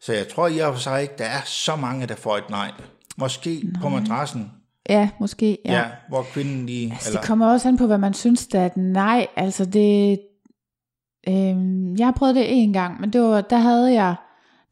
[0.00, 2.50] så jeg tror i og for sig ikke, der er så mange, der får et
[2.50, 2.70] nej.
[3.16, 3.82] Måske nej.
[3.82, 4.52] på madrassen,
[4.88, 5.58] Ja, måske.
[5.64, 5.72] Ja.
[5.72, 5.78] ja.
[5.78, 6.92] ja, hvor kvinden lige...
[6.92, 9.26] Altså, det kommer også an på, hvad man synes, der er et nej.
[9.36, 10.20] Altså, det...
[11.28, 14.14] Øhm, jeg har prøvet det en gang, men det var, der havde jeg...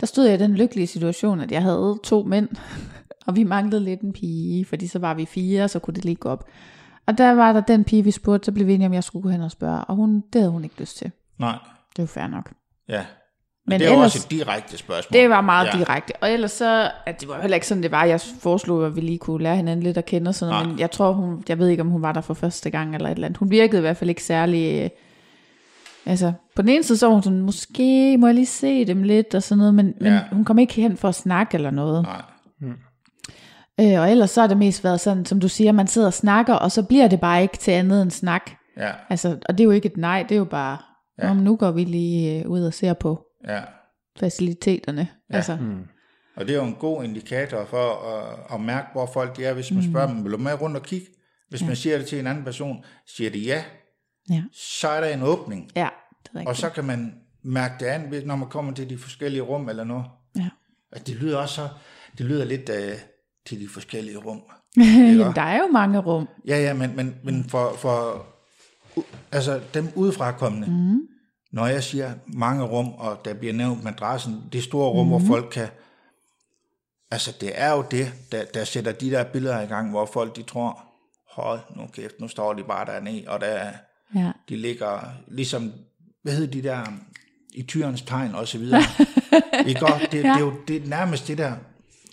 [0.01, 2.49] Der stod jeg i den lykkelige situation, at jeg havde to mænd,
[3.27, 6.17] og vi manglede lidt en pige, fordi så var vi fire, så kunne det lige
[6.17, 6.45] gå op.
[7.07, 9.23] Og der var der den pige, vi spurgte, så blev vi enige om, jeg skulle
[9.23, 11.11] gå hen og spørge, og hun, det havde hun ikke lyst til.
[11.39, 11.59] Nej,
[11.97, 12.53] Det var fair nok.
[12.89, 13.05] ja.
[13.67, 15.21] Men Men det jo ellers- også et direkte spørgsmål.
[15.21, 15.71] Det var meget Ja.
[15.79, 15.85] ja.
[15.85, 16.13] direkte.
[16.21, 18.05] Og ellers så, at det var heller ikke sådan, det var.
[18.05, 20.67] Jeg foreslog, at vi lige kunne lære hinanden lidt at kende og sådan noget.
[20.67, 20.73] Nej.
[20.73, 23.09] Men jeg tror, hun, jeg ved ikke, om hun var der for første gang eller
[23.09, 23.37] et eller andet.
[23.39, 24.91] Hun virkede i hvert fald ikke særlig...
[26.07, 29.03] Altså, på den ene side så var hun sådan, måske må jeg lige se dem
[29.03, 29.75] lidt og sådan noget.
[29.75, 29.93] Men, ja.
[30.05, 30.21] men Ja.
[30.33, 32.03] hun kom ikke hen for at snakke eller noget.
[32.03, 32.23] Nej,
[33.81, 36.13] Øh, og ellers så har det mest været sådan, som du siger, man sidder og
[36.15, 38.51] snakker, og så bliver det bare ikke til andet end snak.
[38.77, 40.79] ja, Altså, og det er jo ikke et nej, det er jo bare,
[41.19, 41.25] Ja.
[41.25, 41.31] ja.
[41.31, 43.61] om nu går vi lige øh, ud og ser på ja.
[44.21, 45.09] faciliteterne.
[45.31, 45.37] Ja.
[45.37, 45.59] Altså,
[46.37, 49.53] Og det er jo en god indikator for at, at mærke, hvor folk de er.
[49.55, 51.07] Hvis man spørger dem, vil du med rundt og kigge?
[51.49, 52.85] Hvis man siger det til en anden person,
[53.17, 53.63] siger de ja,
[54.31, 54.43] ja.
[54.53, 55.71] så er der en åbning.
[55.77, 55.89] ja,
[56.23, 56.49] det er rigtigt.
[56.49, 59.85] Og så kan man mærke det an, når man kommer til de forskellige rum eller
[59.85, 60.05] noget.
[60.37, 60.49] Ja.
[60.93, 61.69] Og det lyder også så,
[62.19, 62.99] det lyder lidt uh,
[63.47, 64.43] til de forskellige rum.
[65.19, 66.29] Jamen, der er jo mange rum.
[66.47, 68.27] Ja, ja, men, men, men for, for
[69.33, 71.01] altså dem udefrakommende, mm.
[71.53, 75.11] når jeg siger mange rum, og der bliver nævnt madrassen, det store rum, mm.
[75.11, 75.69] hvor folk kan,
[77.11, 80.37] altså det er jo det, der, der sætter de der billeder i gang, hvor folk
[80.37, 80.85] de tror,
[81.31, 83.73] hold nu kæft, nu står de bare dernede, og der,
[84.15, 84.31] Ja.
[84.49, 84.99] de ligger
[85.29, 85.73] ligesom,
[86.23, 86.81] hvad hedder de der,
[87.55, 88.83] i tyrens tegn og så videre.
[89.67, 90.09] Ikke godt?
[90.13, 90.29] Det, ja.
[90.29, 91.53] det, er jo det er nærmest det der,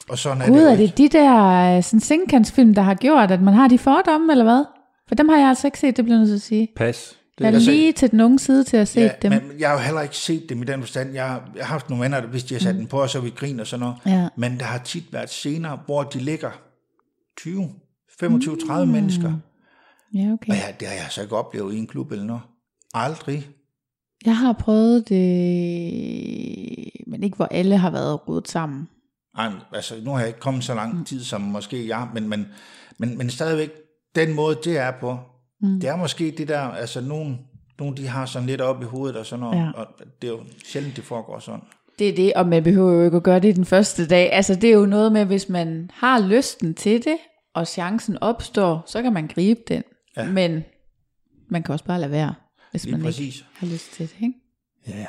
[0.09, 1.37] og sådan er Gud, det er det de der
[1.77, 4.65] øh, sådan sengkantsfilm, der har gjort, at man har de fordomme, eller hvad?
[5.07, 6.67] For dem har jeg altså ikke set, det bliver nødt til at sige.
[6.75, 7.17] Pas.
[7.37, 9.31] Det, Jeg er altså- lige til den unge side til at se Ja, dem.
[9.31, 11.13] men jeg har jo heller ikke set dem i den forstand.
[11.13, 12.79] Jeg har, jeg har haft nogle venner, der, hvis de har sat mm.
[12.79, 13.95] den på, og så vi griner og sådan noget.
[14.05, 14.27] Ja.
[14.35, 16.51] Men der har tit været scener, hvor de ligger
[17.37, 17.69] 20,
[18.19, 18.91] 25, 30 mm.
[18.91, 19.33] mennesker.
[20.13, 20.51] Ja, okay.
[20.51, 22.41] Og ja, det har jeg så ikke oplevet i en klub eller noget.
[22.93, 23.47] Aldrig.
[24.25, 25.17] Jeg har prøvet det,
[27.07, 28.89] men ikke hvor alle har været rodet sammen.
[29.37, 32.47] Ej, altså, nu har jeg ikke kommet så lang tid som måske jeg, men, men,
[32.97, 33.69] men, men stadigvæk,
[34.15, 35.17] den måde det er på,
[35.61, 35.79] mm.
[35.79, 37.39] det er måske det der, altså nogen,
[37.79, 39.71] nogen de har sådan lidt op i hovedet og sådan noget, Ja.
[39.75, 39.87] og
[40.21, 41.61] det er jo sjældent, det foregår sådan.
[41.99, 44.33] Det er det, og man behøver jo ikke at gøre det den første dag.
[44.33, 47.17] Altså det er jo noget med, hvis man har lysten til det,
[47.53, 49.83] og chancen opstår, så kan man gribe den.
[50.17, 50.31] Ja.
[50.31, 50.63] Men
[51.47, 52.35] man kan også bare lade være,
[52.71, 53.35] hvis Lige man præcis.
[53.35, 54.15] ikke har lyst til det.
[54.21, 54.33] Ikke?
[54.87, 55.05] Ja,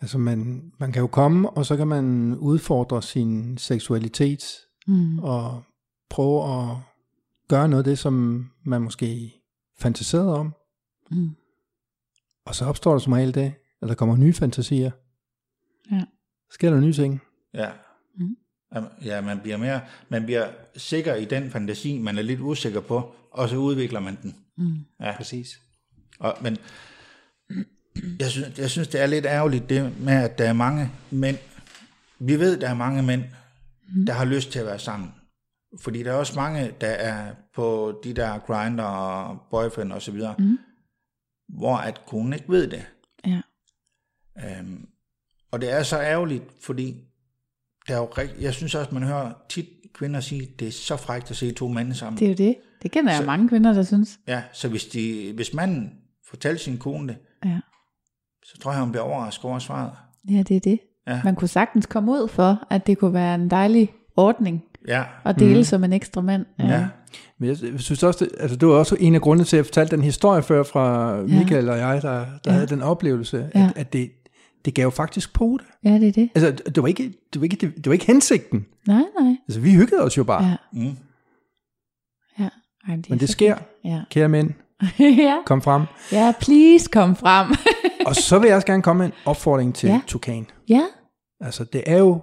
[0.00, 4.44] altså man, man kan jo komme, og så kan man udfordre sin seksualitet,
[4.86, 5.18] mm.
[5.18, 5.62] og
[6.10, 6.76] prøve at
[7.48, 9.34] gøre noget af det, som man måske
[9.78, 10.54] fantaserede om.
[11.10, 11.30] Mm.
[12.46, 14.90] Og så opstår der som regel det, at der kommer nye fantasier.
[15.90, 16.00] Ja.
[16.00, 16.06] Mm.
[16.50, 17.20] Sker der nye ting?
[17.54, 17.70] Ja.
[18.74, 22.80] Jamen, Ja, man bliver mere, man bliver sikker i den fantasi, man er lidt usikker
[22.80, 24.36] på, og så udvikler man den.
[24.56, 24.76] Mm.
[25.00, 25.16] Ja.
[25.16, 25.60] Præcis.
[26.18, 26.56] Og, men
[28.20, 31.38] jeg synes, jeg synes, det er lidt ærgerligt det med, at der er mange mænd,
[32.18, 33.22] vi ved, der er mange mænd,
[33.94, 34.06] mm.
[34.06, 35.14] der har lyst til at være sammen.
[35.80, 40.12] Fordi der er også mange, der er på de der grinder og boyfriend og så
[40.12, 40.58] videre, mm.
[41.48, 42.86] hvor at konen ikke ved det.
[43.26, 43.40] Ja.
[44.44, 44.88] Øhm,
[45.50, 46.96] og det er så ærgerligt, fordi
[47.88, 50.96] der er jo rigt, jeg synes også, man hører tit kvinder sige, det er så
[50.96, 52.18] frækt at se to mænd sammen.
[52.18, 52.56] Det er jo det.
[52.82, 54.18] Det kender jeg Så- mange kvinder, der synes.
[54.28, 55.92] Ja, så hvis, de, hvis manden
[56.30, 57.58] fortæller sin kone det, Ja.
[58.44, 59.90] så tror jeg, hun bliver overrasket over svaret.
[60.30, 60.78] ja, det er det.
[61.06, 61.20] Ja.
[61.24, 65.38] Man kunne sagtens komme ud for, at det kunne være en dejlig ordning Ja, at
[65.38, 65.64] dele mm.
[65.64, 66.46] som en ekstra mand.
[66.58, 66.86] ja,
[67.38, 69.66] Men jeg synes også, det, altså det var også en af grundene til, at jeg
[69.66, 72.52] fortalte den historie før fra Michael og jeg, der, der Ja.
[72.52, 73.66] havde den oplevelse, Ja.
[73.74, 74.10] at, at det,
[74.64, 75.66] det gav faktisk på det.
[75.90, 76.30] Ja, det er det.
[76.34, 78.66] Altså, det var ikke, det var ikke, det, det var ikke hensigten.
[78.86, 79.36] Nej, nej.
[79.48, 80.44] Altså, vi hyggede os jo bare.
[80.44, 80.56] Ja.
[80.72, 80.96] Mm.
[82.88, 83.54] Ej, det Men det sker.
[83.56, 83.66] fint.
[83.84, 84.00] Ja.
[84.10, 84.50] Kære mænd,
[84.98, 85.36] ja.
[85.46, 85.82] kom frem.
[86.12, 87.46] ja, please kom frem.
[88.08, 90.00] Og så vil jeg også gerne komme med en opfordring til ja.
[90.06, 90.46] Tukan.
[90.68, 90.82] ja.
[91.40, 92.20] Altså, det er jo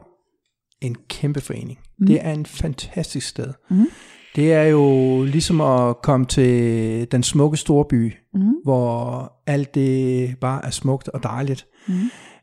[0.81, 1.79] en kæmpe forening.
[1.99, 2.07] Mm.
[2.07, 3.53] Det er en fantastisk sted.
[3.69, 3.87] Mm.
[4.35, 8.53] Det er jo ligesom at komme til den smukke store by, mm.
[8.63, 11.65] hvor alt det bare er smukt og dejligt.
[11.87, 11.93] Mm.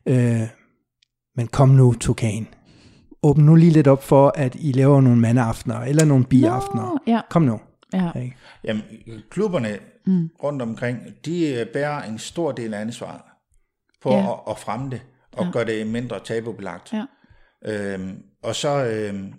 [0.05, 0.41] Øh,
[1.35, 2.47] men kom nu, Tukan.
[3.23, 6.83] Åbn nu lige lidt op for, at I laver nogle mandeaftener, eller nogle biaftener.
[6.83, 7.21] No, ja.
[7.29, 7.59] Kom nu.
[7.93, 8.09] Ja.
[8.09, 8.31] Okay.
[8.63, 8.83] Jamen,
[9.29, 10.29] klubberne mm.
[10.43, 13.21] rundt omkring, de øh, bærer en stor del af ansvaret
[14.01, 14.33] for ja.
[14.33, 15.01] at, at fremme det,
[15.31, 15.51] og ja.
[15.51, 16.93] gøre det mindre tabubelagt.
[16.93, 17.05] Ja.
[17.65, 19.33] Øhm, og så, øhm,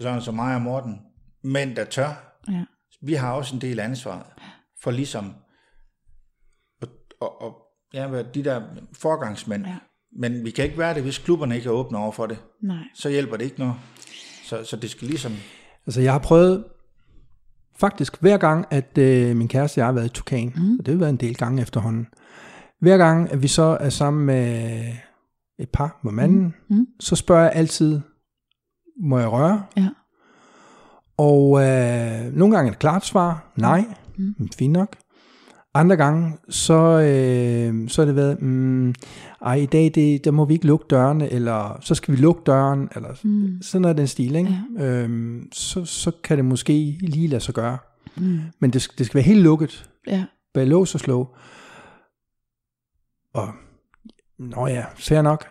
[0.00, 1.00] sådan som mig og Morten,
[1.44, 2.64] mænd der tør, ja.
[3.02, 4.38] vi har også en del ansvar
[4.82, 5.34] for ligesom
[6.82, 6.88] og,
[7.20, 7.56] og, og
[7.94, 8.62] ja, de der
[8.92, 9.66] forgangsmænd.
[9.66, 9.76] Ja.
[10.12, 12.38] Men vi kan ikke være det, hvis klubberne ikke er åbne over for det.
[12.62, 12.84] Nej.
[12.94, 13.74] Så hjælper det ikke noget.
[14.44, 15.32] Så, så det skal ligesom...
[15.86, 16.64] Altså jeg har prøvet
[17.80, 20.78] faktisk hver gang, at øh, min kæreste og jeg har været i Tukan, mm.
[20.78, 22.06] og det har været en del gange efterhånden,
[22.80, 24.82] hver gang, at vi så er sammen med
[25.58, 26.76] et par med manden, mm.
[26.76, 26.86] Mm.
[27.00, 28.00] så spørger jeg altid,
[29.02, 29.62] må jeg røre?
[29.76, 29.88] Ja.
[31.16, 33.84] Og øh, nogle gange er det klart svar, nej,
[34.18, 34.34] mm.
[34.38, 34.48] mm.
[34.58, 34.96] fint nok.
[35.74, 38.94] Andre gange, så, øh, så er det været, mm,
[39.42, 42.42] ej, i dag, det, der må vi ikke lukke dørene, eller så skal vi lukke
[42.46, 43.62] døren, eller mm.
[43.62, 44.58] sådan noget den stil, ikke?
[44.78, 44.84] Ja.
[44.84, 47.78] Øhm, så, så kan det måske lige lade sig gøre.
[48.16, 48.40] Mm.
[48.58, 50.24] Men det, det skal være helt lukket, ja.
[50.54, 51.28] bag lås og slå.
[53.34, 53.48] Og,
[54.38, 55.44] nå ja, fair nok,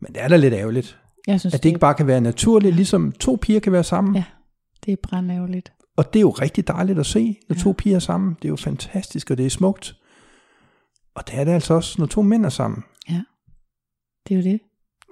[0.00, 0.98] men det er da lidt ærgerligt.
[1.26, 4.14] Jeg synes, at det ikke bare kan være naturligt, ligesom to piger kan være sammen.
[4.14, 4.24] Ja,
[4.86, 5.72] det er brændærgerligt.
[5.96, 7.62] Og det er jo rigtig dejligt at se, når ja.
[7.62, 8.34] to piger er sammen.
[8.34, 9.96] Det er jo fantastisk, og det er smukt.
[11.14, 12.84] Og det er det altså også, når to mænd er sammen.
[13.08, 13.22] Ja,
[14.28, 14.60] det er jo det.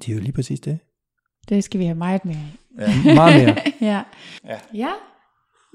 [0.00, 0.78] Det er jo lige præcis det.
[1.48, 2.46] Det skal vi have meget mere
[2.78, 3.14] Ja.
[3.14, 3.56] meget mere.
[3.90, 4.02] ja.
[4.44, 4.58] ja.
[4.74, 4.92] Ja.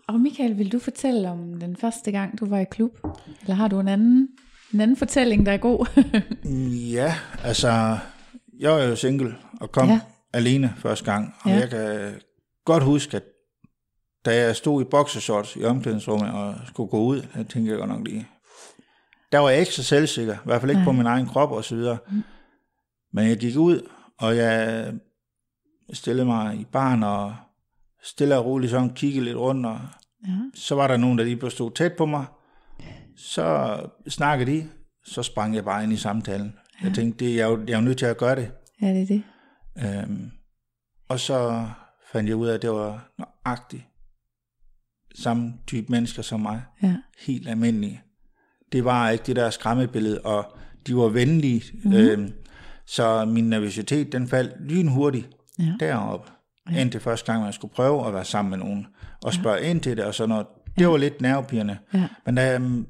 [0.07, 2.91] Og Michael, vil du fortælle om den første gang, du var i klub?
[3.41, 4.30] Eller har du en anden,
[4.73, 5.88] en anden fortælling, der er god?
[6.94, 7.98] ja, altså,
[8.60, 9.99] jeg var jo single og kom ja.
[10.34, 11.34] alene første gang.
[11.44, 11.56] Og ja.
[11.56, 12.14] jeg kan
[12.65, 13.23] godt huske, at
[14.26, 17.90] da jeg stod i boxershorts i omklædningsrummet og skulle gå ud, jeg tænkte jeg godt
[17.90, 18.28] nok lige,
[19.32, 20.86] der var jeg ikke så selvsikker, i hvert fald ikke Nej.
[20.86, 21.98] på min egen krop og så videre.
[22.12, 22.24] Mm.
[23.14, 23.90] Men jeg gik ud,
[24.20, 24.94] og jeg
[25.94, 27.36] stillede mig i barn og
[28.04, 29.80] stille og roligt sådan kiggede lidt rundt, og
[30.28, 30.34] ja.
[30.56, 32.26] så var der nogen, der lige stod tæt på mig.
[33.18, 34.70] Så snakkede de,
[35.06, 36.56] så sprang jeg bare ind i samtalen.
[36.82, 36.88] Ja.
[36.88, 38.52] Jeg tænkte, det, jeg, er jo, jeg er jo nødt til at gøre det.
[38.82, 39.24] Ja, det er det.
[39.78, 40.32] Øhm,
[41.10, 41.68] og så
[42.12, 43.84] fandt jeg ud af, at det var nøjagtigt
[45.16, 46.62] samme type mennesker som mig.
[46.84, 46.96] Ja.
[47.20, 48.02] Helt almindelige.
[48.72, 51.64] Det var ikke det der skræmmebillede, og de var venlige.
[51.74, 51.94] Mm-hmm.
[51.94, 52.34] Øhm,
[52.86, 55.30] så min nervøsitet, den faldt lynhurtigt
[55.60, 55.74] ja.
[55.80, 56.32] deroppe.
[56.72, 56.82] Ja.
[56.82, 58.88] Indtil første gang, man skulle prøve at være sammen med nogen,
[59.24, 59.70] og spørge ja.
[59.70, 60.48] ind til det, og sådan noget.
[60.76, 60.88] Det ja.
[60.88, 61.78] var lidt nervepirrende.
[61.94, 62.08] Ja.
[62.26, 62.88] Men øhm,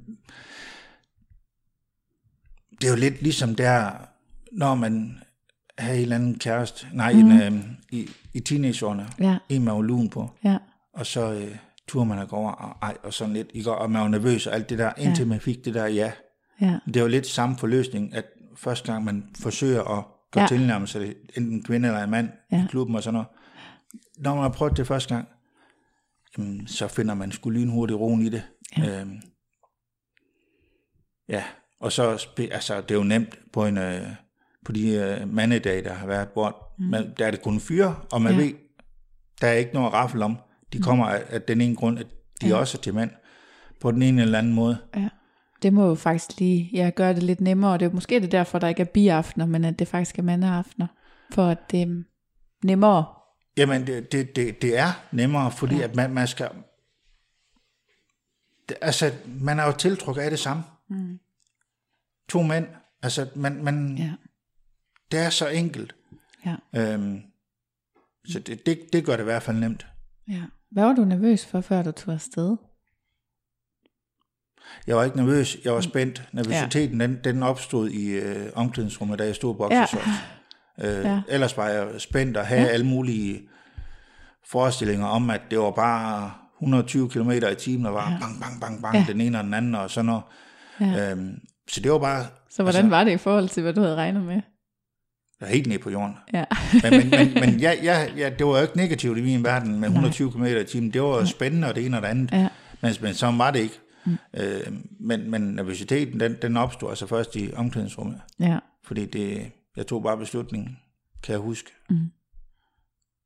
[2.81, 3.91] det er jo lidt ligesom der,
[4.51, 5.21] når man
[5.77, 7.19] har en eller anden kæreste, nej, mm.
[7.19, 9.37] en, øhm, i, i teenageårene, ja.
[9.49, 10.57] en med lun på, ja.
[10.93, 11.55] og så øh,
[11.87, 13.71] turde man at gå over, og, ej, og sådan lidt, ikke?
[13.71, 15.29] og man var nervøs og alt det der, indtil ja.
[15.29, 16.11] man fik det der ja.
[16.61, 16.79] ja.
[16.87, 18.25] Det er jo lidt samme forløsning, at
[18.55, 20.47] første gang man forsøger at gå ja.
[20.47, 22.63] tilnærmelse, enten kvinde eller en mand ja.
[22.63, 23.27] i klubben og sådan noget,
[24.17, 25.27] når man har prøvet det første gang,
[26.37, 28.43] jamen, så finder man sgu lynhurtigt roen i det.
[28.77, 29.01] Ja.
[29.01, 29.21] Øhm,
[31.29, 31.43] ja,
[31.79, 34.07] og så, altså, det er jo nemt på en, øh,
[34.65, 36.85] på de øh, mandedage, der har været, hvor mm.
[36.85, 38.39] man, der er det kun fyre, og man ja.
[38.39, 38.53] ved,
[39.41, 40.37] der er ikke noget raffel om.
[40.73, 42.07] De kommer af, af den ene grund, at
[42.41, 42.55] de ja.
[42.55, 43.11] også er til mand,
[43.81, 44.77] på den ene eller anden måde.
[44.95, 45.09] Ja.
[45.61, 48.31] Det må jo faktisk lige ja, gøre det lidt nemmere, og det er måske det
[48.31, 50.87] derfor, der ikke er biaftener, men at det faktisk er mandeaftener,
[51.31, 52.03] for at det er
[52.63, 53.05] nemmere.
[53.57, 55.83] Jamen, det, det, det, det er nemmere, fordi ja.
[55.83, 56.49] at man, man skal...
[58.81, 60.63] Altså, man er jo tiltrukket af det samme.
[60.89, 61.19] Mm.
[62.29, 62.67] To mænd,
[63.01, 64.13] altså, man, man, ja.
[65.11, 65.95] det er så enkelt.
[66.45, 66.55] Ja.
[66.75, 67.21] Øhm,
[68.27, 69.87] så det, det, det gør det i hvert fald nemt.
[70.29, 70.41] Ja.
[70.71, 72.57] Hvad var du nervøs for, før du tog afsted?
[74.87, 76.29] Jeg var ikke nervøs, jeg var spændt.
[76.31, 77.07] Nervøsiteten, ja.
[77.07, 79.85] den, den opstod i øh, omklædningsrummet, da jeg stod i ja.
[80.81, 81.21] Øh, ja.
[81.29, 82.67] Ellers var jeg spændt og havde ja.
[82.67, 83.41] alle mulige
[84.51, 88.17] forestillinger om, at det var bare 120 km i timen, og var ja.
[88.19, 89.05] bang, bang, bang, bang, ja.
[89.07, 90.23] den ene og den anden, og sådan noget.
[90.81, 91.11] Ja.
[91.11, 91.39] Øhm,
[91.69, 92.25] så det var bare...
[92.49, 94.41] Så hvordan altså, var det i forhold til, hvad du havde regnet med?
[95.39, 96.15] Jeg er helt nede på jorden.
[96.33, 96.45] Ja.
[96.83, 99.79] men men, men, men ja, ja, ja, det var jo ikke negativt i min verden
[99.79, 100.91] med 120 km i timen.
[100.91, 102.31] Det var spændende, og det ene og det andet.
[102.31, 102.47] Ja.
[102.81, 103.79] Men, men så var det ikke.
[104.05, 104.17] Mm.
[104.33, 108.21] Øh, men, men nervøsiteten, den, den opstod altså først i omklædningsrummet.
[108.39, 108.59] Ja.
[108.83, 110.77] Fordi det, jeg tog bare beslutningen,
[111.23, 111.71] kan jeg huske.
[111.89, 112.11] Mm.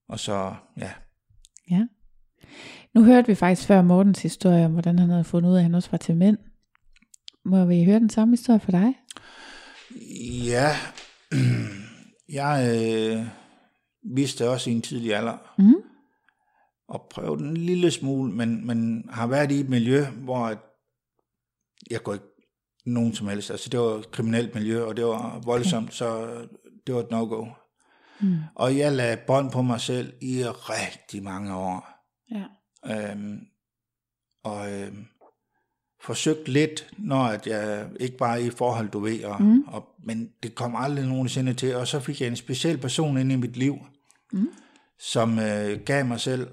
[0.10, 0.92] Og så, ja.
[1.72, 1.86] Ja.
[2.96, 5.64] Nu hørte vi faktisk før Mortens historie om, hvordan han havde fundet ud af, at
[5.64, 6.38] han også var til mænd.
[7.46, 8.94] Må vi høre den samme historie for dig?
[10.46, 10.76] Ja,
[12.32, 13.26] jeg, øh,
[14.16, 15.38] vidste også i en tidlig alder.
[15.58, 15.76] Mm.
[16.88, 20.48] Og prøvet en lille smule, men, men har været i et miljø, hvor
[21.92, 22.26] jeg går ikke
[22.86, 23.52] nogen som helst.
[23.52, 25.96] Altså det var et kriminelt miljø, og det var voldsomt, okay.
[25.96, 26.38] så
[26.88, 27.46] det var et no-go.
[28.22, 28.38] Mm.
[28.56, 31.90] Og jeg lagde bånd på mig selv i rigtig mange år.
[32.32, 32.46] Ja.
[33.12, 33.40] Øhm,
[34.44, 35.06] og øhm,
[36.02, 39.64] forsøgt lidt, når at jeg ikke bare i forhold, du ved, og, mm.
[39.68, 43.32] og, men det kom aldrig nogensinde til, og så fik jeg en speciel person ind
[43.32, 43.78] i mit liv,
[44.34, 44.50] mm.
[45.00, 46.48] som øh, gav mig selv,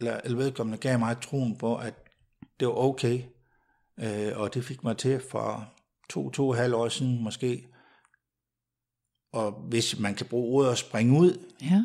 [0.00, 1.94] eller, eller vedkommende gav mig troen på, at
[2.60, 3.22] det var okay,
[4.00, 5.72] øh, og det fik mig til for
[6.10, 7.68] to, to og et halvt år siden måske,
[9.32, 11.84] og hvis man kan bruge ordet at springe ud, Ja.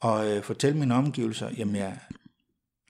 [0.00, 1.98] og øh, fortælle mine omgivelser, jamen jeg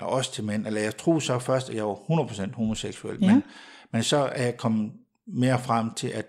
[0.03, 3.33] er også til mænd, eller jeg tror så først, at jeg var 100% homoseksuel, Ja.
[3.35, 3.43] men,
[3.93, 4.93] men så er jeg kommet
[5.27, 6.27] mere frem til, at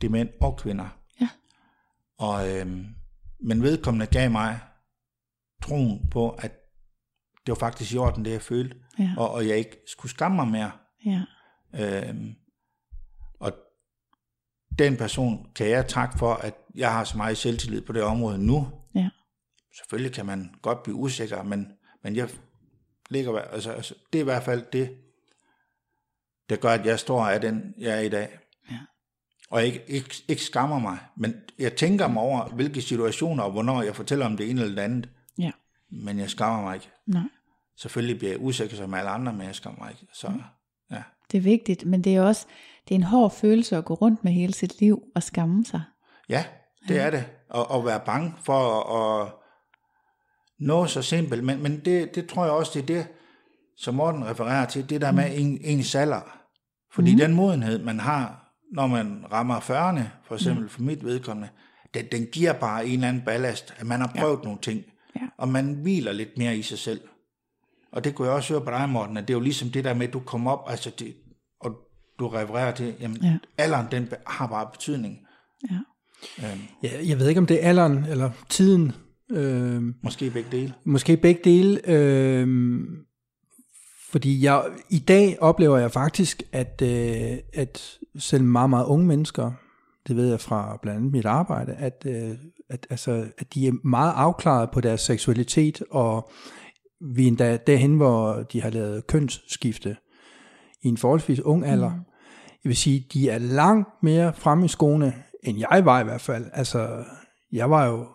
[0.00, 0.88] det er mænd og kvinder.
[1.20, 1.28] Ja.
[2.18, 2.66] Og, øh,
[3.40, 4.60] men vedkommende gav mig
[5.62, 6.52] troen på, at
[7.46, 9.14] det var faktisk i orden, det jeg følte, Ja.
[9.18, 10.70] og, og jeg ikke skulle skamme mig mere.
[11.06, 11.22] Ja.
[11.74, 12.34] Øhm,
[13.40, 13.52] og
[14.78, 18.38] den person kan jeg takke for, at jeg har så meget selvtillid på det område
[18.38, 18.68] nu.
[18.94, 19.08] Ja.
[19.76, 21.72] Selvfølgelig kan man godt blive usikker, men,
[22.04, 22.28] men jeg
[23.10, 24.96] ligger, altså, altså, det er i hvert fald det,
[26.48, 28.38] der gør, at jeg står af den, jeg er i dag.
[28.70, 28.78] Ja.
[29.50, 33.52] Og jeg ikke, ikke, ikke skammer mig, men jeg tænker mig over, hvilke situationer, og
[33.52, 35.08] hvornår jeg fortæller om det ene eller det andet,
[35.38, 35.50] Ja.
[35.90, 36.90] men jeg skammer mig ikke.
[37.06, 37.22] Nej.
[37.76, 40.06] Selvfølgelig bliver jeg usikker som alle andre, men jeg skammer mig ikke.
[40.12, 40.32] Så,
[40.90, 41.02] ja.
[41.32, 42.46] Det er vigtigt, men det er også
[42.88, 45.82] det er en hård følelse at gå rundt med hele sit liv og skamme sig.
[46.28, 46.44] Ja,
[46.88, 47.24] det er det.
[47.50, 49.32] Og, og være bange for at, at
[50.60, 51.44] nå så simpelt.
[51.44, 53.06] Men, men det, det tror jeg også, det er det,
[53.76, 56.38] som Morten refererer til, det der med en, ens alder.
[56.94, 57.18] Fordi mm.
[57.18, 61.48] den modenhed, man har, når man rammer 40'erne, for eksempel for mit vedkommende,
[61.94, 64.44] den, den giver bare en eller anden ballast, at man har prøvet ja.
[64.44, 64.82] nogle ting,
[65.16, 65.26] Ja.
[65.38, 67.00] og man hviler lidt mere i sig selv.
[67.92, 69.84] Og det kunne jeg også høre på dig, Morten, at det er jo ligesom det
[69.84, 71.14] der med, at du kommer op, altså det,
[71.60, 71.72] og
[72.18, 73.26] du refererer til, jamen Ja.
[73.28, 73.38] ja.
[73.58, 75.18] alderen, den har bare betydning.
[75.70, 75.76] Ja.
[76.38, 78.92] Øhm, Ja, jeg ved ikke, om det er alderen eller tiden.
[79.30, 80.74] Øh, måske begge dele.
[80.84, 81.80] Måske begge dele.
[81.90, 82.80] Øh,
[84.10, 89.52] fordi jeg, i dag oplever jeg faktisk, at, øh, at selv meget, meget unge mennesker,
[90.08, 92.30] det ved jeg fra blandt andet mit arbejde, at, øh,
[92.70, 96.30] at, altså, at de er meget afklaret på deres seksualitet, og
[97.14, 99.96] vi er endda derhen, hvor de har lavet kønsskifte
[100.82, 101.90] i en forholdsvis ung alder.
[101.90, 102.00] Mm.
[102.64, 106.20] Jeg vil sige, de er langt mere fremme i skoene, end jeg var i hvert
[106.20, 106.44] fald.
[106.52, 107.04] Altså,
[107.52, 108.06] jeg var jo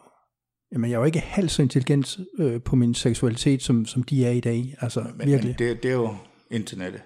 [0.73, 4.25] Jamen, jeg er jo ikke halvt så intelligent øh, på min seksualitet, som, som de
[4.25, 4.75] er i dag.
[4.81, 5.55] Altså, Men, virkelig.
[5.59, 6.15] men det, det er jo
[6.51, 7.01] internettet.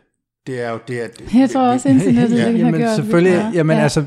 [0.48, 1.23] Det er jo det, at...
[1.35, 3.84] Jeg tror også, internettet ja, det har gjort selvfølgelig, lidt, jamen ja.
[3.84, 4.06] altså,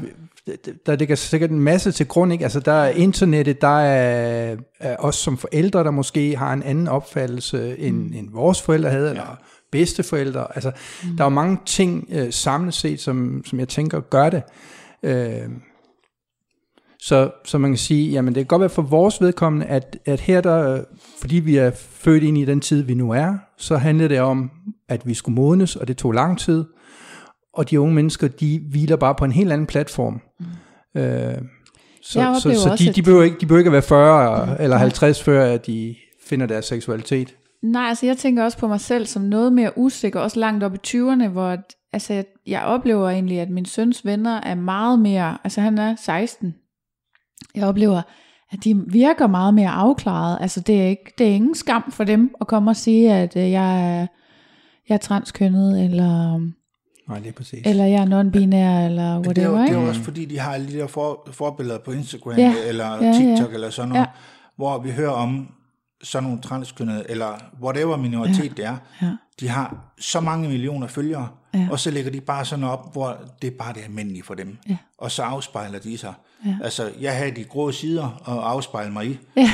[0.87, 2.45] der ligger sikkert en masse til grund, ikke?
[2.45, 6.89] Altså, der er internettet, der er, er os som forældre, der måske har en anden
[6.89, 8.13] opfattelse, end, mm.
[8.15, 9.39] end vores forældre havde, eller
[9.73, 10.47] bedsteforældre.
[10.55, 10.73] Altså,
[11.05, 11.17] mm.
[11.17, 14.43] der er jo mange ting øh, samlet set, som, som jeg tænker gør det.
[15.03, 15.49] Øh,
[17.07, 20.21] så, så man kan sige, jamen det kan godt være for vores vedkommende, at, at
[20.21, 20.85] her der,
[21.21, 24.51] fordi vi er født ind i den tid, vi nu er, så handler det om,
[24.89, 26.65] at vi skulle modnes, og det tog lang tid.
[27.55, 30.21] Og de unge mennesker, de hviler bare på en helt anden platform.
[30.41, 31.01] Mm.
[31.01, 31.39] Øh,
[32.03, 34.53] så så, så de, de, behøver ikke, de behøver ikke at være 40 mm.
[34.61, 35.95] eller 50, før at de
[36.29, 37.35] finder deres seksualitet.
[37.63, 40.75] Nej, altså jeg tænker også på mig selv som noget mere usikker, også langt op
[40.75, 41.57] i 20'erne, hvor
[41.93, 45.97] altså, jeg, jeg oplever egentlig, at min søns venner er meget mere, altså han er
[45.97, 46.55] 16.
[47.55, 48.03] Jeg oplever,
[48.51, 50.39] at de virker meget mere afklaret.
[50.41, 53.37] Altså det er, ikke, det er ingen skam for dem at komme og sige, at
[53.37, 54.07] øh, jeg er,
[54.89, 56.39] jeg er transkønnet, eller,
[57.09, 57.63] Nej, det er præcis.
[57.67, 59.67] eller jeg er non-binær, eller Men det er, jo, whatever.
[59.67, 62.55] det er jo også fordi, de har alle de der for, forbilleder på Instagram Ja.
[62.67, 63.13] eller Ja, ja.
[63.13, 64.07] TikTok eller sådan noget, Ja.
[64.57, 65.49] hvor vi hører om
[66.03, 67.27] sådan nogle transkønnede, eller
[67.63, 68.49] whatever minoritet ja.
[68.57, 68.77] det er.
[69.03, 69.11] Ja.
[69.41, 71.69] De har så mange millioner følgere, Ja.
[71.71, 74.59] og så lægger de bare sådan op, hvor det er bare det almindelige for dem.
[74.69, 74.77] Ja.
[74.99, 76.15] Og så afspejler de sig.
[76.45, 76.57] Ja.
[76.65, 79.19] Altså, jeg har de grå sider og afspejle mig i.
[79.37, 79.51] Ja,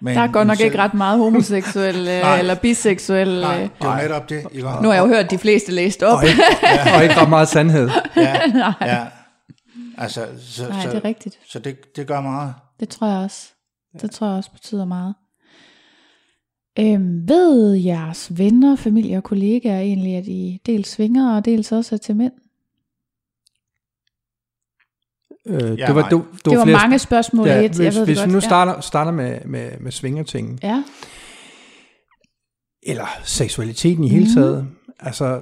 [0.00, 2.38] Men, der er godt nok selv- ikke ret meget homoseksuel øh, Nej.
[2.38, 3.40] eller biseksuel.
[3.40, 3.62] Nej, øh.
[3.62, 4.44] det er jo netop det.
[4.52, 4.66] Ikke?
[4.66, 6.18] Nu har jeg jo hørt de fleste læst op.
[6.18, 6.42] Og ikke,
[6.96, 7.90] og ikke ret meget sandhed.
[8.16, 8.40] Ja,
[8.80, 9.04] ja.
[9.98, 11.38] Altså, så, Nej, så, det er rigtigt.
[11.48, 12.54] Så det, det gør meget.
[12.80, 13.52] Det tror jeg også.
[14.02, 15.14] Det tror jeg også betyder meget.
[16.78, 21.94] Øhm, ved jeres venner, familie og kollegaer egentlig, at I dels svinger og dels også
[21.94, 22.32] er til mænd?
[25.46, 26.10] Øh, Ja, det var, nej.
[26.10, 27.62] du, du Det var flere mange spørgsmål i Ja, et.
[27.62, 28.30] Jeg hvis, ved det hvis vi godt.
[28.30, 28.40] nu Ja.
[28.40, 30.82] starter, starter med, med, med svingertingen, Ja.
[32.82, 34.34] eller seksualiteten i hele Mhm.
[34.34, 34.66] taget,
[35.00, 35.40] altså,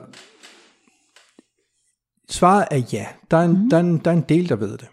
[2.31, 3.07] svaret er ja.
[3.31, 3.71] Der er, en, Mhm.
[3.71, 4.89] der, er en, der er en del, der ved det.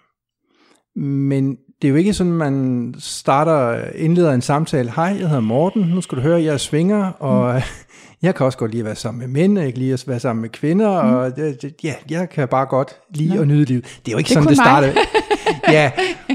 [1.02, 4.92] Men det er jo ikke sådan, man starter, indleder en samtale.
[4.96, 7.62] Hej, jeg hedder Morten, nu skal du høre, jeg er svinger, og mm.
[8.22, 10.20] jeg kan også godt lide at være sammen med mænd, jeg kan lide at være
[10.20, 11.14] sammen med kvinder, mm.
[11.14, 13.42] og det, det, ja, jeg kan bare godt lide ja.
[13.42, 13.84] at nyde livet.
[13.84, 14.94] Det er jo ikke Det sådan, det starter.
[15.78, 15.92] ja,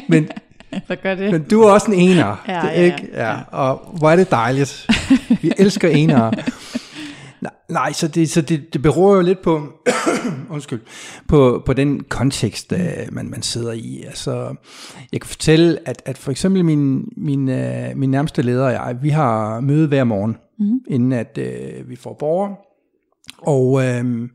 [0.09, 0.29] men,
[0.87, 1.33] Hvad gør det?
[1.33, 3.09] men du er også en ener, Ja, det, ja, ikke?
[3.15, 4.87] Ja, og hvor er det dejligt.
[5.43, 6.33] Vi elsker enere.
[7.41, 9.73] Nej, nej, så, det, så det, det beror jo lidt på,
[10.51, 10.81] undskyld,
[11.29, 12.81] på, på den kontekst, øh,
[13.13, 14.05] man, man sidder i.
[14.07, 14.55] Altså,
[15.13, 18.97] jeg kan fortælle, at, at for eksempel min, min, øh, min nærmeste leder og jeg,
[19.03, 20.81] vi har møde hver morgen, mm.
[20.89, 22.57] inden at øh, vi får borgere.
[23.39, 24.29] Og, øh,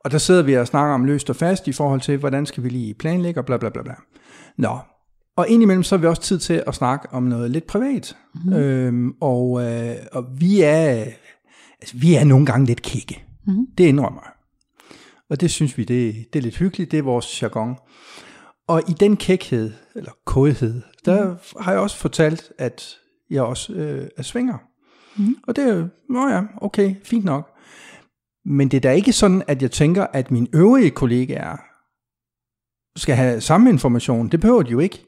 [0.00, 2.62] og der sidder vi og snakker om løst og fast i forhold til, hvordan skal
[2.62, 3.94] vi lige planlægge og bla bla bla bla.
[4.58, 4.78] Nå,
[5.36, 8.16] og indimellem så har vi også tid til at snakke om noget lidt privat.
[8.44, 8.52] Mm.
[8.52, 11.04] Øhm, og, øh, og vi er
[11.80, 13.24] altså, vi er nogle gange lidt kikke.
[13.46, 13.66] Mm.
[13.78, 14.32] Det indrømmer jeg.
[15.30, 16.90] Og det synes vi, det, det er lidt hyggeligt.
[16.90, 17.76] Det er vores jargon.
[18.68, 21.36] Og i den kækhed, eller kodhed, der mm.
[21.60, 22.96] har jeg også fortalt, at
[23.30, 24.58] jeg også øh, er svinger.
[25.18, 25.36] Mm.
[25.42, 27.50] Og det er jo, nå ja, okay, fint nok.
[28.44, 31.56] Men det er da ikke sådan, at jeg tænker, at mine øvrige kollegaer
[32.98, 34.28] skal have samme information.
[34.28, 35.04] Det behøver de jo ikke.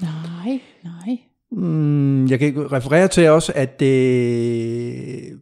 [0.00, 1.18] Nej, nej.
[1.52, 5.40] Mm, jeg kan referere til også, at det,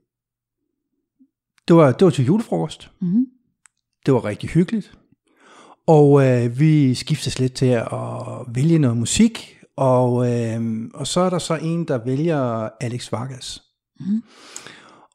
[1.69, 2.91] det, var, det var til julefrokost.
[3.01, 3.27] Mm.
[4.07, 4.99] Det var rigtig hyggeligt.
[5.87, 7.89] Og øh, vi skiftes lidt til at
[8.55, 9.59] vælge noget musik.
[9.77, 13.63] Og, øh, og så er der så en, der vælger Alex Vargas.
[14.01, 14.23] Mm.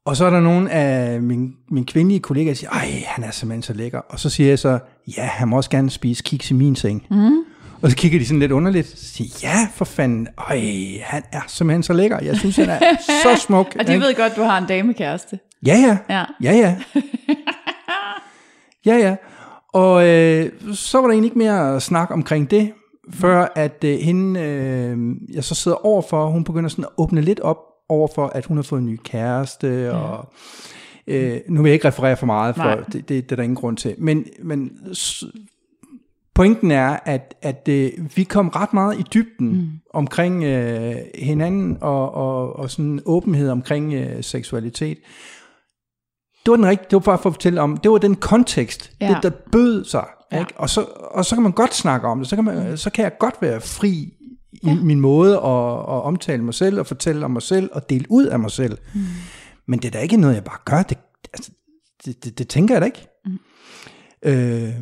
[0.05, 3.31] Og så er der nogle af mine, mine kvindelige kollegaer, der siger, ej, han er
[3.31, 3.99] simpelthen så lækker.
[3.99, 4.79] Og så siger jeg så,
[5.17, 7.07] ja, han må også gerne spise kiks i min seng.
[7.11, 7.37] Mm.
[7.81, 10.61] Og så kigger de sådan lidt underligt, og siger, ja, for fanden, øj,
[11.03, 12.19] han er simpelthen så lækker.
[12.19, 12.79] Jeg synes, han er
[13.23, 13.75] så smuk.
[13.79, 15.39] Og de ved godt, du har en damekæreste.
[15.65, 16.15] Ja, ja.
[16.15, 16.25] Ja.
[16.43, 16.75] Ja, ja.
[18.85, 19.15] ja, ja.
[19.73, 22.71] Og øh, så var der egentlig ikke mere at snakke omkring det,
[23.13, 24.97] før at øh, hende, øh,
[25.35, 27.57] jeg så sidder overfor, hun begynder sådan at åbne lidt op
[27.93, 29.97] overfor, at hun har fået en ny kæreste, ja.
[29.97, 30.33] og
[31.07, 33.55] øh, nu vil jeg ikke referere for meget, for det, det, det er der ingen
[33.55, 33.95] grund til.
[33.97, 34.71] Men, men
[36.35, 39.69] pointen er, at, at øh, vi kom ret meget i dybden mm.
[39.93, 44.97] omkring øh, hinanden, og, og, og sådan åbenhed omkring øh, seksualitet.
[46.45, 48.91] Det var den rigtige, det var bare for at fortælle om, det var den kontekst,
[49.01, 49.07] Ja.
[49.07, 49.13] ja.
[49.13, 50.39] det der bød sig, Ja.
[50.39, 50.53] ikke?
[50.55, 53.03] Og, så, og så kan man godt snakke om det, så kan, man, så kan
[53.03, 54.13] jeg godt være fri
[54.63, 54.75] Ja.
[54.75, 58.25] min måde at, at omtale mig selv, og fortælle om mig selv, og dele ud
[58.25, 58.77] af mig selv.
[58.93, 59.01] Mm.
[59.67, 60.97] Men det er da ikke noget, jeg bare gør, det,
[61.33, 61.51] altså,
[62.05, 63.07] det, det, det tænker jeg da ikke.
[63.25, 63.39] Mm.
[64.25, 64.73] Øh,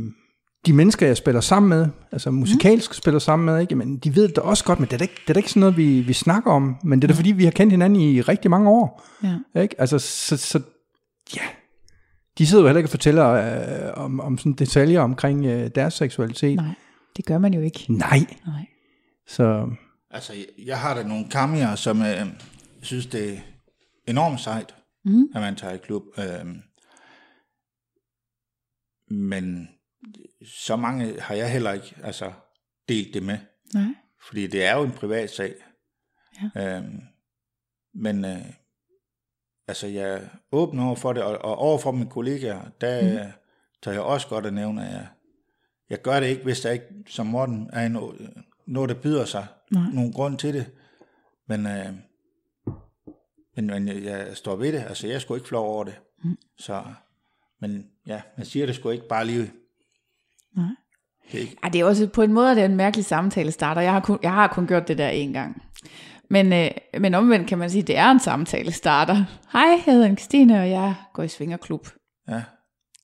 [0.66, 2.94] de mennesker, jeg spiller sammen med, altså musikalsk mm.
[2.94, 3.76] spiller sammen med, ikke?
[3.76, 5.40] Men de ved det da også godt, men det er da ikke, det er da
[5.40, 6.76] ikke sådan noget, vi, vi snakker om.
[6.84, 9.04] Men det er da fordi, vi har kendt hinanden i rigtig mange år.
[9.24, 9.62] Ja.
[9.62, 9.82] Ikke?
[9.82, 10.62] Altså, så, så
[11.36, 11.42] ja,
[12.38, 15.94] de sidder jo heller ikke og fortæller øh, om, om sådan detaljer omkring øh, deres
[15.94, 16.56] seksualitet.
[16.56, 16.66] Nej.
[16.66, 16.76] Nej,
[17.18, 17.86] det gør man jo ikke.
[17.90, 18.26] Nej.
[18.48, 18.66] Nej.
[19.32, 19.70] Så
[20.14, 22.36] Altså, jeg- har da nogle kamier, som øh, jeg
[22.82, 23.40] synes, det er
[24.08, 24.76] enormt sejt,
[25.06, 25.30] Mm.
[25.36, 26.04] at man tager i klub.
[26.18, 26.56] Øh,
[29.08, 29.70] men
[30.46, 32.32] så mange har jeg heller ikke altså,
[32.90, 33.38] delt det med,
[33.74, 33.84] Nej.
[34.28, 35.54] fordi det er jo en privat sag.
[36.56, 36.78] Ja.
[36.78, 36.86] Øh,
[37.94, 38.46] men øh,
[39.68, 40.22] altså, jeg er
[40.52, 43.32] åben over for det, og, og over for mine kollegaer, der mm.
[43.84, 45.08] tager jeg også godt at nævne, at jeg,
[45.90, 49.48] jeg gør det ikke, hvis der ikke, som Morten, er noget, noget der byder sig.
[49.72, 49.84] Nej.
[49.94, 50.66] Nogen grund til det.
[51.48, 51.86] Men, øh,
[53.56, 54.84] men, men jeg, står ved det.
[54.88, 55.94] Altså, jeg sgu ikke flov over det.
[56.24, 56.38] Mm.
[56.58, 56.84] Så,
[57.62, 59.52] men ja, man siger det sgu ikke bare lige.
[60.58, 60.66] Nej.
[61.32, 63.52] Det er ikke, Ej, det er også på en måde, det er en mærkelig samtale
[63.52, 63.82] starter.
[63.82, 65.64] Jeg har kun, jeg har kun gjort det der en gang.
[66.30, 66.70] Men, øh,
[67.00, 69.16] men omvendt kan man sige, at det er en samtale starter.
[69.54, 71.88] Hej, jeg hedder Christine, og jeg går i svingerklub.
[72.30, 72.44] ja,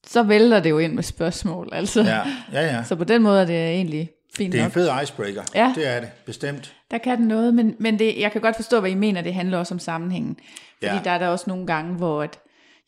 [0.06, 1.70] Så vælter det jo ind med spørgsmål.
[1.72, 2.02] Altså.
[2.02, 2.22] ja,
[2.52, 2.84] ja, ja.
[2.84, 4.74] Så på den måde er det egentlig fint Det er en nok.
[4.74, 5.42] fed icebreaker.
[5.56, 5.74] Ja.
[5.76, 6.76] Det er det, bestemt.
[6.92, 9.22] Der kan den noget, men, men det, jeg kan godt forstå, hvad I mener.
[9.22, 10.38] Det handler også om sammenhængen.
[10.84, 11.02] Fordi Ja.
[11.04, 12.40] der er der også nogle gange, hvor at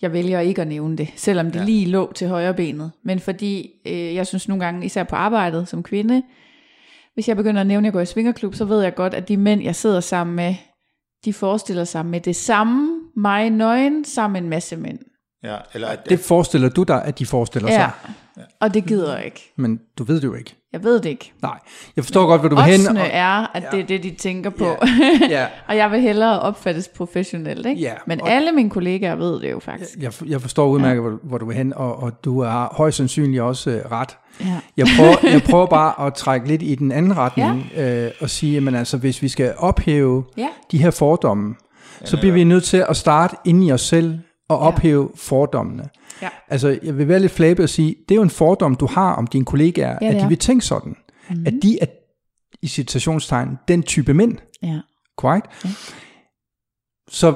[0.02, 1.66] jeg vælger ikke at nævne det, selvom det ja.
[1.66, 2.92] lige lå til højre benet.
[3.04, 6.24] Men fordi øh, jeg synes nogle gange, især på arbejdet som kvinde,
[7.14, 9.28] hvis jeg begynder at nævne, at jeg går i svingerklub, så ved jeg godt, at
[9.28, 10.56] de mænd, jeg sidder sammen med,
[11.26, 15.00] de forestiller sig med det samme, mig nøgen, sammen med en masse mænd.
[15.44, 17.92] Ja, eller at, det forestiller du dig, at de forestiller Ja, sig.
[18.60, 19.54] og det gider jeg ikke.
[19.56, 20.56] Men du ved det jo ikke.
[20.74, 21.34] Jeg ved det ikke.
[21.42, 21.60] Nej,
[21.96, 22.98] jeg forstår godt, hvad du vil hen.
[22.98, 24.66] Og, er, at det er det, de tænker på.
[25.30, 27.82] ja, og jeg vil hellere opfattes professionelt, ikke?
[27.82, 29.98] Ja, Men og- alle mine kollegaer ved det jo faktisk.
[30.00, 33.42] jeg, jeg forstår udmærket, hvor, hvor du vil hen, og, og du har højst sandsynligt
[33.44, 34.18] også øh, ret.
[34.42, 34.46] Ja.
[34.78, 38.06] Jeg prøver, jeg prøver bare at trække lidt i den anden retning, ja.
[38.06, 40.48] øh, og sige, at altså, hvis vi skal ophæve Ja.
[40.72, 41.56] de her fordomme,
[42.06, 45.90] så bliver vi nødt til at starte inde i os selv og ophæve fordommene.
[46.22, 46.30] Ja.
[46.48, 49.14] Altså, jeg vil være lidt flabet og sige, det er jo en fordom, du har
[49.14, 50.96] om dine kollegaer, Ja, at det de vil tænke sådan.
[51.30, 51.44] Mm.
[51.46, 51.86] At de er
[52.62, 54.38] i citationstegn, den type mænd.
[54.64, 54.80] Ja.
[55.18, 55.48] Korrekt?
[55.66, 55.70] Ja.
[57.10, 57.36] Så,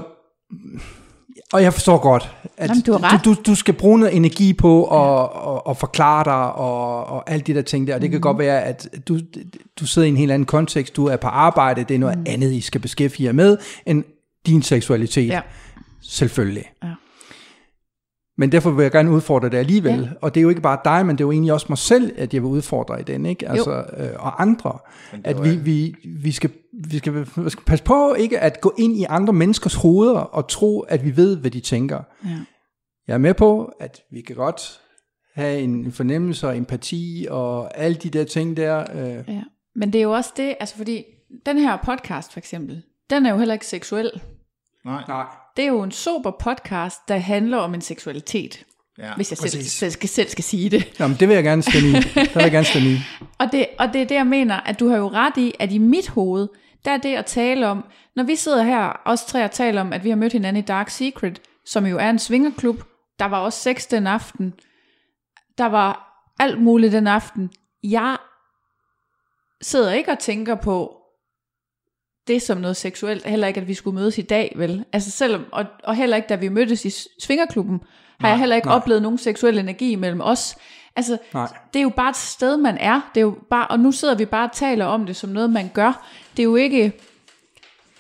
[1.54, 4.86] og jeg forstår godt, at Jamen, du du, du, du skal bruge noget energi på
[4.86, 5.56] at, ja.
[5.56, 7.96] at, at forklare dig og, og alt de der ting der.
[7.96, 8.22] Og det kan Mhm.
[8.22, 9.20] godt være, at du,
[9.80, 12.24] du sidder i en helt anden kontekst, du er på arbejde, det er noget mm.
[12.28, 14.04] andet, I skal beskæftige jer med, end
[14.46, 15.28] din seksualitet.
[15.28, 15.42] Ja.
[16.02, 16.66] Selvfølgelig.
[16.84, 16.90] Ja.
[18.38, 20.00] Men derfor vil jeg gerne udfordre det alligevel.
[20.00, 20.10] Ja.
[20.22, 22.14] Og det er jo ikke bare dig, men det er jo egentlig også mig selv,
[22.18, 23.50] at jeg vil udfordre i den, ikke?
[23.50, 24.78] Altså, øh, og andre.
[25.24, 26.50] At vi, vi, vi, skal,
[26.90, 30.48] vi, skal, vi skal passe på ikke at gå ind i andre menneskers hoveder og
[30.48, 32.02] tro, at vi ved, hvad de tænker.
[32.26, 32.30] Ja.
[33.08, 34.80] Jeg er med på, at vi kan godt
[35.36, 38.86] have en fornemmelse og empati og alle de der ting der.
[38.96, 39.44] Øh, Ja.
[39.76, 41.04] Men det er jo også det, altså fordi
[41.46, 44.12] den her podcast for eksempel, den er jo heller ikke seksuel.
[44.86, 45.04] Nej.
[45.08, 45.26] nej.
[45.58, 48.66] Det er jo en sober podcast, der handler om en seksualitet.
[48.98, 49.16] Ja.
[49.16, 51.00] Hvis jeg selv, selv, skal, selv skal sige det.
[51.00, 51.94] Jamen, det vil jeg gerne stemme i.
[51.94, 52.98] Det vil jeg gerne stemme i.
[53.40, 55.72] Og det, og det er det, jeg mener, at du har jo ret i, at
[55.72, 56.48] i mit hoved,
[56.86, 57.86] der er det at tale om,
[58.16, 60.66] når vi sidder her, os tre og taler om, at vi har mødt hinanden i
[60.66, 62.84] Dark Secret, som jo er en svingerklub,
[63.20, 64.54] der var også sex den aften,
[65.58, 67.52] der var alt muligt den aften.
[67.84, 68.18] Jeg
[69.62, 71.03] sidder ikke og tænker på
[72.28, 74.86] det som noget seksuelt, heller ikke, at vi skulle mødes i dag, vel?
[74.94, 77.82] Altså selvom, og, og heller ikke, da vi mødtes i svingerklubben,
[78.20, 78.76] har jeg heller ikke nej.
[78.76, 80.56] oplevet nogen seksuel energi mellem os.
[80.96, 81.48] Altså, Nej.
[81.74, 83.12] det er jo bare et sted, man er.
[83.16, 85.50] Det er jo bare, og nu sidder vi bare og taler om det som noget,
[85.50, 86.08] man gør.
[86.38, 86.94] Det er jo ikke...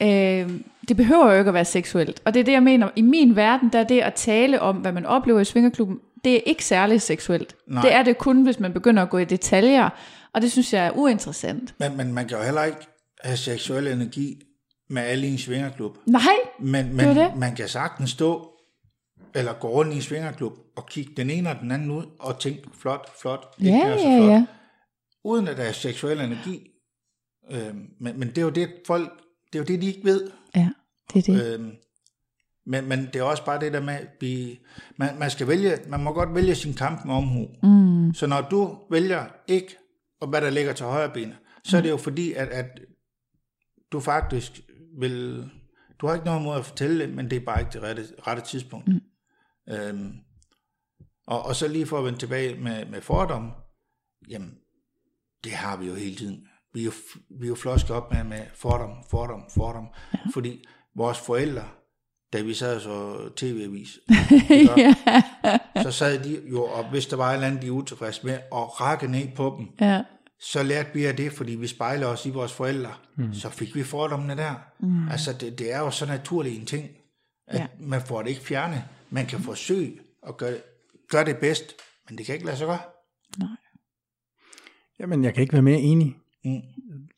[0.02, 0.50] Øh,
[0.88, 2.22] det behøver jo ikke at være seksuelt.
[2.26, 2.90] Og det er det, jeg mener.
[2.96, 6.36] I min verden, der er det at tale om, hvad man oplever i svingerklubben, det
[6.36, 7.56] er ikke særlig seksuelt.
[7.68, 7.82] Nej.
[7.82, 9.90] Det er det kun, hvis man begynder at gå i detaljer.
[10.34, 11.74] Og det synes jeg er uinteressant.
[11.78, 12.78] Men, men man kan jo heller ikke
[13.24, 14.42] have seksuel energi
[14.90, 15.98] med alle i en svingerklub.
[16.06, 16.22] Nej,
[16.60, 17.36] Men, Det men det.
[17.38, 18.50] man kan sagtens stå
[19.36, 22.40] eller gå rundt i en svingerklub og kigge den ene og den anden ud og
[22.40, 24.46] tænke, flot, flot, ikke ja, er så ja, flot, ja.
[25.24, 26.70] uden at der er seksuel energi.
[27.52, 29.10] Øhm, men, men det er jo det, folk,
[29.54, 30.32] det er jo det, de ikke ved.
[30.56, 30.70] Ja,
[31.14, 31.54] det er det.
[31.54, 31.72] Øhm,
[32.66, 34.60] men, men det er også bare det der med, at vi,
[34.98, 37.48] man, man, skal vælge, man må godt vælge sin kamp med omhu.
[37.64, 38.14] Mm.
[38.14, 39.78] Så når du vælger ikke,
[40.22, 41.34] og hvad der ligger til højre ben,
[41.64, 42.80] så er det jo fordi, at, at
[43.94, 44.62] du faktisk
[45.00, 45.50] vil,
[46.02, 48.08] du har ikke noget mod at fortælle det, men det er bare ikke det rette,
[48.28, 48.88] rette tidspunkt.
[48.88, 49.02] Mm.
[49.74, 50.14] Øhm,
[51.28, 53.52] og, og så lige for at vende tilbage med, med fordom,
[54.30, 54.54] jamen,
[55.44, 56.48] det har vi jo hele tiden.
[56.74, 56.92] Vi er jo,
[57.40, 59.88] vi er jo flosket op med, med fordom, fordom, fordom.
[60.14, 60.20] Ja.
[60.34, 60.64] Fordi
[60.96, 61.68] vores forældre,
[62.34, 64.00] da vi sad så tv-avis,
[64.78, 64.96] ja.
[65.84, 68.40] så sad de jo, og hvis der var et eller andet, de er utilfredse med,
[68.52, 70.04] og rakke ned på dem, ja.
[70.52, 72.92] Så lærte vi af det, fordi vi spejler os i vores forældre.
[73.18, 73.34] Mm.
[73.34, 74.54] Så fik vi fordommene der.
[74.80, 75.10] Mm.
[75.10, 76.90] Altså, det, det er jo så naturlig en ting,
[77.48, 77.68] at Ja.
[77.80, 78.84] man får det ikke fjernet.
[79.10, 80.54] Man kan forsøge at gøre,
[81.10, 81.74] gøre det bedst,
[82.10, 82.80] men det kan ikke lade sig gøre.
[85.00, 86.16] Jamen, jeg kan ikke være mere enig.
[86.46, 86.52] Mm.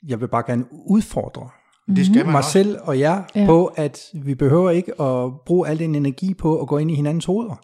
[0.07, 1.49] Jeg vil bare gerne udfordre
[1.95, 2.51] Det skal man mig også.
[2.51, 3.45] selv og jer Ja.
[3.45, 6.95] på, at vi behøver ikke at bruge al den energi på at gå ind i
[6.95, 7.55] hinandens hoveder.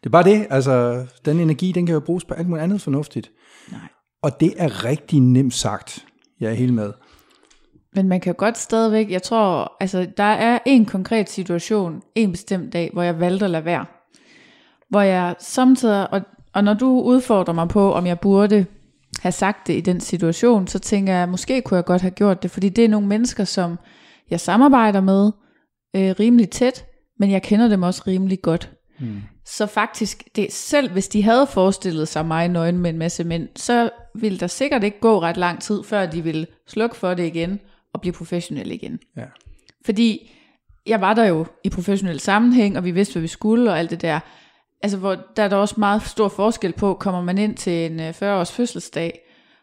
[0.00, 0.46] Det er bare det.
[0.50, 3.30] Altså, den energi, den kan jo bruges på alt muligt andet fornuftigt.
[3.70, 3.80] Nej.
[4.22, 6.06] Og det er rigtig nemt sagt.
[6.40, 6.92] Jeg er helt med.
[7.94, 12.72] Men man kan godt stadigvæk, jeg tror, altså der er en konkret situation, en bestemt
[12.72, 13.86] dag, hvor jeg valgte at lade være.
[14.88, 16.20] Hvor jeg samtidig, og,
[16.54, 18.66] og når du udfordrer mig på, om jeg burde
[19.22, 22.42] have sagt det i den situation, så tænker jeg, måske kunne jeg godt have gjort
[22.42, 23.78] det, fordi det er nogle mennesker, som
[24.30, 25.32] jeg samarbejder med
[25.96, 26.84] øh, rimelig tæt,
[27.18, 28.72] men jeg kender dem også rimelig godt.
[29.00, 29.22] Mm.
[29.50, 33.48] Så faktisk, det, selv hvis de havde forestillet sig mig nøgen med en masse mænd,
[33.56, 37.26] så ville der sikkert ikke gå ret lang tid, før de ville slukke for det
[37.26, 37.60] igen
[37.92, 38.98] og blive professionelle igen.
[39.16, 39.24] Ja.
[39.84, 40.32] Fordi
[40.86, 43.90] jeg var der jo i professionel sammenhæng, og vi vidste, hvad vi skulle og alt
[43.90, 44.20] det der.
[44.82, 48.00] Altså, hvor der er der også meget stor forskel på, kommer man ind til en
[48.00, 49.20] øh, 40-års fødselsdag,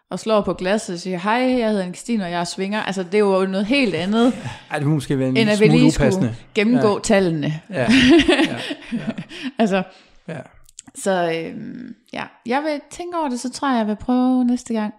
[0.10, 2.84] og slår på glasset og siger, hej, jeg hedder Anne-Christine, og jeg er svinger.
[2.84, 4.34] Altså, det er jo noget helt andet,
[4.72, 7.00] Ej, det må måske være en end at vi lige skulle gennemgå ja.
[7.04, 7.54] tallene.
[7.70, 7.88] Ja,
[9.60, 9.84] Altså,
[10.28, 10.40] ja.
[10.96, 14.74] så øhm, ja, jeg vil tænke over det, så tror jeg, jeg vil prøve næste
[14.74, 14.94] gang.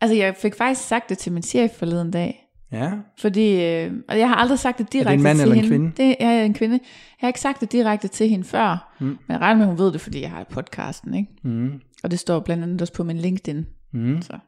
[0.00, 2.90] Altså, jeg fik faktisk sagt det til min chef forleden dag, ja.
[3.18, 5.76] Fordi, øh, og jeg har aldrig sagt det direkte en mand til eller en hende.
[5.76, 5.92] kvinde?
[5.96, 6.74] Det er en kvinde.
[6.74, 9.06] Jeg har ikke sagt det direkte til hende før, mm.
[9.06, 11.30] men jeg regner med, at hun ved det, fordi jeg har podcasten, ikke?
[11.42, 11.80] Mm.
[12.02, 13.66] Og det står blandt andet også på min LinkedIn.
[13.92, 14.22] Mm.
[14.22, 14.38] Så.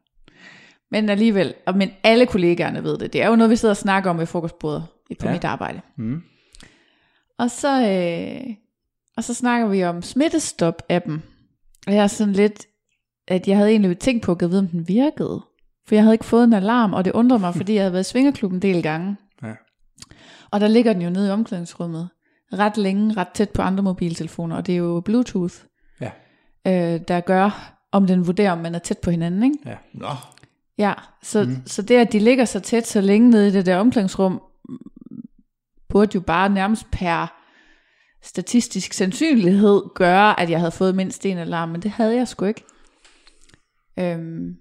[0.90, 3.12] Men alligevel, og men alle kollegaerne ved det.
[3.12, 4.84] Det er jo noget, vi sidder og snakker om ved frokostbordet
[5.20, 5.32] på Ja.
[5.32, 5.80] mit arbejde.
[5.98, 6.22] Mm.
[7.38, 8.54] Og så, øh,
[9.16, 11.18] og så snakker vi om Smittestop-appen.
[11.86, 12.66] Og jeg er sådan lidt,
[13.28, 15.40] at jeg havde egentlig tænkt på at vide, om den virkede.
[15.88, 18.06] For jeg havde ikke fået en alarm, og det undrede mig, fordi jeg havde været
[18.06, 19.16] i svingerklubben en del gange.
[19.42, 19.52] Ja.
[20.50, 22.08] Og der ligger den jo nede i omklædningsrummet.
[22.52, 24.56] Ret længe, ret tæt på andre mobiltelefoner.
[24.56, 25.54] Og det er jo Bluetooth,
[26.00, 26.10] Ja.
[26.66, 29.42] øh, der gør, om den vurderer, om man er tæt på hinanden.
[29.42, 29.58] Ikke?
[29.66, 29.76] Ja.
[29.94, 30.08] Nå,
[30.78, 30.92] Ja,
[31.22, 31.56] så, mm.
[31.66, 34.42] så det, at de ligger så tæt så længe nede i det der omklædningsrum,
[35.88, 37.38] burde jo bare nærmest per
[38.22, 42.44] statistisk sandsynlighed gøre, at jeg havde fået mindst en alarm, men det havde jeg sgu
[42.44, 42.64] ikke.
[43.98, 44.56] Øhm,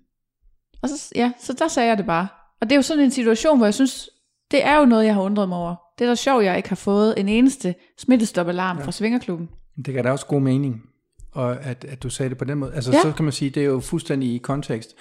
[0.81, 2.27] og så, ja, så der sagde jeg det bare.
[2.61, 4.09] Og det er jo sådan en situation, hvor jeg synes,
[4.51, 5.75] det er jo noget, jeg har undret mig over.
[5.99, 8.85] Det er da sjovt, at jeg ikke har fået en eneste smittestopalarm ja.
[8.85, 9.49] fra Svingerklubben.
[9.85, 10.81] Det kan da også god mening,
[11.31, 12.73] og at, at du sagde det på den måde.
[12.73, 13.01] Altså, Ja.
[13.01, 14.95] så kan man sige, det er jo fuldstændig i kontekst.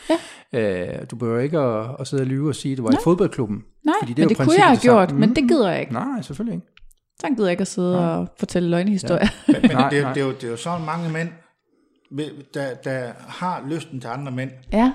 [0.52, 0.98] Ja.
[1.00, 3.00] Øh, du behøver ikke at, at sidde og lyve og sige, at du var Nej.
[3.00, 3.64] i fodboldklubben.
[3.84, 5.48] Nej, Fordi det det er men jo det kunne jeg have gjort, men det Mm.
[5.48, 5.92] gider jeg ikke.
[5.92, 6.66] Nej, selvfølgelig ikke.
[7.20, 8.04] Så gider jeg ikke at sidde Nej.
[8.16, 9.28] og fortælle løgnehistorier.
[9.46, 10.12] Men, men Nej, det, nej.
[10.14, 11.28] det, er jo, det er jo sådan mange mænd,
[12.54, 14.92] der, der har lysten til andre mænd, Ja,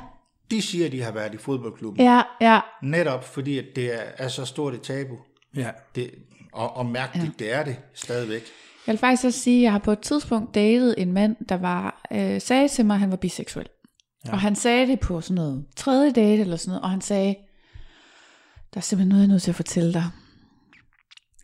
[0.52, 2.02] de siger, at de har været i fodboldklubben.
[2.06, 2.60] ja, ja.
[2.84, 5.16] Netop fordi, at det er, er så stort et tabu.
[5.56, 5.70] Ja.
[5.96, 6.12] Det,
[6.54, 7.46] og, og mærkeligt, ja.
[7.46, 8.44] det er det stadigvæk.
[8.88, 11.58] Jeg vil faktisk også sige, at jeg har på et tidspunkt datet en mand, der
[11.58, 13.68] var, øh, sagde til mig, at han var biseksuel.
[14.26, 14.32] Ja.
[14.32, 17.36] Og han sagde det på sådan noget tredje date eller sådan noget, og han sagde,
[18.74, 20.06] der er simpelthen noget, jeg er nødt til at fortælle dig.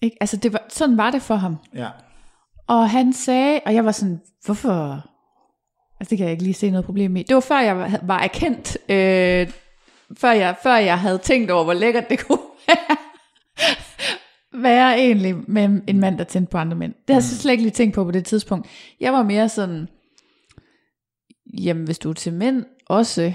[0.01, 0.17] Ikke?
[0.21, 1.57] Altså, det var, sådan var det for ham.
[1.75, 1.89] Ja.
[2.67, 5.05] Og han sagde, og jeg var sådan, hvorfor?
[5.99, 7.23] Altså, det kan jeg ikke lige se noget problem i.
[7.23, 9.51] Det var før jeg var, var erkendt, øh,
[10.17, 12.97] før, jeg, før jeg havde tænkt over, hvor lækkert det kunne være,
[14.53, 16.93] være egentlig med en mand, der tændte på andre mænd.
[16.93, 18.67] Det havde jeg slet ikke lige tænkt på på det tidspunkt.
[18.99, 19.87] Jeg var mere sådan,
[21.57, 23.33] jamen hvis du er til mænd også,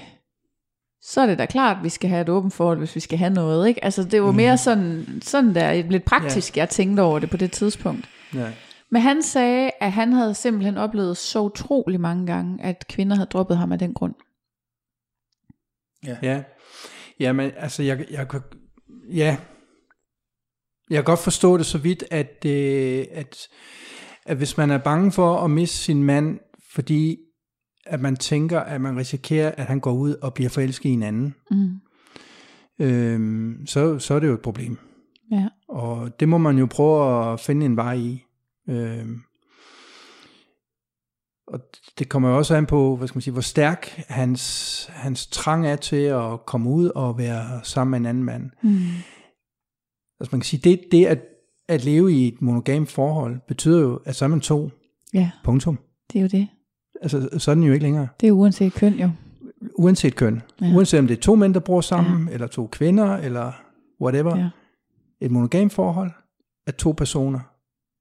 [1.03, 3.19] så er det da klart, at vi skal have et åbent forhold, hvis vi skal
[3.19, 3.69] have noget.
[3.69, 3.85] Ikke?
[3.85, 7.53] Altså det var mere sådan, sådan der lidt praktisk, jeg tænkte over det på det
[7.53, 8.09] tidspunkt.
[8.35, 8.53] Ja.
[8.91, 13.29] Men han sagde, at han havde simpelthen oplevet så utrolig mange gange, at kvinder havde
[13.29, 14.15] droppet ham af den grund.
[16.23, 16.43] Ja.
[17.21, 18.41] Ja, men altså, jeg, jeg kan,
[19.13, 19.37] ja,
[20.91, 23.49] jeg kan godt forstå det så vidt, at, øh, at,
[24.27, 26.39] at hvis man er bange for at miste sin mand,
[26.73, 27.17] fordi
[27.87, 31.03] at man tænker, at man risikerer, at han går ud og bliver forelsket i en
[31.03, 31.71] anden, Mm.
[32.79, 34.79] øhm, så, så er det jo et problem.
[35.33, 35.49] Ja.
[35.69, 38.25] Og det må man jo prøve at finde en vej i.
[38.69, 39.21] Øhm,
[41.49, 41.61] og
[41.99, 45.67] det kommer jo også an på, hvad skal man sige, hvor stærk hans, hans trang
[45.67, 48.51] er til at komme ud og være sammen med en anden mand.
[48.63, 48.79] Mm.
[50.21, 51.19] Altså man kan sige, det, det at,
[51.69, 54.71] at leve i et monogamt forhold, betyder jo, at så er man to.
[55.15, 55.79] Ja, Punktum.
[56.13, 56.49] det er jo det.
[57.03, 58.09] Altså, så er den jo ikke længere.
[58.21, 59.11] Det er uanset køn jo.
[59.75, 60.43] Uanset køn.
[60.61, 60.73] Ja.
[60.75, 62.35] Uanset om det er to mænd, der bor sammen, ja.
[62.35, 63.53] eller to kvinder, eller
[64.01, 64.37] whatever.
[64.37, 64.49] Ja.
[65.21, 66.11] Et monogamt forhold
[66.67, 67.41] er to personer.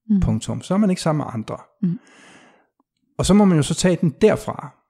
[0.10, 0.20] Mm.
[0.20, 0.62] Punktum.
[0.62, 1.58] Så er man ikke sammen med andre.
[1.82, 2.00] Mm.
[3.18, 4.85] Og så må man jo så tage den derfra.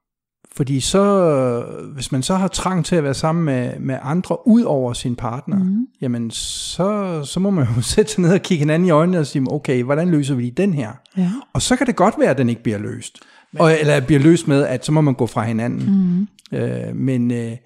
[0.56, 1.62] Fordi så,
[1.94, 5.16] hvis man så har trang til at være sammen med, med andre ud over sin
[5.16, 5.88] partner, Mm.
[6.02, 9.28] jamen så, så må man jo sætte sig ned og kigge hinanden i øjnene og
[9.28, 10.92] sige, okay, hvordan løser vi lige den her?
[11.18, 11.32] Ja.
[11.54, 13.20] Og så kan det godt være, at den ikke bliver løst.
[13.60, 16.28] Og, eller bliver løst med, at så må man gå fra hinanden.
[16.52, 16.58] Mm.
[16.58, 17.58] Øh, men øh,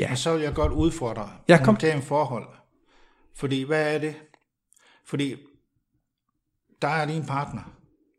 [0.00, 1.66] ja, Og så vil jeg godt udfordre Ja, kom.
[1.74, 2.44] monogame forhold.
[3.36, 4.14] Fordi, hvad er det?
[5.06, 5.34] Fordi,
[6.82, 7.72] der er din partner.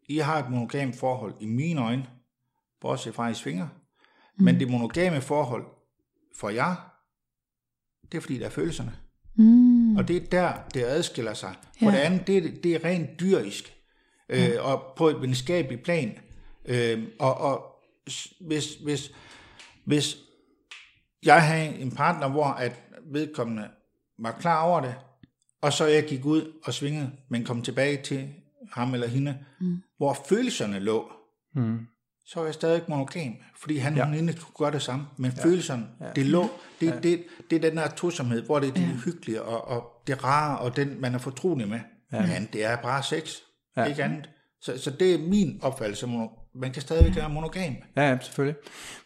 [0.10, 2.06] I har et monogamt forhold, i mine øjne,
[2.84, 3.68] bortset fra i svinger.
[4.38, 4.45] Mm.
[4.45, 5.65] Men det monogame forhold
[6.39, 6.76] for jer,
[8.11, 8.95] det er fordi, der er følelserne.
[9.35, 9.95] Mm.
[9.97, 11.55] Og det er der, det adskiller sig.
[11.80, 11.91] For Ja.
[11.91, 13.73] det andet, det, er- det er rent dyrisk.
[14.30, 16.19] Øh, og på et videnskabeligt plan.
[16.65, 17.65] Øh, og og
[18.47, 19.11] hvis, hvis,
[19.85, 20.18] hvis
[21.26, 22.81] jeg havde en partner, hvor at
[23.11, 23.69] vedkommende
[24.19, 24.95] var klar over det,
[25.61, 28.34] og så jeg gik ud og svingede, men kom tilbage til
[28.72, 29.77] ham eller hende, mm.
[29.97, 31.11] hvor følelserne lå,
[31.55, 31.88] mm,
[32.26, 34.06] så var jeg stadig monogam, fordi han Ja.
[34.06, 35.44] hende kunne gøre det samme, men ja.
[35.44, 36.06] følelserne, ja.
[36.16, 37.00] det lå, det, ja.
[37.04, 38.88] det, det er den der tosomhed, hvor det er det ja.
[39.06, 41.80] hyggelige, og, og det rare, og den, man er fortrolig med,
[42.14, 42.22] ja.
[42.22, 43.36] men det er bare sex,
[43.78, 43.84] Ja.
[43.86, 44.30] ikke andet.
[44.62, 46.08] Så, så det er min opfattelse,
[46.56, 47.76] man kan stadigvæk være monogam.
[47.95, 48.56] ja, ja, selvfølgelig.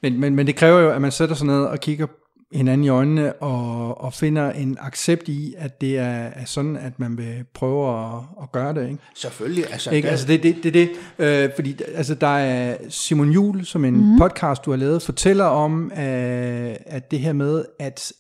[0.02, 2.07] Men, men, men det kræver jo, at man sætter sig ned og kigger
[2.52, 6.99] hinanden i øjnene og, og finder en accept i, at det er, er sådan, at
[6.99, 8.90] man vil prøve at, at gøre det.
[8.90, 8.99] Ikke?
[9.15, 10.10] Selvfølgelig, altså, Ikke?
[10.10, 14.19] Altså det, det, det, det øh, fordi altså der er Simon Jul, som en mm.
[14.19, 18.14] podcast, du har lavet, fortæller om, øh, at det her med at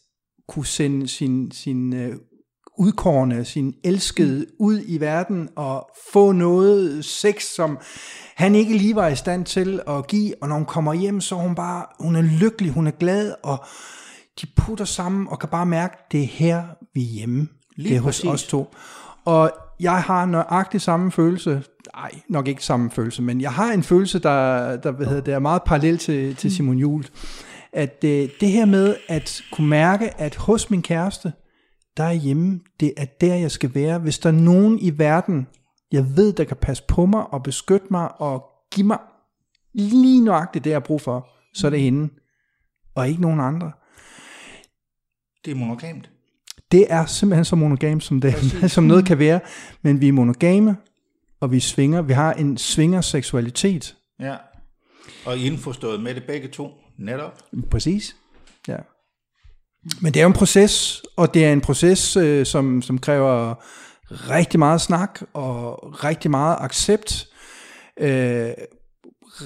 [0.47, 2.15] kunne sende sin, sin øh,
[2.77, 7.79] udkårne, sin elskede ud i verden og få noget sex, som
[8.35, 11.35] han ikke lige var i stand til at give, og når hun kommer hjem, så
[11.35, 13.65] er hun bare, hun er lykkelig, hun er glad, og
[14.41, 17.47] de putter sammen og kan bare mærke, det er her, vi er hjemme.
[17.75, 18.29] Lige det er hos præcis.
[18.29, 18.73] os to.
[19.25, 21.63] Og jeg har nøjagtig samme følelse,
[21.95, 25.33] nej, nok ikke samme følelse, men jeg har en følelse, der, der, hvad hedder, det
[25.33, 27.05] er meget parallel til, til Simon Jul.
[27.73, 31.33] At øh, det her med at kunne mærke, at hos min kæreste,
[31.97, 33.99] der er hjemme, det er der, jeg skal være.
[33.99, 35.47] Hvis der er nogen i verden,
[35.91, 38.99] jeg ved, der kan passe på mig og beskytte mig og give mig
[39.73, 42.09] lige nøjagtigt det, jeg har brug for, så er det hende,
[42.95, 43.71] og ikke nogen andre.
[45.47, 46.09] Det er monogamt.
[46.71, 48.35] Det er simpelthen så monogam, som, det,
[48.71, 49.39] som noget kan være.
[49.81, 50.77] Men vi er monogame,
[51.39, 52.01] og vi svinger.
[52.01, 53.95] Vi har en svingerseksualitet.
[54.19, 54.35] Ja.
[55.25, 57.43] Og indforstået med det begge to, netop.
[57.71, 58.15] Præcis.
[58.67, 58.77] Ja.
[60.01, 63.55] Men det er jo en proces, og det er en proces, øh, som, som kræver
[64.11, 67.27] rigtig meget snak og rigtig meget accept.
[67.99, 68.49] Øh,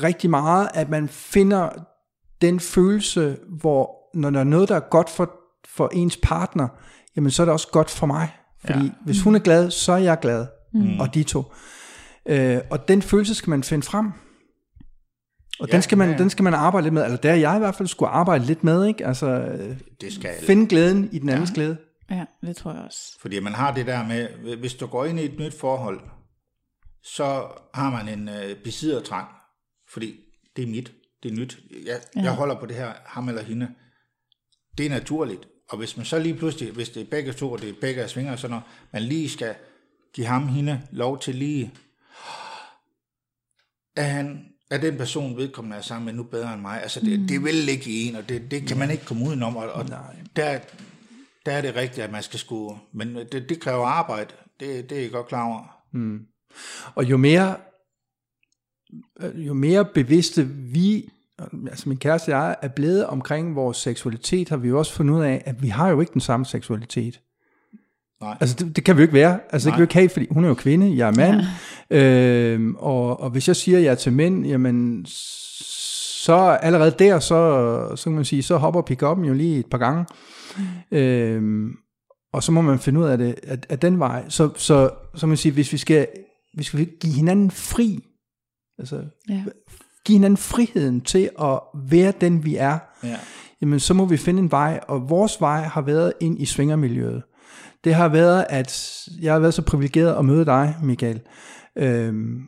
[0.04, 1.70] rigtig meget, at man finder
[2.42, 6.68] den følelse, hvor når der er noget, der er godt for, for ens partner,
[7.16, 8.30] jamen så er det også godt for mig.
[8.66, 8.92] Fordi ja.
[9.06, 10.48] hvis hun er glad, så er jeg glad.
[10.74, 11.00] Mm.
[11.00, 11.54] Og de to.
[12.26, 14.12] Øh, og den følelse skal man finde frem.
[15.60, 16.18] Og ja, den, skal man, ja, ja.
[16.18, 18.64] den skal man arbejde lidt med, eller der jeg i hvert fald skulle arbejde lidt
[18.64, 19.06] med, ikke?
[19.06, 19.58] Altså,
[20.02, 21.54] det skal finde glæden i den andens ja.
[21.54, 21.78] glæde.
[22.10, 23.00] Ja, det tror jeg også.
[23.22, 26.00] Fordi man har det der med, hvis du går ind i et nyt forhold,
[27.04, 29.28] så har man en øh, besiddertrang,
[29.94, 30.16] fordi
[30.56, 30.94] det er mit,
[31.24, 31.60] det er nyt.
[31.86, 32.22] Jeg, ja.
[32.22, 33.70] jeg holder på det her, ham eller hende.
[34.78, 35.48] Det er naturligt.
[35.72, 38.08] Og hvis man så lige pludselig, hvis det er begge to, og det er begge
[38.08, 39.56] svinger, så når man lige skal
[40.14, 41.74] give ham, hende lov til lige,
[43.96, 46.82] at han er den person, vedkommende er sammen med, nu bedre end mig.
[46.82, 47.28] Altså, det, mm.
[47.28, 49.58] det vil ligge i en, og det, det kan man ikke komme udenom.
[49.58, 49.88] Og, og
[50.36, 50.60] der,
[51.46, 52.80] der er det rigtigt, at man skal skue.
[52.92, 54.34] Men det, det kræver arbejde.
[54.60, 55.78] Det, det er jeg godt klar over.
[55.92, 56.26] Mm.
[56.96, 57.58] Og jo mere,
[59.36, 61.10] jo mere bevidste vi,
[61.70, 65.14] altså min kæreste og jeg, er blevet omkring vores seksualitet, har vi jo også fundet
[65.14, 67.22] ud af, at vi har jo ikke den samme seksualitet.
[68.22, 68.38] Nej.
[68.40, 69.40] Altså det, det kan vi jo ikke være.
[69.52, 69.78] Altså Nej.
[69.78, 71.42] det kan vi ikke have, fordi hun er jo kvinde, jeg er mand.
[71.42, 71.48] Ja.
[71.94, 77.20] Øhm, og, og hvis jeg siger, at jeg er til mænd, jamen så allerede der,
[77.20, 80.06] så, så kan man sige, så hopper pick jo lige et par gange.
[80.58, 80.98] Mm.
[80.98, 81.72] Øhm,
[82.34, 84.30] og så må man finde ud af det, at, at den vej.
[84.30, 86.08] Så, så, så man sige, hvis vi skal,
[86.58, 88.06] vi skal give hinanden fri,
[88.80, 89.44] altså ja.
[90.06, 91.60] Give hinanden friheden til at
[91.90, 93.18] være den, vi er, ja.
[93.62, 97.24] jamen så må vi finde en vej, og vores vej har været ind i svingermiljøet
[97.84, 101.22] det har været, at jeg har været så privilegeret at møde dig, Michael.
[101.76, 102.42] Øhm,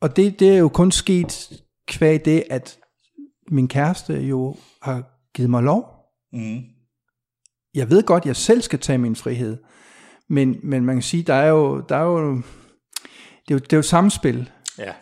[0.00, 2.78] og det, det er jo kun sket kvæg det, at
[3.50, 5.02] min kæreste jo har
[5.34, 5.84] givet mig lov.
[6.32, 6.60] Mm.
[7.74, 9.56] Jeg ved godt, jeg selv skal tage min frihed.
[10.28, 13.72] Men, men man kan sige, der er jo, der er jo, det er jo, det
[13.72, 14.50] er jo et samspil.
[14.78, 14.92] Ja.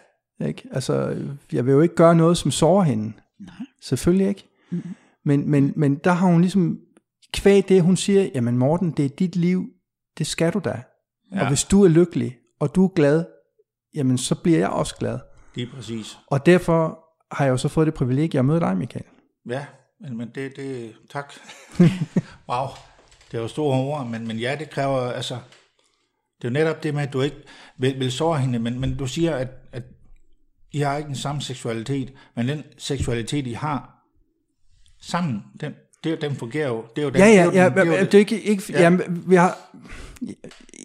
[0.40, 0.68] Ikke?
[0.72, 1.16] Altså,
[1.52, 3.12] jeg vil jo ikke gøre noget, som sårer hende.
[3.40, 3.54] Nej.
[3.82, 4.48] Selvfølgelig ikke.
[4.70, 4.82] Mm.
[5.24, 6.80] Men, men, men der har hun ligesom
[7.32, 9.66] kvæg det, hun siger, jamen Morten, det er dit liv,
[10.18, 10.82] det skal du da.
[11.32, 11.40] Ja.
[11.40, 13.24] Og hvis du er lykkelig, og du er glad,
[13.94, 15.18] jamen så bliver jeg også glad.
[15.54, 16.18] Det er præcis.
[16.26, 16.98] Og derfor
[17.32, 19.04] har jeg jo så fået det privilegie at møde dig, Michael.
[19.48, 19.66] Ja,
[20.00, 21.32] men, men det, det, tak.
[22.50, 22.66] wow,
[23.30, 25.34] det er jo store ord, men, men ja, det kræver, altså,
[26.36, 27.36] det er jo netop det med, at du ikke
[27.78, 29.65] vil, vil såre hende, men, men du siger, at, at
[30.77, 33.90] I har ikke den samme seksualitet, men den seksualitet, I har
[35.01, 35.73] sammen, den,
[36.05, 36.85] det, den fungerer jo.
[36.97, 38.40] Det er jo den, ja, ja, det er ja, den, det er, det er ikke,
[38.40, 38.82] ikke ja.
[38.82, 39.59] Jamen, vi har,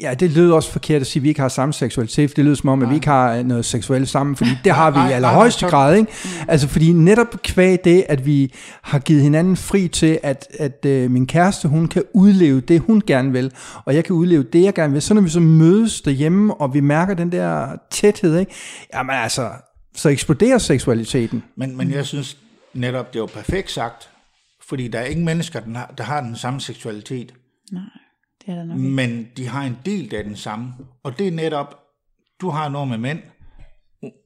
[0.02, 2.36] ja, det lyder også forkert at sige, at vi ikke har samme seksualitet.
[2.36, 2.86] Det lyder som om, Nej.
[2.86, 5.96] at vi ikke har noget seksuelt sammen, fordi det har vi nej, i allerhøjeste grad.
[5.96, 6.12] Ikke?
[6.24, 6.30] Mm.
[6.48, 11.12] Altså, fordi netop kvæg det, at vi har givet hinanden fri til, at, at uh,
[11.12, 13.52] min kæreste, hun kan udleve det, hun gerne vil,
[13.86, 15.02] og jeg kan udleve det, jeg gerne vil.
[15.02, 18.52] Så når vi så mødes derhjemme, og vi mærker den der tæthed, ikke?
[18.94, 19.50] jamen altså,
[19.96, 21.44] så eksploderer seksualiteten.
[21.56, 22.38] Men, men jeg synes
[22.74, 24.10] netop, det er jo perfekt sagt,
[24.68, 27.34] fordi der er ingen mennesker, der har, der har den samme seksualitet.
[27.72, 27.82] Nej,
[28.46, 28.90] det er der nok ikke.
[28.90, 30.74] Men de har en del af den samme.
[31.04, 31.80] Og det er netop,
[32.42, 33.20] du har noget med mænd,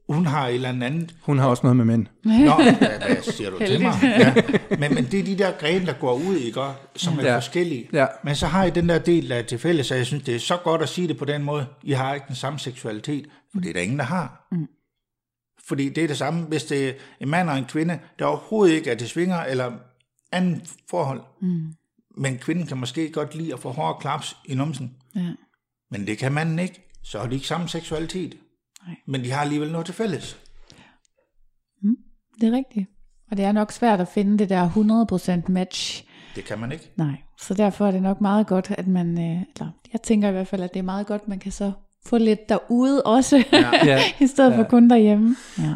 [0.09, 1.15] hun har et eller andet.
[1.21, 2.05] Hun har også noget med mænd.
[2.23, 3.93] Nå, hvad, hvad siger du til mig?
[4.03, 4.33] Ja.
[4.79, 6.61] Men, men det er de der grene, der går ud, ikke?
[6.95, 7.35] som er ja.
[7.35, 7.89] forskellige.
[7.93, 8.05] Ja.
[8.23, 10.35] Men så har I den der del, der er til fælles, og jeg synes, det
[10.35, 11.65] er så godt at sige det på den måde.
[11.83, 14.47] I har ikke den samme seksualitet, for det er der ingen, der har.
[14.51, 14.67] Mm.
[15.67, 18.75] Fordi det er det samme, hvis det er en mand og en kvinde, der overhovedet
[18.75, 19.71] ikke er til svinger, eller
[20.31, 21.21] anden forhold.
[21.41, 21.73] Mm.
[22.17, 24.95] Men kvinden kan måske godt lide at få hårde klaps i numsen.
[25.15, 25.33] Ja.
[25.91, 26.81] Men det kan manden ikke.
[27.03, 28.37] Så har de ikke samme seksualitet.
[28.87, 28.95] Nej.
[29.07, 30.39] Men de har alligevel noget til fælles.
[31.81, 31.95] Mm,
[32.41, 32.89] det er rigtigt.
[33.31, 34.69] Og det er nok svært at finde det der
[35.47, 36.03] 100% match.
[36.35, 36.91] Det kan man ikke.
[36.95, 40.31] Nej, så derfor er det nok meget godt, at man, øh, eller jeg tænker i
[40.31, 41.71] hvert fald, at det er meget godt, man kan så
[42.07, 43.43] få lidt derude også,
[43.85, 43.99] ja.
[44.23, 44.57] i stedet ja.
[44.57, 45.35] for kun derhjemme.
[45.59, 45.73] Ja.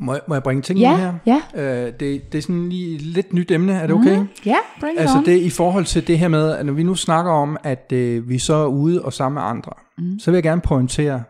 [0.00, 1.14] Må jeg, må jeg bringe ting ja, her?
[1.26, 4.18] Ja, øh, det, det er sådan lige lidt nyt emne, er det okay?
[4.18, 5.24] Mm, ja, yeah, bring it Altså on.
[5.24, 8.28] det i forhold til det her med, at når vi nu snakker om, at øh,
[8.28, 10.18] vi så er ude og sammen med andre, mm.
[10.18, 11.22] så vil jeg gerne pointere,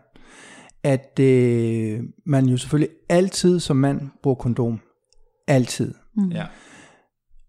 [0.83, 4.79] at øh, man jo selvfølgelig altid som mand bruger kondom.
[5.47, 5.93] Altid.
[6.15, 6.29] Mm.
[6.29, 6.45] Ja.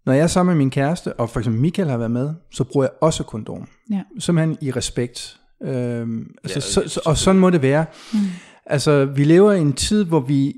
[0.05, 2.63] Når jeg er sammen med min kæreste, og for eksempel Michael har været med, så
[2.63, 3.67] bruger jeg også kondom.
[3.91, 4.01] Ja.
[4.19, 5.40] Simpelthen i respekt.
[5.63, 7.85] Øhm, altså, ja, så, så, og sådan må det være.
[8.13, 8.19] Mm.
[8.65, 10.53] Altså, vi lever i en tid, hvor vi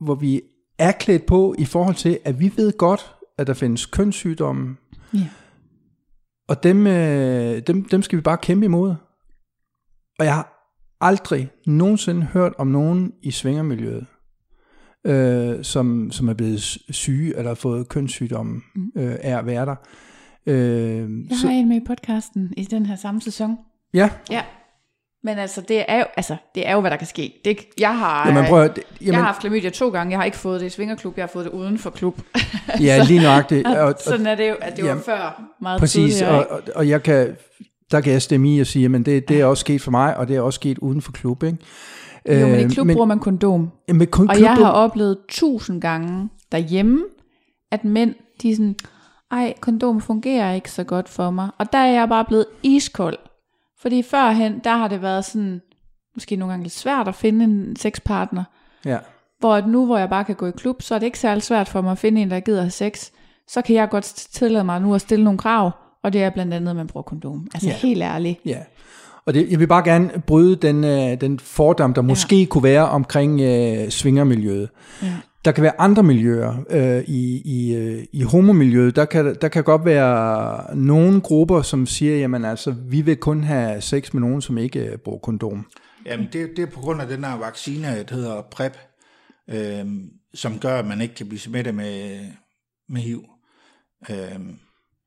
[0.00, 0.42] hvor vi
[0.78, 4.76] er klædt på i forhold til, at vi ved godt, at der findes kønssygdomme,
[5.14, 5.28] Ja.
[6.48, 8.94] Og dem, øh, dem, dem skal vi bare kæmpe imod.
[10.18, 14.06] Og jeg har aldrig nogensinde hørt om nogen i svingermiljøet,
[15.06, 18.92] øh, som, som er blevet syge eller har fået kønssygdomme mm.
[18.96, 19.76] øh, af at være der.
[20.46, 20.56] Øh,
[21.30, 23.56] Jeg har en med i podcasten i den her samme sæson.
[23.94, 24.42] Ja, Ja.
[25.22, 27.32] Men altså, det er jo, altså, det er jo hvad der kan ske.
[27.44, 30.10] Det, jeg har, jamen prøv jeg jamen, har haft klamydia to gange.
[30.10, 32.20] Jeg har ikke fået det i svingerklub, jeg har fået det uden for klub.
[32.80, 33.66] ja, lige nøjagtigt.
[33.66, 36.46] Og, og, Sådan er det jo, at det var Jamen, før meget Præcis, tidligere.
[36.46, 37.36] og, og, og jeg kan,
[37.90, 40.16] der kan jeg stemme i og sige, at det, det er også sket for mig,
[40.16, 41.42] og det er også sket uden for klub.
[41.42, 41.58] Ikke?
[42.28, 43.70] jo, men i Øh, klub bruger man kondom.
[43.88, 47.04] med kun Og klub, jeg har oplevet tusind gange derhjemme,
[47.70, 48.76] at mænd, de er sådan,
[49.30, 51.48] ej, kondom fungerer ikke så godt for mig.
[51.58, 53.16] Og der er jeg bare blevet iskold.
[53.82, 55.60] Fordi førhen, der har det været sådan,
[56.14, 58.44] måske nogle gange lidt svært at finde en sexpartner.
[58.84, 58.98] ja,
[59.38, 61.42] Hvor at nu, hvor jeg bare kan gå i klub, så er det ikke særlig
[61.42, 63.10] svært for mig at finde en, der gider have sex.
[63.48, 65.70] Så kan jeg godt tillade mig nu at stille nogle krav,
[66.02, 67.46] og det er blandt andet, at man bruger kondom.
[67.54, 67.74] Altså Ja.
[67.74, 68.40] helt ærligt.
[68.46, 68.58] ja.
[69.26, 72.88] Og det, jeg vil bare gerne bryde den, øh, den fordom, der måske kunne være
[72.88, 74.68] omkring øh, svingermiljøet.
[75.02, 75.12] Ja.
[75.44, 76.64] Der kan være andre miljøer.
[76.70, 81.86] Øh, I i, øh, i homomiljøet, der kan, der kan godt være nogle grupper, som
[81.86, 85.66] siger, jamen altså, vi vil kun have sex med nogen, som ikke øh, bruger kondom.
[86.06, 88.76] Jamen, det, det er på grund af den her vaccine, der hedder PrEP,
[89.50, 89.86] øh,
[90.34, 92.18] som gør, at man ikke kan blive smittet med,
[92.88, 93.24] med HIV.
[94.10, 94.16] Øh,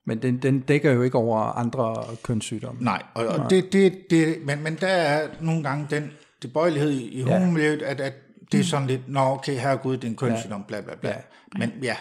[0.07, 2.81] Men den, den dækker jo ikke over andre kønssygdomme.
[2.83, 6.11] nej, og, og det, det, det, men, men der er nogle gange den
[6.41, 7.39] tilbøjelighed i, i Ja.
[7.39, 8.13] homomiljøet, at, at
[8.53, 11.09] det er sådan lidt, nå okay, herregud, det er en kønssygdom, bla bla bla.
[11.09, 11.15] Ja.
[11.59, 11.95] Men ja,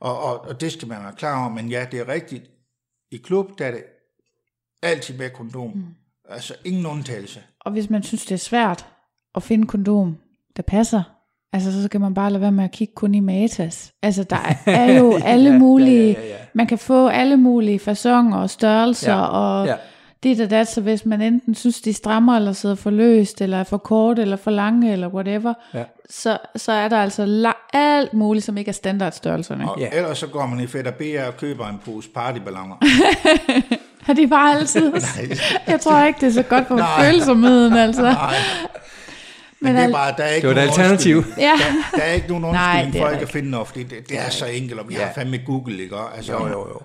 [0.00, 2.44] og, og, og det skal man være klar over, men ja, det er rigtigt.
[3.12, 3.82] I klub, der er det
[4.82, 5.70] altid med kondom.
[5.74, 5.84] Mm.
[6.28, 7.40] Altså ingen undtagelse.
[7.60, 8.86] Og hvis man synes, det er svært
[9.34, 10.16] at finde kondom,
[10.56, 11.02] der passer,
[11.52, 13.92] altså så skal man bare lade være med at kigge kun i Matas.
[14.02, 16.36] Altså der er jo alle Ja, mulige, ja, ja, ja.
[16.54, 19.76] man kan få alle mulige fasonger og størrelser, Ja, og ja.
[20.34, 23.58] Det og dat, så hvis man enten synes, de strammer, eller sidder for løst, eller
[23.58, 25.82] er for kort, eller for lange, eller whatever, Ja.
[26.10, 29.70] så, så er der altså la- alt muligt, som ikke er standardstørrelserne.
[29.70, 29.88] Og Ja.
[29.92, 32.74] ellers så går man i Fætter BR og køber en pose partyballoner.
[34.06, 34.92] Har de bare altid?
[35.68, 38.02] Jeg tror ikke, det er så godt for følsomheden, altså.
[38.02, 38.34] Nej.
[39.60, 41.24] Men, Men det er bare, der er ikke Det var et nogen alternativ.
[41.38, 41.42] Ja.
[41.92, 44.08] Der, der er ikke nogen undskyldning det er for ikke at finde noget, fordi det,
[44.08, 45.04] det er så enkelt, og vi Ja.
[45.04, 45.96] har fandme Google, ikke?
[46.16, 46.80] Altså, Jo, jo, jo.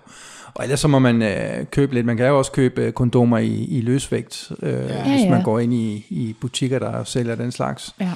[0.55, 2.05] Og ellers så må man øh, købe lidt.
[2.05, 5.09] Man kan jo også købe øh, kondomer i, i løsvægt, øh, ja.
[5.09, 5.29] Hvis ja.
[5.29, 7.95] man går ind i, i butikker, der sælger den slags.
[7.99, 8.11] Ja.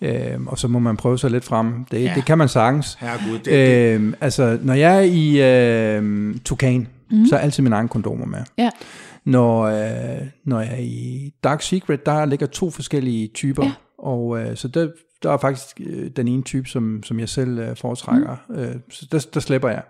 [0.00, 1.84] Øh, og så må man prøve sig lidt frem.
[1.90, 2.02] Det, ja.
[2.02, 2.12] Ja.
[2.14, 2.96] det kan man sagtens.
[3.00, 5.42] Herregud, det, det, Øh, altså, når jeg er i
[5.96, 7.26] øh, Tukan, mm.
[7.26, 8.38] så er altid mine egne kondomer med.
[8.58, 8.70] Ja.
[9.24, 13.64] Når, øh, når jeg er i Dark Secret, der ligger to forskellige typer.
[13.64, 13.72] Ja.
[13.98, 14.88] Og øh, så der,
[15.22, 18.36] der er faktisk øh, den ene type, som, som jeg selv øh, foretrækker.
[18.48, 18.54] Mm.
[18.54, 19.82] Øh, så der, der slipper jeg.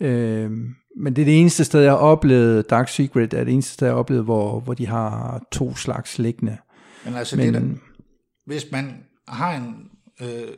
[0.00, 0.50] Øh,
[0.96, 3.86] men det er det eneste sted, jeg har oplevet, Dark Secret er det eneste sted,
[3.86, 6.56] jeg har oplevet, hvor, hvor de har to slags liggende.
[7.04, 7.68] men altså, Men, det der,
[8.46, 9.76] hvis man har en,
[10.22, 10.48] øh,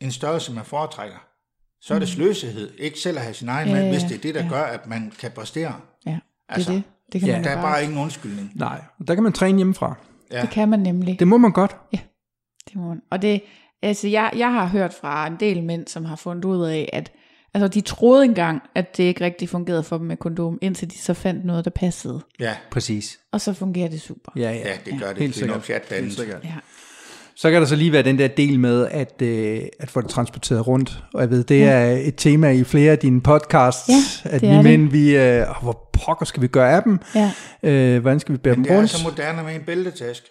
[0.00, 1.16] en størrelse, man foretrækker,
[1.80, 2.70] så er det sløsighed.
[2.78, 4.48] Ikke selv at have sin egen Ja, med, ja, hvis det er det, der ja.
[4.48, 5.74] gør, at man kan præstere.
[6.06, 6.16] ja, det
[6.48, 6.82] er Altså, det.
[7.12, 7.64] Det kan ja, man Der er bare.
[7.72, 8.52] bare ingen undskyldning.
[8.54, 9.94] nej, der kan man træne hjemmefra.
[10.32, 10.40] Ja.
[10.40, 11.18] Det kan man nemlig.
[11.18, 11.76] Det må man godt.
[12.68, 13.02] Det må man.
[13.10, 13.42] Og det,
[13.82, 17.12] altså jeg, jeg har hørt fra en del mænd, som har fundet ud af, at
[17.62, 20.98] altså de troede engang, at det ikke rigtig fungerede for dem med kondom, indtil de
[20.98, 22.20] så fandt noget, der passede.
[22.40, 23.18] Ja, Præcis.
[23.32, 24.32] Og så fungerer det super.
[24.36, 24.56] Ja, ja.
[24.56, 25.18] ja, det gør det.
[25.18, 25.62] Helt det er sikkert.
[25.62, 26.44] pjat, det Helt sikkert.
[26.44, 26.54] Ja.
[27.36, 30.10] Så kan der så lige være den der del med, at, øh, at få det
[30.10, 31.04] transporteret rundt.
[31.14, 31.66] Og jeg ved, det ja.
[31.66, 33.88] er et tema i flere af dine podcasts,
[34.24, 36.98] Ja, at det vi er mænd, vi, øh, hvor pokker skal vi gøre af dem?
[37.14, 37.32] Ja.
[37.62, 38.90] Øh, hvordan skal vi bære Men dem det er rundt?
[38.90, 40.22] så moderne med en bæltetask.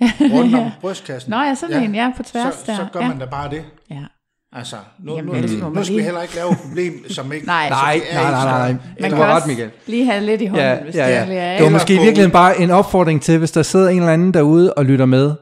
[0.34, 1.30] Rundt om brystkassen.
[1.30, 2.76] Nå ja, sådan en, ja, på tværs så, der.
[2.76, 3.08] Så gør ja.
[3.08, 3.64] man da bare det.
[3.90, 4.04] Ja.
[4.52, 7.04] Altså, nu, Jamen, nu, ellers må nu, nu skal vi heller ikke lave et problem,
[7.10, 7.46] som ikke...
[7.56, 7.62] Nej.
[7.64, 8.88] altså, Nej, det er nej, nej, ikke nej.
[8.92, 9.00] større.
[9.00, 9.70] Man Du kan ret, Michael.
[9.86, 11.18] lige have lidt i hånden, Ja, hvis ja, det ja.
[11.22, 11.56] endelig er.
[11.56, 14.34] Det var måske få- virkelig bare en opfordring til, hvis der sidder en eller anden
[14.34, 15.34] derude og lytter med.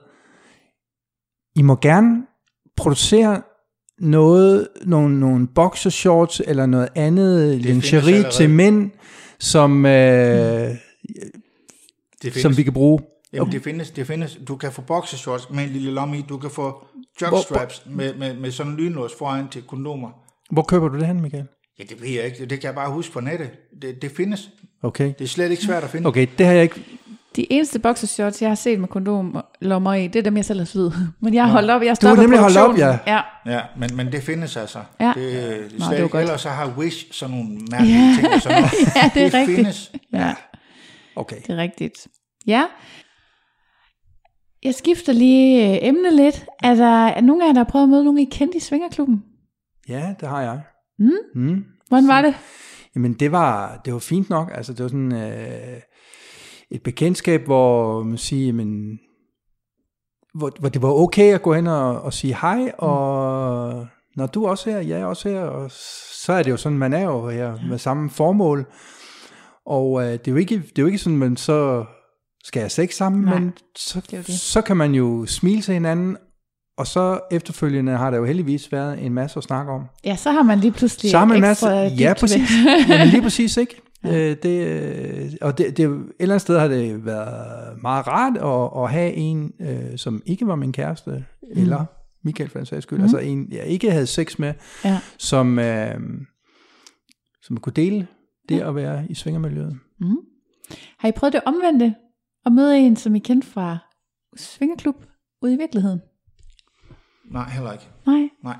[1.56, 2.22] I må gerne
[2.76, 3.43] producere
[4.01, 8.90] noget, nogle, nogle boxershorts eller noget andet findes lingerie til mænd,
[9.39, 10.68] som, øh,
[12.22, 13.01] Det som vi kan bruge.
[13.32, 14.39] Jamen, det findes, det findes.
[14.48, 16.24] Du kan få boxershorts med en lille lomme i.
[16.28, 16.85] Du kan få
[17.23, 20.11] jockstraps med, med, med sådan en lynlås foran til kondomer.
[20.51, 21.47] Hvor køber du det hen, Michael?
[21.78, 22.40] Ja, det ved jeg ikke.
[22.47, 23.51] Det kan jeg bare huske på nettet.
[23.82, 24.51] Det, det findes.
[24.82, 25.12] Okay.
[25.19, 26.07] Det er slet ikke svært at finde.
[26.09, 26.85] Okay, det har jeg ikke...
[27.36, 30.65] De eneste boxershorts, jeg har set med kondomlommer i, det er dem, jeg selv har
[30.66, 30.93] syet.
[31.23, 32.99] Men jeg har holdt op, jeg Du har nemlig holdt op, produktionen.
[33.07, 33.20] ja.
[33.47, 34.78] Ja, men, men det findes altså.
[35.01, 35.12] Ja.
[35.16, 36.20] Det, det Nå, det var.
[36.20, 38.28] Ellers så har Wish sådan nogle mærkelige ting.
[38.35, 38.73] Og sådan noget.
[38.97, 39.57] Ja, det er rigtigt.
[39.57, 39.93] findes.
[40.12, 40.35] Ja,
[41.16, 41.36] Okay.
[41.47, 42.07] det er rigtigt.
[42.47, 42.65] Ja.
[44.62, 46.47] Jeg skifter lige øh, emne lidt.
[46.62, 48.60] Er der er nogen af jer, der har prøvet at møde nogen, I kendte i
[48.60, 49.22] Svingerklubben?
[49.89, 50.60] Ja, det har jeg.
[50.98, 51.10] Mm?
[51.35, 51.64] Mm.
[51.89, 52.35] Hvordan var det?
[52.94, 54.51] Jamen, det var, det var fint nok.
[54.55, 55.80] Altså, det var sådan øh,
[56.70, 58.98] et bekendtskab, hvor man siger, men,
[60.35, 63.86] hvor, hvor det var okay at gå hen og, og sige hej, og
[64.16, 65.70] når du er også her, jeg er også her, og
[66.24, 68.66] så er det jo sådan, man er jo her med samme formål.
[69.66, 71.85] Og øh, det, er jo ikke, det er jo ikke sådan, man så
[72.49, 74.35] skal have sex sammen, Nej, men så, det det.
[74.35, 76.16] så kan man jo smile til hinanden,
[76.79, 79.83] og så efterfølgende har der jo heldigvis været en masse at snakke om.
[80.05, 82.51] Ja, så har man lige pludselig Samme en masse, ja præcis.
[82.89, 83.83] Jamen, lige præcis, ikke?
[84.05, 84.31] Ja.
[84.31, 88.37] Øh, det, øh, og det, det, et eller andet sted har det været meget rart
[88.37, 91.62] at, at have en, øh, som ikke var min kæreste, mm.
[91.62, 91.85] eller
[92.25, 93.03] Michael for en sags skyld, mm.
[93.05, 94.55] altså en, jeg ikke havde sex med,
[94.85, 94.99] Ja.
[95.19, 95.95] som, øh,
[97.43, 98.07] som kunne dele
[98.49, 99.77] det at være i svingermiljøet.
[100.01, 100.16] Mm.
[100.99, 101.95] Har I prøvet det omvendte?
[102.47, 103.78] At møde en, som I kendte fra
[104.36, 104.97] Svingerklub
[105.43, 106.01] ude i virkeligheden?
[107.31, 107.89] Nej, heller ikke.
[108.06, 108.28] Nej.
[108.44, 108.56] Nej.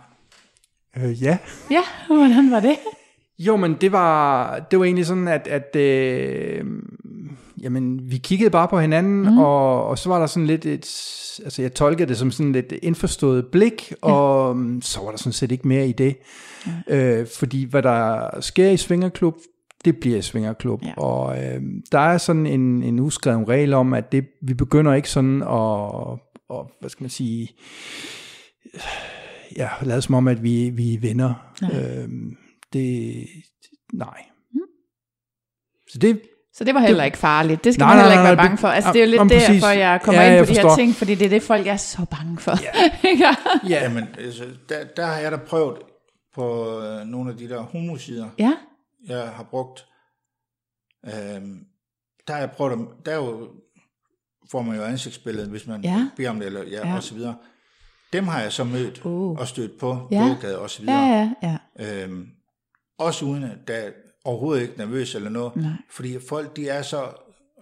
[0.97, 1.39] Øh, ja.
[1.71, 2.77] Ja, hvordan var det?
[3.39, 6.65] Jo, men det var, det var egentlig sådan, at, at øh,
[7.63, 9.39] jamen, vi kiggede bare på hinanden, mm.
[9.39, 10.87] og, og så var der sådan lidt et,
[11.45, 14.13] altså jeg tolkede det som sådan lidt indforstået blik, ja.
[14.13, 16.17] og um, så var der sådan set ikke mere i det.
[16.89, 17.21] Ja.
[17.21, 19.37] Øh, fordi hvad der sker i Svingerklub,
[19.85, 20.89] det bliver Svingerklub, Ja.
[20.89, 20.95] ja.
[21.03, 25.11] og øh, der er sådan en, en uskreven regel om, at det, vi begynder ikke
[25.11, 25.49] sådan at,
[26.49, 27.49] og, hvad skal man sige,
[29.57, 31.35] ja, lade som om, at vi, vi er venner.
[31.63, 31.71] Nej.
[32.03, 32.37] Øhm,
[32.73, 33.15] det,
[33.93, 34.23] nej.
[35.91, 36.21] Så det,
[36.55, 37.65] Så det var heller ikke farligt.
[37.65, 38.69] Det skal Nej, man heller ikke nej, være nej, bange for.
[38.69, 39.49] Altså, det er jo lidt jamen, præcis.
[39.49, 41.67] derfor, jeg kommer Ja, ind jeg på de her ting, fordi det er det, folk
[41.67, 42.53] er så bange for.
[42.63, 42.91] Ja.
[43.25, 45.77] ja, Jamen, altså, der, der har jeg da prøvet
[46.35, 48.53] på øh, nogle af de der homosider, ja.
[49.07, 49.87] Jeg har brugt.
[51.05, 51.65] Øhm,
[52.27, 53.51] der har jeg prøvet dem, der er jo,
[54.51, 56.11] får man jo ansigtsbillede, hvis man Ja.
[56.17, 56.97] beder om det, eller ja, Ja.
[56.97, 57.37] og så videre.
[58.13, 59.39] Dem har jeg så mødt Uh.
[59.39, 60.19] og stødt på, Ja.
[60.29, 60.97] gågade og så videre.
[60.97, 62.05] Ja, ja, ja.
[62.05, 62.29] Øhm,
[62.99, 63.91] også uden at der er
[64.25, 65.57] overhovedet ikke nervøs eller noget.
[65.57, 65.73] Nej.
[65.91, 67.13] Fordi folk, de er så,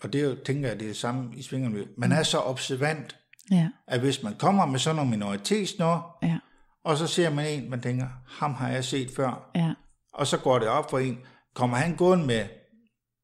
[0.02, 2.38] og det er jo, tænker jeg, det er det samme i svingermiljøet, man er så
[2.38, 3.16] observant,
[3.50, 6.38] Ja, at hvis man kommer med sådan nogle minoritetsnår, ja,
[6.84, 9.74] og så ser man en, man tænker, ham har jeg set før, ja,
[10.16, 11.18] og så går det op for en,
[11.54, 12.44] kommer han gående med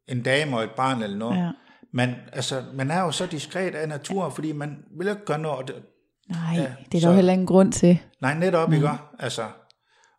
[0.08, 1.50] en dame og et barn eller noget, ja.
[1.92, 5.70] men altså, man er jo så diskret af natur, fordi man vil ikke gøre noget,
[5.70, 5.80] og
[6.28, 7.98] Nej, Ja, det er der så- jo heller ingen grund til.
[8.20, 8.74] nej, netop, mm.
[8.74, 8.88] ikke
[9.18, 9.48] altså,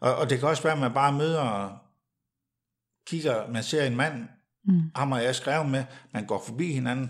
[0.02, 1.78] og, og det kan også være, at man bare møder og
[3.08, 4.28] kigger, man ser en mand,
[4.66, 4.82] Mm.
[4.96, 5.84] ham har jeg skrevet med,
[6.14, 7.06] man går forbi hinanden,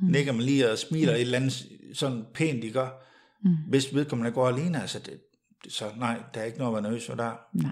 [0.00, 0.06] mm.
[0.08, 2.80] nikker man lige og smiler et eller andet sådan pænt, ikke?
[3.44, 3.50] Mm.
[3.68, 5.20] Hvis vedkommende går alene, altså det,
[5.64, 7.32] det- så nej, der er ikke noget at være nervøs for der.
[7.52, 7.70] Nej,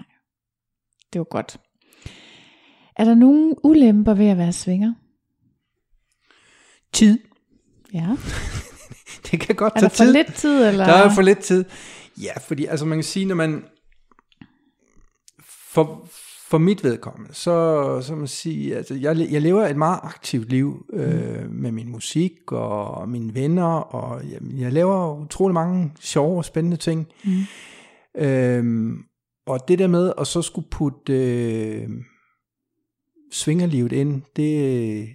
[1.13, 1.57] det var godt.
[2.95, 4.93] Er der nogen ulemper ved at være svinger?
[6.93, 7.19] tid.
[7.93, 8.07] Ja.
[9.31, 10.13] Det kan godt Er tage der for tid.
[10.13, 10.67] lidt tid?
[10.67, 10.85] Eller?
[10.85, 11.65] Der er for lidt tid.
[12.21, 13.63] Ja, fordi altså man kan sige, når man...
[15.45, 16.07] For,
[16.49, 20.85] for mit vedkommende, så, så man sige, altså jeg, jeg lever et meget aktivt liv
[20.93, 26.45] øh, med min musik og mine venner, og jeg, jeg laver utrolig mange sjove og
[26.45, 27.07] spændende ting.
[27.23, 27.41] Mm.
[28.17, 29.03] Øhm,
[29.47, 31.89] og det der med at så skulle putte øh,
[33.31, 35.07] svingerlivet ind, det,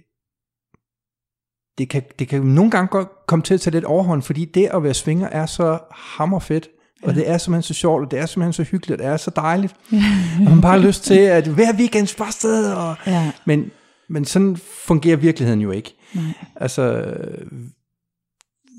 [1.77, 4.65] det kan, det kan nogle gange godt komme til at tage lidt overhånd, fordi det
[4.73, 6.69] at være svinger er så hammerfedt,
[7.03, 9.17] og det er simpelthen så sjovt, og det er simpelthen så hyggeligt, og det er
[9.17, 9.75] så dejligt.
[10.45, 13.31] og man bare har lyst til, at hver weekend bare sted, og, Ja.
[13.45, 13.71] men,
[14.09, 15.95] men sådan fungerer virkeligheden jo ikke.
[16.15, 16.23] Nej.
[16.55, 17.13] Altså,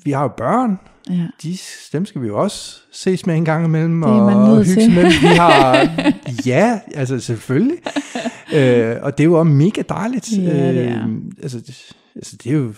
[0.05, 0.78] vi har jo børn,
[1.10, 1.27] Ja.
[1.43, 1.59] de,
[1.93, 4.89] dem skal vi jo også ses med en gang imellem, Det er man og hygge
[4.94, 5.05] med.
[5.20, 5.77] Vi har,
[6.47, 7.77] ja, altså selvfølgelig.
[8.55, 10.32] øh, og det er jo også mega dejligt.
[10.36, 11.06] Ja, det er.
[11.09, 12.72] Øh, altså, det, altså, det er jo,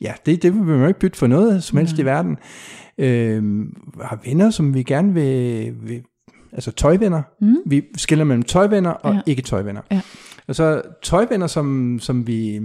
[0.00, 2.36] ja, det, det vil man jo ikke bytte for noget som helst i verden.
[2.98, 3.42] Øh,
[4.02, 6.02] har venner, som vi gerne vil, vil
[6.52, 7.22] altså tøjvenner.
[7.40, 7.56] Mm.
[7.66, 9.16] Vi skiller mellem tøjvenner og Ja.
[9.16, 9.22] ja.
[9.26, 9.80] ikke tøjvenner.
[9.90, 10.00] Ja.
[10.48, 12.60] Og så tøjvenner, som, som vi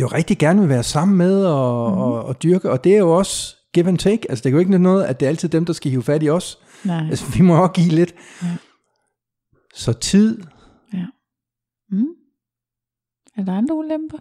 [0.00, 1.98] jo rigtig gerne vil være sammen med og, mm.
[1.98, 4.30] og, og dyrke, og det er jo også give and take.
[4.30, 6.22] Altså det er jo ikke noget, at det er altid dem, der skal hive fat
[6.22, 6.58] i os.
[6.84, 7.06] Nej.
[7.10, 8.14] Altså vi må også give lidt.
[8.42, 8.56] Ja.
[9.74, 10.42] Så tid,
[11.90, 12.06] Mm.
[13.36, 14.18] Er der andre ulemper?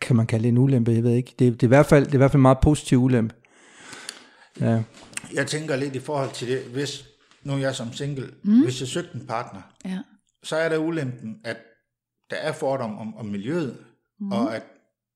[0.00, 1.34] kan man kalde det en ulempe, jeg ved ikke.
[1.38, 3.34] Det, det, er, i hvert fald, det er i hvert fald en meget positiv ulempe.
[4.60, 4.82] Ja.
[5.34, 7.04] Jeg tænker lidt i forhold til det, hvis
[7.44, 8.62] nu er jeg som single, mm.
[8.62, 9.98] hvis jeg søgte en partner, Ja.
[10.42, 11.56] så er der ulempen, at
[12.30, 13.76] der er fordom om, om miljøet,
[14.20, 14.32] mm.
[14.32, 14.62] og at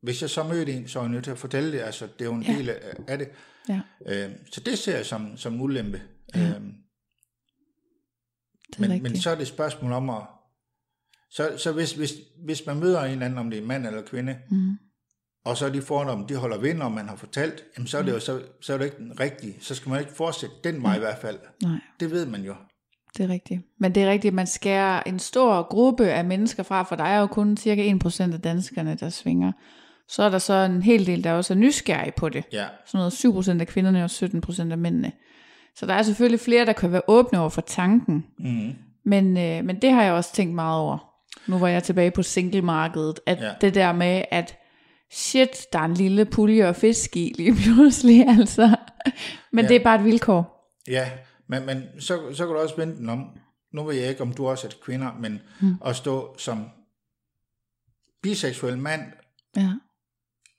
[0.02, 2.20] hvis jeg så mødte en, så er jeg nødt til at fortælle det, altså det
[2.20, 2.52] er jo en Ja.
[2.52, 3.28] del af, af det.
[3.68, 3.80] Ja.
[4.06, 6.02] Øh, så det ser jeg som, som en ulempe.
[6.34, 6.40] Ja.
[6.48, 6.62] Øh,
[8.78, 9.02] men, rigtigt.
[9.02, 10.22] men så er det et spørgsmål om at,
[11.30, 12.12] så, så hvis, hvis,
[12.44, 14.78] hvis man møder en eller anden, om det er en mand eller kvinde, Mm.
[15.44, 18.02] og så er de fordomme, de holder vind, og man har fortalt, jamen så er
[18.02, 20.82] det jo så, så er det ikke den rigtige, så skal man ikke fortsætte den
[20.82, 21.38] vej i hvert fald.
[21.62, 21.78] Nej.
[22.00, 22.54] Det ved man jo.
[23.16, 23.60] Det er rigtigt.
[23.80, 27.20] Men det er rigtigt, man skærer en stor gruppe af mennesker fra, for der er
[27.20, 29.52] jo kun cirka 1% af danskerne, der svinger.
[30.08, 32.44] Så er der så en hel del, der også er nysgerrige på det.
[32.52, 35.12] Ja, Sådan noget 7% af kvinderne og 17% af mændene.
[35.76, 38.24] Så der er selvfølgelig flere, der kan være åbne over for tanken.
[38.38, 38.72] mm,
[39.04, 40.98] Men, øh, men det har jeg også tænkt meget over.
[41.46, 43.20] Nu var jeg tilbage på singlemarkedet.
[43.26, 43.50] At Ja.
[43.60, 44.58] det der med, at
[45.12, 48.28] shit, der er en lille pulje og fisk i lige pludselig.
[48.28, 48.76] Altså.
[49.52, 49.68] Men ja.
[49.68, 50.70] det er bare et vilkår.
[50.88, 51.08] ja.
[51.46, 53.38] Men, men så, så kan du også vente den om,
[53.72, 55.74] nu ved jeg ikke, om du også er kvinder, men mm.
[55.84, 56.68] at stå som
[58.22, 59.12] biseksuel mand,
[59.56, 59.72] Ja,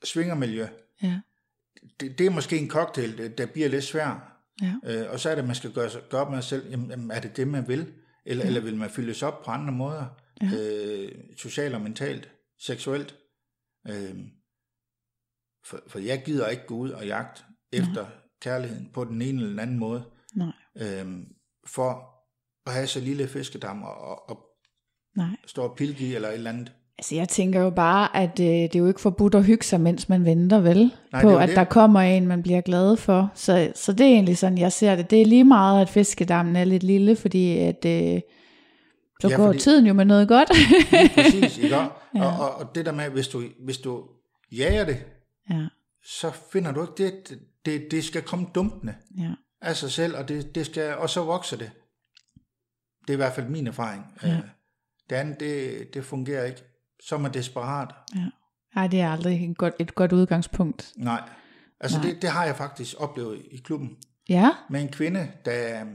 [0.03, 0.67] svingermiljø,
[1.01, 1.19] ja,
[1.99, 4.41] det, det er måske en cocktail, der, der bliver lidt svær.
[4.61, 4.75] ja.
[4.83, 6.89] Øh, og så er det, at man skal gøre, gøre op med sig selv, jamen,
[6.89, 7.93] jamen, er det det, man vil?
[8.25, 8.47] Eller, ja.
[8.47, 10.05] eller vil man fyldes op på andre måder?
[10.41, 10.49] Ja.
[10.57, 13.15] Øh, socialt og mentalt, seksuelt.
[13.87, 14.17] Øh,
[15.65, 18.09] for, for jeg gider ikke gå ud og jagte efter ja.
[18.41, 20.03] kærligheden på den ene eller den anden måde,
[20.35, 20.51] Nej,
[20.81, 21.05] øh,
[21.67, 22.09] for
[22.67, 24.39] at have så lille fiskedam og, og, og
[25.17, 25.27] nej.
[25.47, 26.71] stå og pilke i eller et eller andet.
[26.97, 29.81] Altså jeg tænker jo bare, at øh, det er jo ikke forbudt at hygge sig,
[29.81, 30.91] mens man venter, vel?
[31.11, 31.55] Nej, på, at det.
[31.55, 33.31] der kommer en, man bliver glad for.
[33.33, 35.09] Så, så det er egentlig sådan, jeg ser det.
[35.09, 38.21] Det er lige meget, at fiskedammen er lidt lille, fordi at, øh,
[39.21, 40.49] så Ja, går fordi- tiden jo med noget godt.
[40.91, 41.77] Lige præcis, ikke?
[41.79, 42.25] Og, ja.
[42.25, 44.03] og, og, og det der med, hvis du, hvis du
[44.51, 44.97] jager det,
[45.49, 45.65] ja,
[46.05, 46.93] så finder du ikke
[47.29, 48.93] det, det, det skal komme dumpende.
[49.17, 51.71] ja, af sig selv, og, det, det skal, og så vokser det.
[53.01, 54.05] Det er i hvert fald min erfaring.
[54.23, 54.41] Ja.
[55.09, 56.63] Det andet, det, det fungerer ikke.
[57.01, 57.95] Så er man desperat.
[58.15, 58.29] ja.
[58.75, 60.93] Ej, det er aldrig et godt, et godt udgangspunkt.
[60.97, 61.29] Nej.
[61.79, 62.07] Altså, Nej.
[62.07, 63.97] Det, det har jeg faktisk oplevet i klubben.
[64.29, 65.85] Ja, Med en kvinde, der...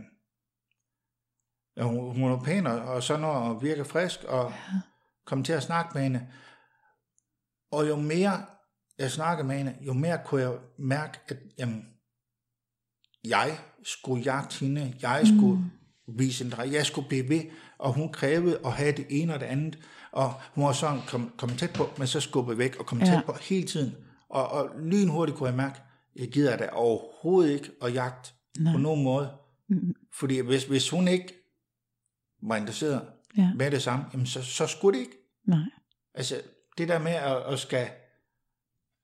[1.76, 4.80] Ja, hun, hun er pæn og, og sådan noget, og virker frisk, og ja.
[5.26, 6.28] kom til at snakke med hende.
[7.72, 8.46] Og jo mere
[9.00, 11.86] jeg snakkede med hende, jo mere kunne jeg mærke, at jamen,
[13.24, 16.18] jeg skulle jagte hende, jeg skulle mm.
[16.18, 17.42] vise en drej, jeg skulle blive ved,
[17.78, 19.78] og hun krævede at have det ene og det andet,
[20.12, 22.98] og hun var sådan kom, kom tæt på, men så skubbet væk, og kom.
[22.98, 23.04] Ja.
[23.04, 23.96] tæt på hele tiden.
[24.28, 25.80] Og, og lynhurtigt kunne jeg mærke,
[26.16, 28.72] jeg gider da overhovedet ikke at jagte Nej.
[28.72, 29.30] på nogen måde.
[29.68, 29.94] Mm.
[30.14, 31.34] Fordi hvis, hvis hun ikke
[32.42, 33.02] var interesseret
[33.36, 33.50] Ja.
[33.56, 35.16] med det samme, jamen så, så skulle det ikke.
[35.46, 35.58] nej.
[36.14, 36.34] Altså,
[36.78, 37.88] det der med at, at skal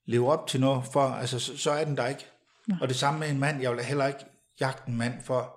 [0.06, 2.26] leve op til noget, for, altså, så, så er den der ikke.
[2.80, 4.18] Og det samme med en mand, jeg vil heller ikke
[4.60, 5.56] jagte en mand for,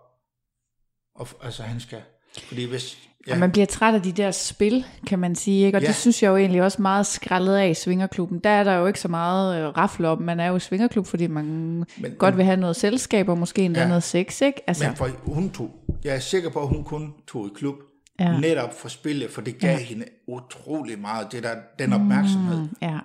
[1.16, 2.02] og, altså han skal,
[2.48, 3.34] fordi hvis, Ja.
[3.34, 5.66] Og man bliver træt af de der spil, kan man sige.
[5.66, 5.78] Ikke?
[5.78, 5.88] Og Ja.
[5.88, 8.40] det synes jeg jo egentlig også meget skrællet af i Svingerklubben.
[8.40, 10.22] Der er der jo ikke så meget øh, rafle om.
[10.22, 11.86] Man er jo i Svingerklub, fordi man Men-
[12.18, 13.88] godt vil have noget selskab, og måske endda Ja.
[13.88, 14.62] noget sex, ikke?
[14.68, 15.72] Altså, men for hun tog,
[16.04, 17.76] jeg er sikker på, at hun kun tog i klub,
[18.20, 18.40] Ja.
[18.40, 19.78] netop for spillet, for det gav ja.
[19.84, 22.62] hende utrolig meget, det der, den opmærksomhed.
[22.62, 22.70] Mm.
[22.82, 23.00] ja.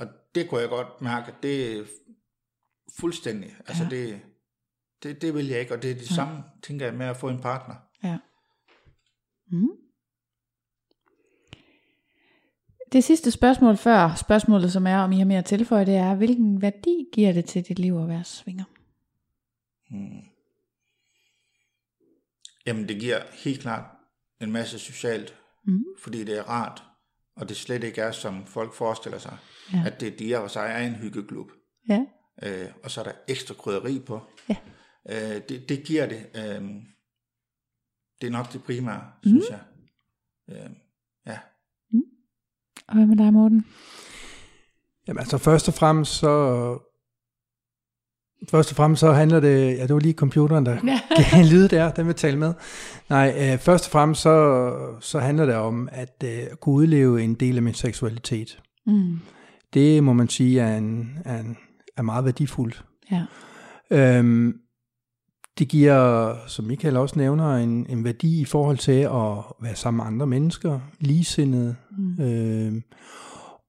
[0.00, 1.84] Og det kunne jeg godt mærke, at det
[2.98, 3.88] fuldstændig, altså ja.
[3.90, 4.20] det,
[5.02, 6.14] det, det vil jeg ikke, og det er det ja.
[6.14, 7.74] samme, tænker jeg, med at få en partner.
[8.04, 8.18] ja.
[9.52, 9.68] Mm.
[12.92, 16.14] Det sidste spørgsmål før spørgsmålet, som er, om I har mere at tilføje, det er,
[16.14, 18.64] hvilken værdi giver det til dit liv at være svinger?
[19.90, 20.20] Hmm.
[22.66, 23.84] Jamen, det giver helt klart
[24.40, 25.84] en masse socialt, Mm.
[26.02, 26.82] fordi det er rart,
[27.36, 29.36] og det slet ikke er, som folk forestiller sig,
[29.72, 29.82] Ja.
[29.86, 31.50] at det de og sig er en hyggeklub,
[31.88, 32.04] Ja.
[32.42, 34.20] Øh, og så er der ekstra krydderi på.
[34.48, 34.56] Ja.
[35.10, 36.26] Øh, det, det giver det.
[36.34, 36.68] Øh,
[38.20, 39.30] det er nok det primære, mm.
[39.30, 39.60] synes jeg.
[40.50, 40.70] Øh,
[41.26, 41.38] ja.
[42.88, 43.66] Og hvad med dig, Morten?
[45.08, 46.78] Jamen altså først og fremmest så
[48.48, 50.80] Først og fremmest så handler det, ja det var lige computeren, der
[51.30, 52.54] gav en lyd der, den vil tale med.
[53.08, 54.70] Nej, øh, først og fremmest så,
[55.00, 58.62] så handler det om at øh, kunne udleve en del af min seksualitet.
[58.86, 59.18] Mm.
[59.74, 61.56] Det må man sige er, en, er, en,
[61.96, 62.84] er meget værdifuldt.
[63.10, 63.24] Ja.
[63.90, 64.54] Øhm,
[65.58, 69.96] det giver, som Michael også nævner, en, en værdi i forhold til at være sammen
[69.96, 71.76] med andre mennesker, ligesindede.
[71.98, 72.20] Mm.
[72.24, 72.82] Øhm,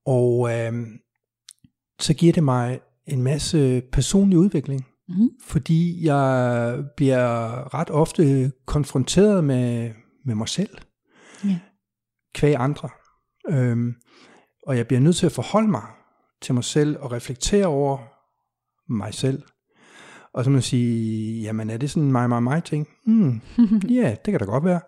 [0.05, 0.97] og øhm,
[1.99, 5.29] så giver det mig en masse personlig udvikling, Mm.
[5.43, 9.91] fordi jeg bliver ret ofte konfronteret med,
[10.25, 10.77] med mig selv,
[11.45, 11.59] Ja.
[12.35, 12.89] kvæg andre.
[13.49, 13.93] Øhm,
[14.67, 15.83] og jeg bliver nødt til at forholde mig
[16.41, 17.97] til mig selv og reflektere over
[18.91, 19.43] mig selv.
[20.33, 22.87] Og så må man sige, jamen er det sådan en mig, mig, mig ting?
[23.05, 23.41] Hmm,
[23.99, 24.79] ja, det kan da godt være.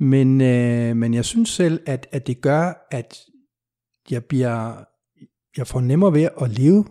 [0.00, 3.18] Men, øh, men jeg synes selv, at, at det gør, at
[4.10, 4.74] jeg bliver,
[5.56, 6.84] jeg får nemmere ved at leve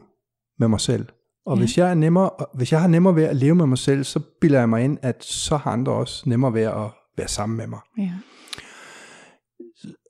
[0.59, 1.05] med mig selv.
[1.45, 1.59] Og Ja.
[1.59, 4.19] hvis, jeg er nemmere, hvis jeg har nemmere ved at leve med mig selv, så
[4.41, 7.67] bilder jeg mig ind, at så har andre også nemmere ved at være sammen med
[7.67, 7.79] mig.
[7.97, 8.11] Ja.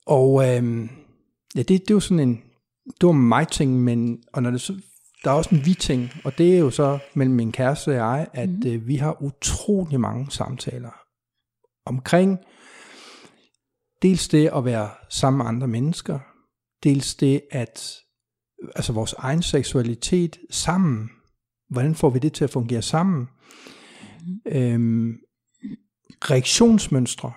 [0.05, 0.89] Og øhm,
[1.55, 2.41] ja, det, det er jo sådan en,
[3.01, 4.73] det var mig ting, men og når det så,
[5.23, 7.95] der er også en vi ting, og det er jo så mellem min kæreste og
[7.95, 8.69] jeg, at mm.
[8.69, 10.91] øh, vi har utrolig mange samtaler
[11.85, 12.39] omkring
[14.01, 16.19] dels det at være sammen med andre mennesker,
[16.83, 17.95] dels det at,
[18.75, 21.09] altså vores egen seksualitet sammen,
[21.69, 23.27] hvordan får vi det til at fungere sammen,
[24.27, 24.51] mm.
[24.51, 25.17] øhm,
[26.21, 27.31] reaktionsmønstre,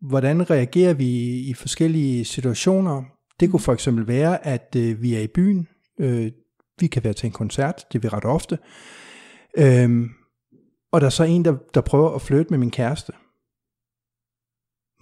[0.00, 3.02] hvordan reagerer vi i forskellige situationer,
[3.40, 5.68] det kunne for eksempel være, at øh, vi er i byen,
[6.00, 6.32] øh,
[6.80, 8.58] vi kan være til en koncert, det er vi ret ofte,
[9.58, 10.08] øhm,
[10.92, 13.12] og der er så en, der, der prøver at flytte med min kæreste.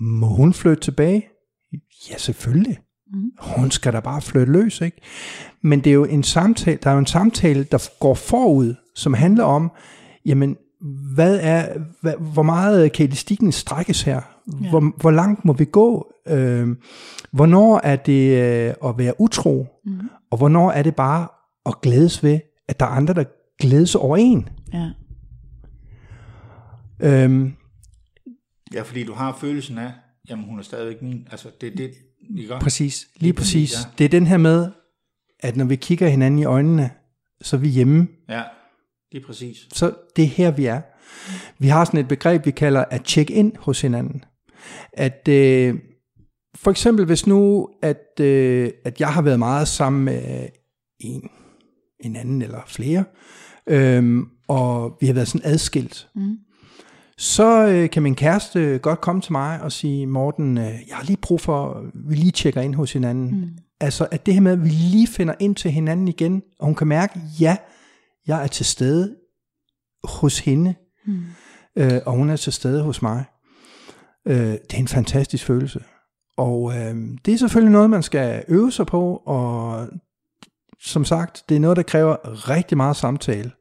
[0.00, 1.28] Må hun flytte tilbage?
[2.10, 2.78] Ja, selvfølgelig.
[3.12, 3.30] Mm.
[3.40, 5.00] Hun skal da bare flytte løs, ikke?
[5.62, 9.14] Men det er jo en samtale, der er jo en samtale, der går forud, som
[9.14, 9.70] handler om,
[10.26, 10.56] jamen,
[11.14, 14.20] hvad er, hvad, hvor meget kan elastikken strækkes her?
[14.62, 14.70] Ja.
[14.70, 16.12] Hvor, hvor langt må vi gå?
[16.28, 16.76] Øh,
[17.32, 19.66] hvornår er det øh, at være utro?
[19.84, 20.00] Mm.
[20.30, 21.28] Og hvornår er det bare
[21.66, 23.24] at glædes ved, at der er andre, der
[23.60, 24.48] glædes over en?
[24.72, 24.90] Ja.
[27.00, 27.52] Øhm,
[28.74, 29.92] ja, fordi du har følelsen af,
[30.28, 31.28] jamen hun er stadigvæk min.
[31.30, 31.94] Altså, det er det,
[32.30, 32.60] I gør.
[32.60, 33.72] Præcis, lige, lige præcis.
[33.72, 33.90] Ja.
[33.98, 34.70] Det er den her med,
[35.40, 36.90] at når vi kigger hinanden i øjnene,
[37.40, 38.08] så er vi hjemme.
[38.28, 38.42] Ja,
[39.12, 39.68] det er præcis.
[39.72, 40.80] Så det er her, vi er.
[41.58, 44.24] Vi har sådan et begreb, vi kalder at check ind hos hinanden.
[44.92, 45.74] At øh,
[46.54, 50.48] for eksempel hvis nu, at, øh, at jeg har været meget sammen med
[51.00, 51.30] en,
[52.00, 53.04] en anden eller flere,
[53.66, 54.18] øh,
[54.48, 56.36] og vi har været sådan adskilt, mm
[57.20, 61.04] så øh, kan min kæreste godt komme til mig og sige, Morten, øh, jeg har
[61.04, 63.40] lige brug for, vi lige tjekker ind hos hinanden.
[63.40, 63.48] Mm.
[63.80, 66.74] Altså, at det her med, at vi lige finder ind til hinanden igen, og hun
[66.74, 67.56] kan mærke, ja,
[68.26, 69.16] jeg er til stede
[70.04, 70.74] hos hende,
[71.06, 71.22] mm.
[71.76, 73.24] øh, og hun er til stede hos mig.
[74.28, 75.80] Øh, det er en fantastisk følelse.
[76.36, 79.88] Og øh, det er selvfølgelig noget, man skal øve sig på, og
[80.82, 83.52] som sagt, det er noget, der kræver rigtig meget samtale.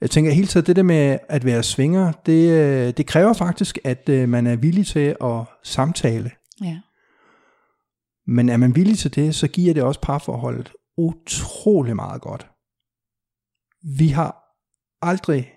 [0.00, 3.78] Jeg tænker hele tiden, det der med at være svinger, det, øh, det kræver faktisk,
[3.84, 6.30] at øh, man er villig til at samtale.
[6.62, 6.80] Ja.
[8.26, 12.46] Men er man villig til det, så giver det også parforholdet utrolig meget godt.
[13.98, 14.42] Vi har
[15.02, 15.52] aldrig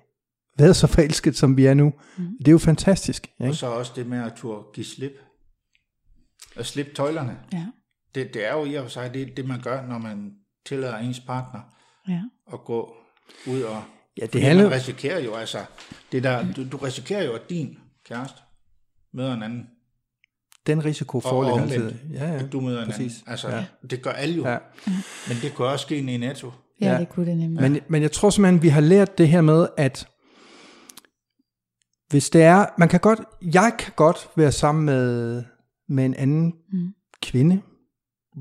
[0.57, 1.93] været så forelsket, som vi er nu.
[2.17, 2.37] Mm.
[2.39, 3.27] Det er jo fantastisk.
[3.39, 3.51] Ikke?
[3.51, 5.13] Og så også det med at turde give slip.
[6.55, 7.39] At slippe tøjlerne.
[7.53, 7.65] Ja.
[8.15, 10.33] Det, det er jo i og for sig det, det, man gør, når man
[10.69, 11.59] tillader ens partner
[12.07, 12.21] ja.
[12.53, 12.95] at gå
[13.47, 13.83] ud og
[14.21, 14.63] Ja, det handler...
[14.63, 15.57] Man risikerer jo altså,
[16.11, 18.41] det der, du, du risikerer jo, at din kæreste
[19.13, 19.67] møder en anden.
[20.67, 21.93] Den risiko foreligger altid.
[22.13, 22.43] Ja, ja.
[22.43, 23.17] At du møder en Præcis.
[23.17, 23.31] anden.
[23.31, 23.65] Altså, ja.
[23.89, 24.47] det gør alle jo.
[24.47, 24.57] Ja.
[25.27, 26.51] Men det kan også ske i netto.
[26.81, 27.71] Ja, ja, det kunne det nemlig.
[27.71, 30.07] Men, men jeg tror simpelthen, vi har lært det her med, at
[32.09, 35.43] hvis det er, man kan godt, jeg kan godt være sammen med,
[35.89, 36.93] med en anden mm.
[37.21, 37.61] kvinde,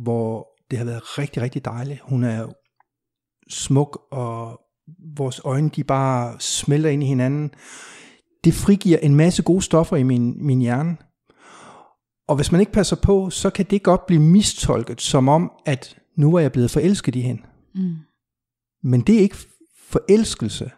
[0.03, 2.01] hvor det har været rigtig, rigtig dejligt.
[2.03, 2.47] Hun er
[3.49, 4.61] smuk og
[5.17, 7.51] vores øjne de bare smelter ind i hinanden.
[8.45, 10.97] Det frigiver en masse gode stoffer i min, min hjerne.
[12.29, 15.99] Og hvis man ikke passer på, så kan det godt blive mistolket som om, at
[16.17, 17.43] nu er jeg blevet forelsket i hende.
[17.75, 17.97] Mm.
[18.83, 19.37] Men det er ikke
[19.89, 20.71] forelskelse.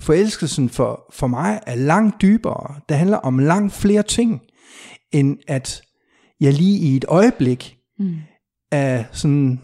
[0.00, 2.80] Forelskelsen for, for mig er langt dybere.
[2.88, 4.40] Det handler om langt flere ting,
[5.12, 5.82] end at
[6.40, 8.16] jeg lige i et øjeblik mm.
[8.70, 9.60] Er sådan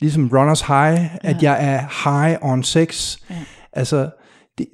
[0.00, 1.18] ligesom runners high, ja.
[1.22, 3.18] at jeg er high on sex.
[3.30, 3.44] Ja.
[3.72, 4.10] Altså,
[4.58, 4.68] det,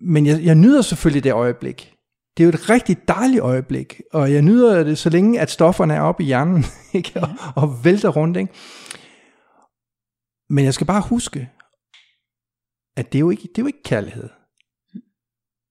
[0.00, 1.94] men jeg, jeg nyder selvfølgelig det øjeblik.
[2.36, 5.94] Det er jo et rigtig dejligt øjeblik, og jeg nyder det så længe, at stofferne
[5.94, 7.12] er oppe i hjernen, ikke?
[7.14, 7.20] Ja.
[7.20, 8.36] Og, og vælter rundt.
[8.36, 8.52] Ikke?
[10.50, 11.50] Men jeg skal bare huske,
[12.96, 14.28] at det er jo ikke, det er jo ikke kærlighed.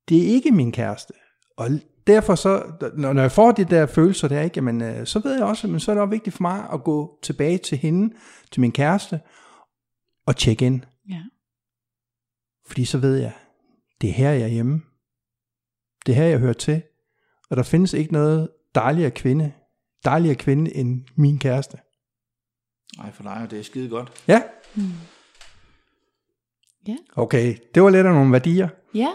[0.09, 1.13] Det er ikke min kæreste.
[1.57, 1.69] Og
[2.07, 2.63] derfor så,
[2.97, 5.79] når jeg får de der følelser der, ikke, jamen, øh, så ved jeg også, men
[5.79, 8.15] så er det også vigtigt for mig at gå tilbage til hende,
[8.51, 9.19] til min kæreste,
[10.25, 10.81] og tjekke ind.
[11.09, 11.21] Ja.
[12.67, 13.33] Fordi så ved jeg,
[14.01, 14.81] det er her, jeg er hjemme.
[16.05, 16.81] Det er her, jeg hører til.
[17.49, 19.53] Og der findes ikke noget dejligere kvinde,
[20.05, 21.77] dejligere kvinde end min kæreste.
[22.97, 24.23] Nej, for dig, det er skide godt.
[24.27, 24.41] Ja.
[24.75, 24.83] Mm.
[26.87, 26.95] Ja.
[27.15, 28.69] Okay, det var lidt af nogle værdier.
[28.93, 29.09] Ja,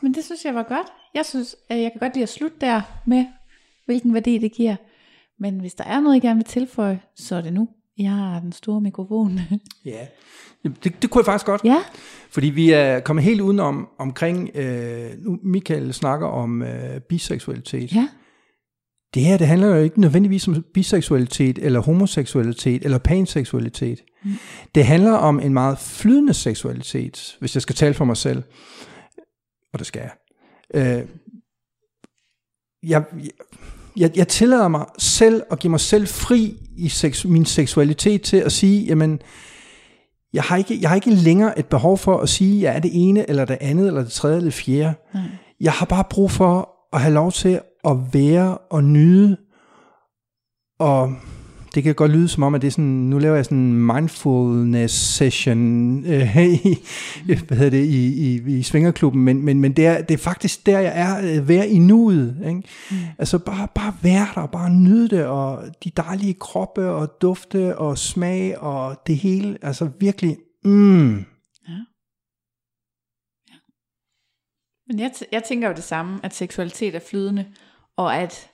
[0.00, 0.92] men det synes jeg var godt.
[1.14, 3.24] Jeg synes, at jeg kan godt lide at slutte der med,
[3.86, 4.76] hvilken værdi det giver.
[5.38, 7.68] Men hvis der er noget, jeg gerne vil tilføje, så er det nu.
[7.98, 9.40] Jeg har den store mikrofon.
[9.84, 10.06] ja,
[10.64, 11.60] det, det kunne jeg faktisk godt.
[11.64, 11.78] Ja.
[12.30, 17.94] Fordi vi er kommet helt udenom omkring, øh, nu Michael snakker om øh, biseksualitet.
[17.94, 18.08] Ja.
[19.14, 24.00] Det her, det handler jo ikke nødvendigvis om biseksualitet, eller homoseksualitet, eller panseksualitet.
[24.24, 24.30] Mm.
[24.74, 28.42] Det handler om en meget flydende seksualitet, hvis jeg skal tale for mig selv.
[29.72, 30.10] Og det skal jeg.
[30.74, 31.04] Øh,
[32.82, 33.04] jeg,
[33.96, 38.36] jeg, jeg tillader mig selv at give mig selv fri i sex, min seksualitet til
[38.36, 39.20] at sige, jamen,
[40.32, 42.90] jeg har, ikke, jeg har ikke længere et behov for at sige, jeg er det
[42.94, 44.94] ene, eller det andet, eller det tredje, eller det fjerde.
[45.14, 45.22] Nej.
[45.60, 49.36] Jeg har bare brug for at have lov til at være og nyde,
[50.78, 51.14] og
[51.74, 53.86] det kan godt lyde som om, at det er sådan, nu laver jeg sådan en
[53.86, 56.78] mindfulness session øh, i,
[57.24, 60.66] hvad hedder det, i, i, i Svingerklubben, men, men, men det, er, det er faktisk
[60.66, 62.36] der, jeg er, øh, være i nuet.
[62.46, 62.62] Ikke?
[62.90, 62.96] Mm.
[63.18, 67.98] Altså bare, bare være der, bare nyde det, og de dejlige kroppe, og dufte, og
[67.98, 71.16] smag, og det hele, altså virkelig, mm.
[71.16, 71.22] Ja.
[73.48, 73.56] ja.
[74.86, 77.46] Men jeg, t- jeg tænker jo det samme, at seksualitet er flydende,
[77.96, 78.48] og at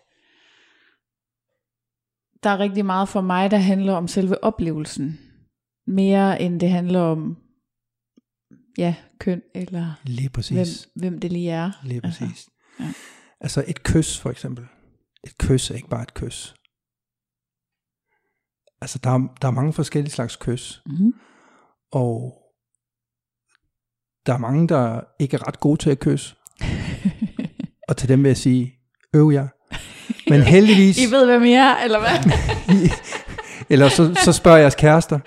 [2.43, 5.19] der er rigtig meget for mig, der handler om selve oplevelsen.
[5.87, 7.37] Mere end det handler om
[8.79, 10.89] ja, køn eller lige præcis.
[10.95, 11.71] Hvem, hvem det lige er.
[11.85, 12.21] Lige præcis.
[12.21, 12.51] Altså,
[12.81, 12.93] ja.
[13.41, 14.67] altså et kys for eksempel.
[15.25, 16.55] Et kys er ikke bare et kys.
[18.81, 20.83] Altså der er, der er mange forskellige slags kys.
[20.87, 21.15] Mm-hmm.
[21.93, 22.43] Og
[24.27, 26.37] der er mange, der ikke er ret gode til at kysse.
[27.89, 28.75] og til dem vil jeg sige,
[29.15, 29.49] øv jer.
[30.31, 30.99] Men heldigvis...
[30.99, 32.33] I ved, hvem I er, eller hvad?
[33.71, 35.19] eller så, så spørger jeres kærester.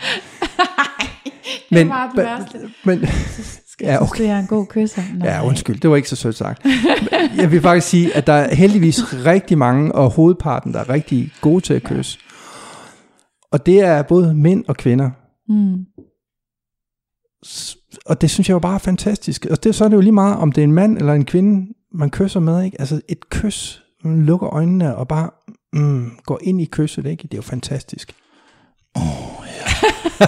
[1.72, 2.60] men, det var det værste.
[2.84, 3.08] Men,
[3.72, 4.16] skal jeg ja, okay.
[4.16, 5.02] synes, det er en god kysser?
[5.16, 5.30] Nej.
[5.30, 6.66] Ja, undskyld, det var ikke så sødt sagt.
[7.38, 11.32] jeg vil faktisk sige, at der er heldigvis rigtig mange, og hovedparten, der er rigtig
[11.41, 12.20] gode til at kysse.
[13.52, 15.10] Og det er både mænd og kvinder.
[15.49, 15.86] Mm.
[18.06, 19.45] Og det synes jeg jo bare er fantastisk.
[19.52, 21.26] Og det, så er det jo lige meget, om det er en mand eller en
[21.26, 22.64] kvinde, man kysser med.
[22.64, 22.78] Ikke?
[22.80, 25.30] Altså et kys lukker øjnene og bare
[25.73, 27.23] mm, går ind i kysset, ikke?
[27.23, 28.15] Det er jo fantastisk.
[28.95, 29.64] Åh, oh, ja.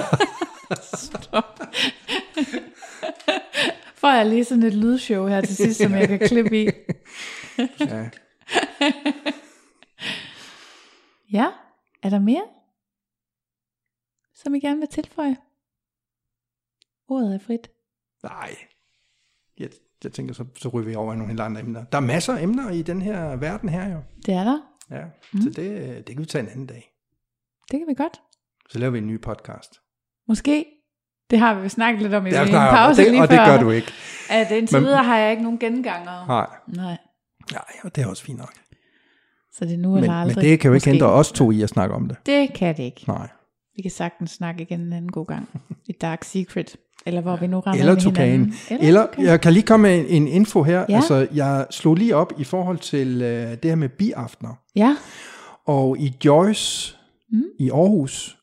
[3.95, 6.65] Får jeg lige sådan et lydshow her til sidst, som jeg kan klippe i.
[7.79, 8.09] ja.
[11.39, 11.51] ja,
[12.03, 12.47] er der mere,
[14.33, 15.37] som I gerne vil tilføje?
[17.07, 17.71] Ordet er frit.
[18.23, 18.55] Nej,
[19.59, 19.69] jeg,
[20.03, 21.83] jeg tænker, så, så ryger vi over i nogle helt andre emner.
[21.83, 23.99] Der er masser af emner i den her verden her jo.
[24.25, 24.59] Det er der.
[24.91, 25.03] Ja,
[25.33, 25.41] mm.
[25.41, 26.91] så det, det kan vi tage en anden dag.
[27.71, 28.21] Det kan vi godt.
[28.69, 29.79] Så laver vi en ny podcast.
[30.27, 30.65] Måske.
[31.29, 33.39] Det har vi snakket lidt om i en pause det, lige og før.
[33.39, 33.91] Og det gør du ikke.
[34.29, 36.27] At indtil Men, videre har jeg ikke nogen genganger.
[36.27, 36.47] Nej.
[36.67, 36.97] Nej.
[37.51, 38.53] Nej, og det er også fint nok.
[39.51, 40.35] Så det er nu eller men, aldrig.
[40.35, 42.17] Men det kan jo ikke hindre os to i at snakke om det.
[42.25, 43.03] Det kan det ikke.
[43.07, 43.29] Nej.
[43.75, 45.49] Vi kan sagtens snakke igen en anden god gang.
[45.89, 46.75] I Dark Secret.
[47.05, 48.53] Eller hvor vi nu rammer Eller Tukan.
[48.69, 49.25] Eller, eller tukan.
[49.25, 50.85] jeg kan lige komme med en info her.
[50.89, 50.95] Ja.
[50.95, 54.59] Altså, jeg slog lige op i forhold til uh, det her med biaftener.
[54.75, 54.95] Ja.
[55.67, 56.95] Og i Joyce
[57.31, 57.43] mm.
[57.59, 58.37] i Aarhus,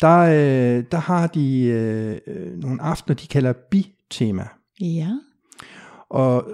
[0.00, 4.44] der, uh, der har de uh, nogle aftener, de kalder bi-tema.
[4.80, 5.08] Ja.
[6.10, 6.44] Og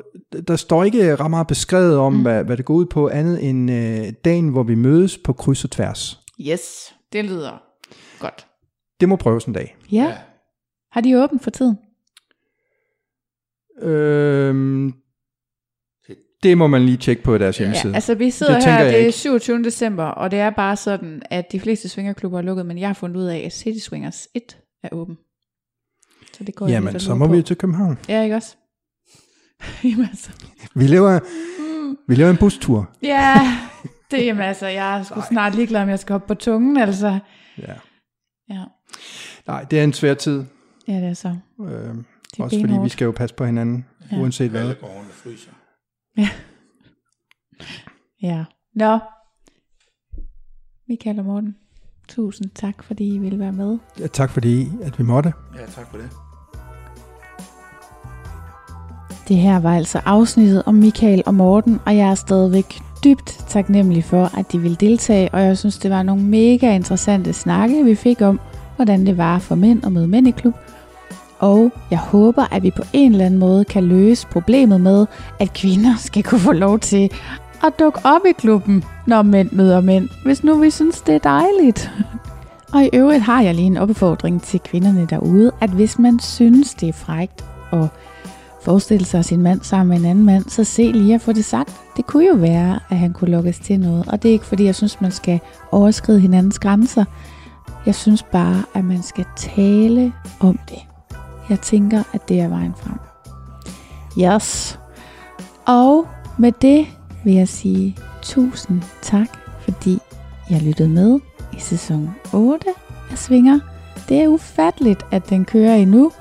[0.48, 2.23] der står ikke ret meget beskrevet om, mm.
[2.23, 5.64] hvad, hvad det går ud på, andet end uh, dagen, hvor vi mødes på kryds
[5.64, 6.20] og tværs.
[6.40, 7.62] Yes, det lyder
[8.18, 8.47] godt.
[9.01, 9.77] Det må prøves en dag.
[9.93, 10.12] Ja.
[10.97, 11.78] Har de åbent for tiden?
[13.82, 14.93] Øhm,
[16.43, 17.90] det må man lige tjekke på deres hjemmeside.
[17.90, 19.62] Ja, altså vi sidder det her, det er 27.
[19.62, 22.94] december, og det er bare sådan, at de fleste swingerklubber er lukket, men jeg har
[22.94, 25.16] fundet ud af, at City Swingers 1 er åben.
[26.32, 27.32] Så det går Jamen, så må på.
[27.32, 27.98] vi til København.
[28.09, 28.56] Ja, ikke også?
[29.85, 30.31] jamen altså.
[30.74, 31.20] Vi laver,
[32.09, 32.90] vi laver en bustur.
[33.02, 33.35] Ja,
[34.10, 37.18] det jamen altså, jeg er sgu snart ligeglad, om jeg skal hoppe på tungen, altså.
[37.59, 37.74] Ja.
[38.51, 38.64] Ja.
[39.47, 40.44] Nej, det er en svær tid.
[40.88, 41.28] Ja, det er så.
[41.60, 44.20] Øh, det er også fordi vi skal jo passe på hinanden, ja.
[44.20, 44.60] uanset hvad.
[44.60, 45.50] Alle går fryser.
[46.16, 46.28] Ja.
[48.22, 48.44] Ja.
[48.74, 48.98] Nå.
[50.88, 51.56] Michael og Morten,
[52.08, 53.78] tusind tak, fordi I ville være med.
[54.00, 55.32] Ja, tak fordi, at vi måtte.
[55.54, 56.10] Ja, tak for det.
[59.28, 64.04] Det her var altså afsnittet om Michael og Morten, og jeg er stadigvæk dybt taknemmelig
[64.04, 67.94] for, at de ville deltage, og jeg synes, det var nogle mega interessante snakke, vi
[67.94, 68.40] fik om,
[68.76, 70.54] hvordan det var for mænd at møde mænd i klub,
[71.47, 75.06] og jeg håber, at vi på en eller anden måde kan løse problemet med,
[75.40, 77.10] at kvinder skal kunne få lov til
[77.64, 81.18] at dukke op i klubben, når mænd møder mænd, hvis nu vi synes, det er
[81.18, 81.90] dejligt.
[82.73, 86.74] Og i øvrigt har jeg lige en opfordring til kvinderne derude, at hvis man synes,
[86.74, 87.89] det er frægt at
[88.62, 91.44] forestille sig sin mand sammen med en anden mand, så se lige at få det
[91.44, 91.81] sagt.
[91.97, 94.64] Det kunne jo være, at han kunne lukkes til noget, og det er ikke fordi,
[94.64, 95.40] jeg synes, man skal
[95.73, 97.05] overskride hinandens grænser.
[97.86, 100.95] Jeg synes bare, at man skal tale om det.
[101.51, 102.98] Jeg tænker, at det er vejen frem.
[104.18, 104.78] Yes.
[105.66, 106.06] Og
[106.39, 106.86] med det
[107.24, 109.28] vil jeg sige tusind tak,
[109.60, 109.98] fordi
[110.51, 111.20] jeg lyttede med
[111.52, 112.66] i sæson 8
[113.10, 113.60] af Svinger.
[114.09, 116.12] Det er ufatteligt, at den kører endnu.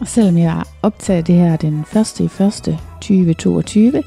[0.00, 2.20] Og selvom jeg optager det her den 1.
[2.20, 2.78] i 1.
[3.00, 4.02] 2022,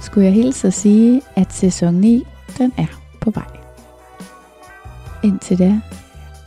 [0.00, 2.26] skulle jeg hilse at sige, at sæson 9
[2.58, 3.46] den er på vej.
[5.22, 5.80] Indtil da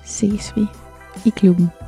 [0.06, 0.66] ses vi
[1.26, 1.83] i klubben.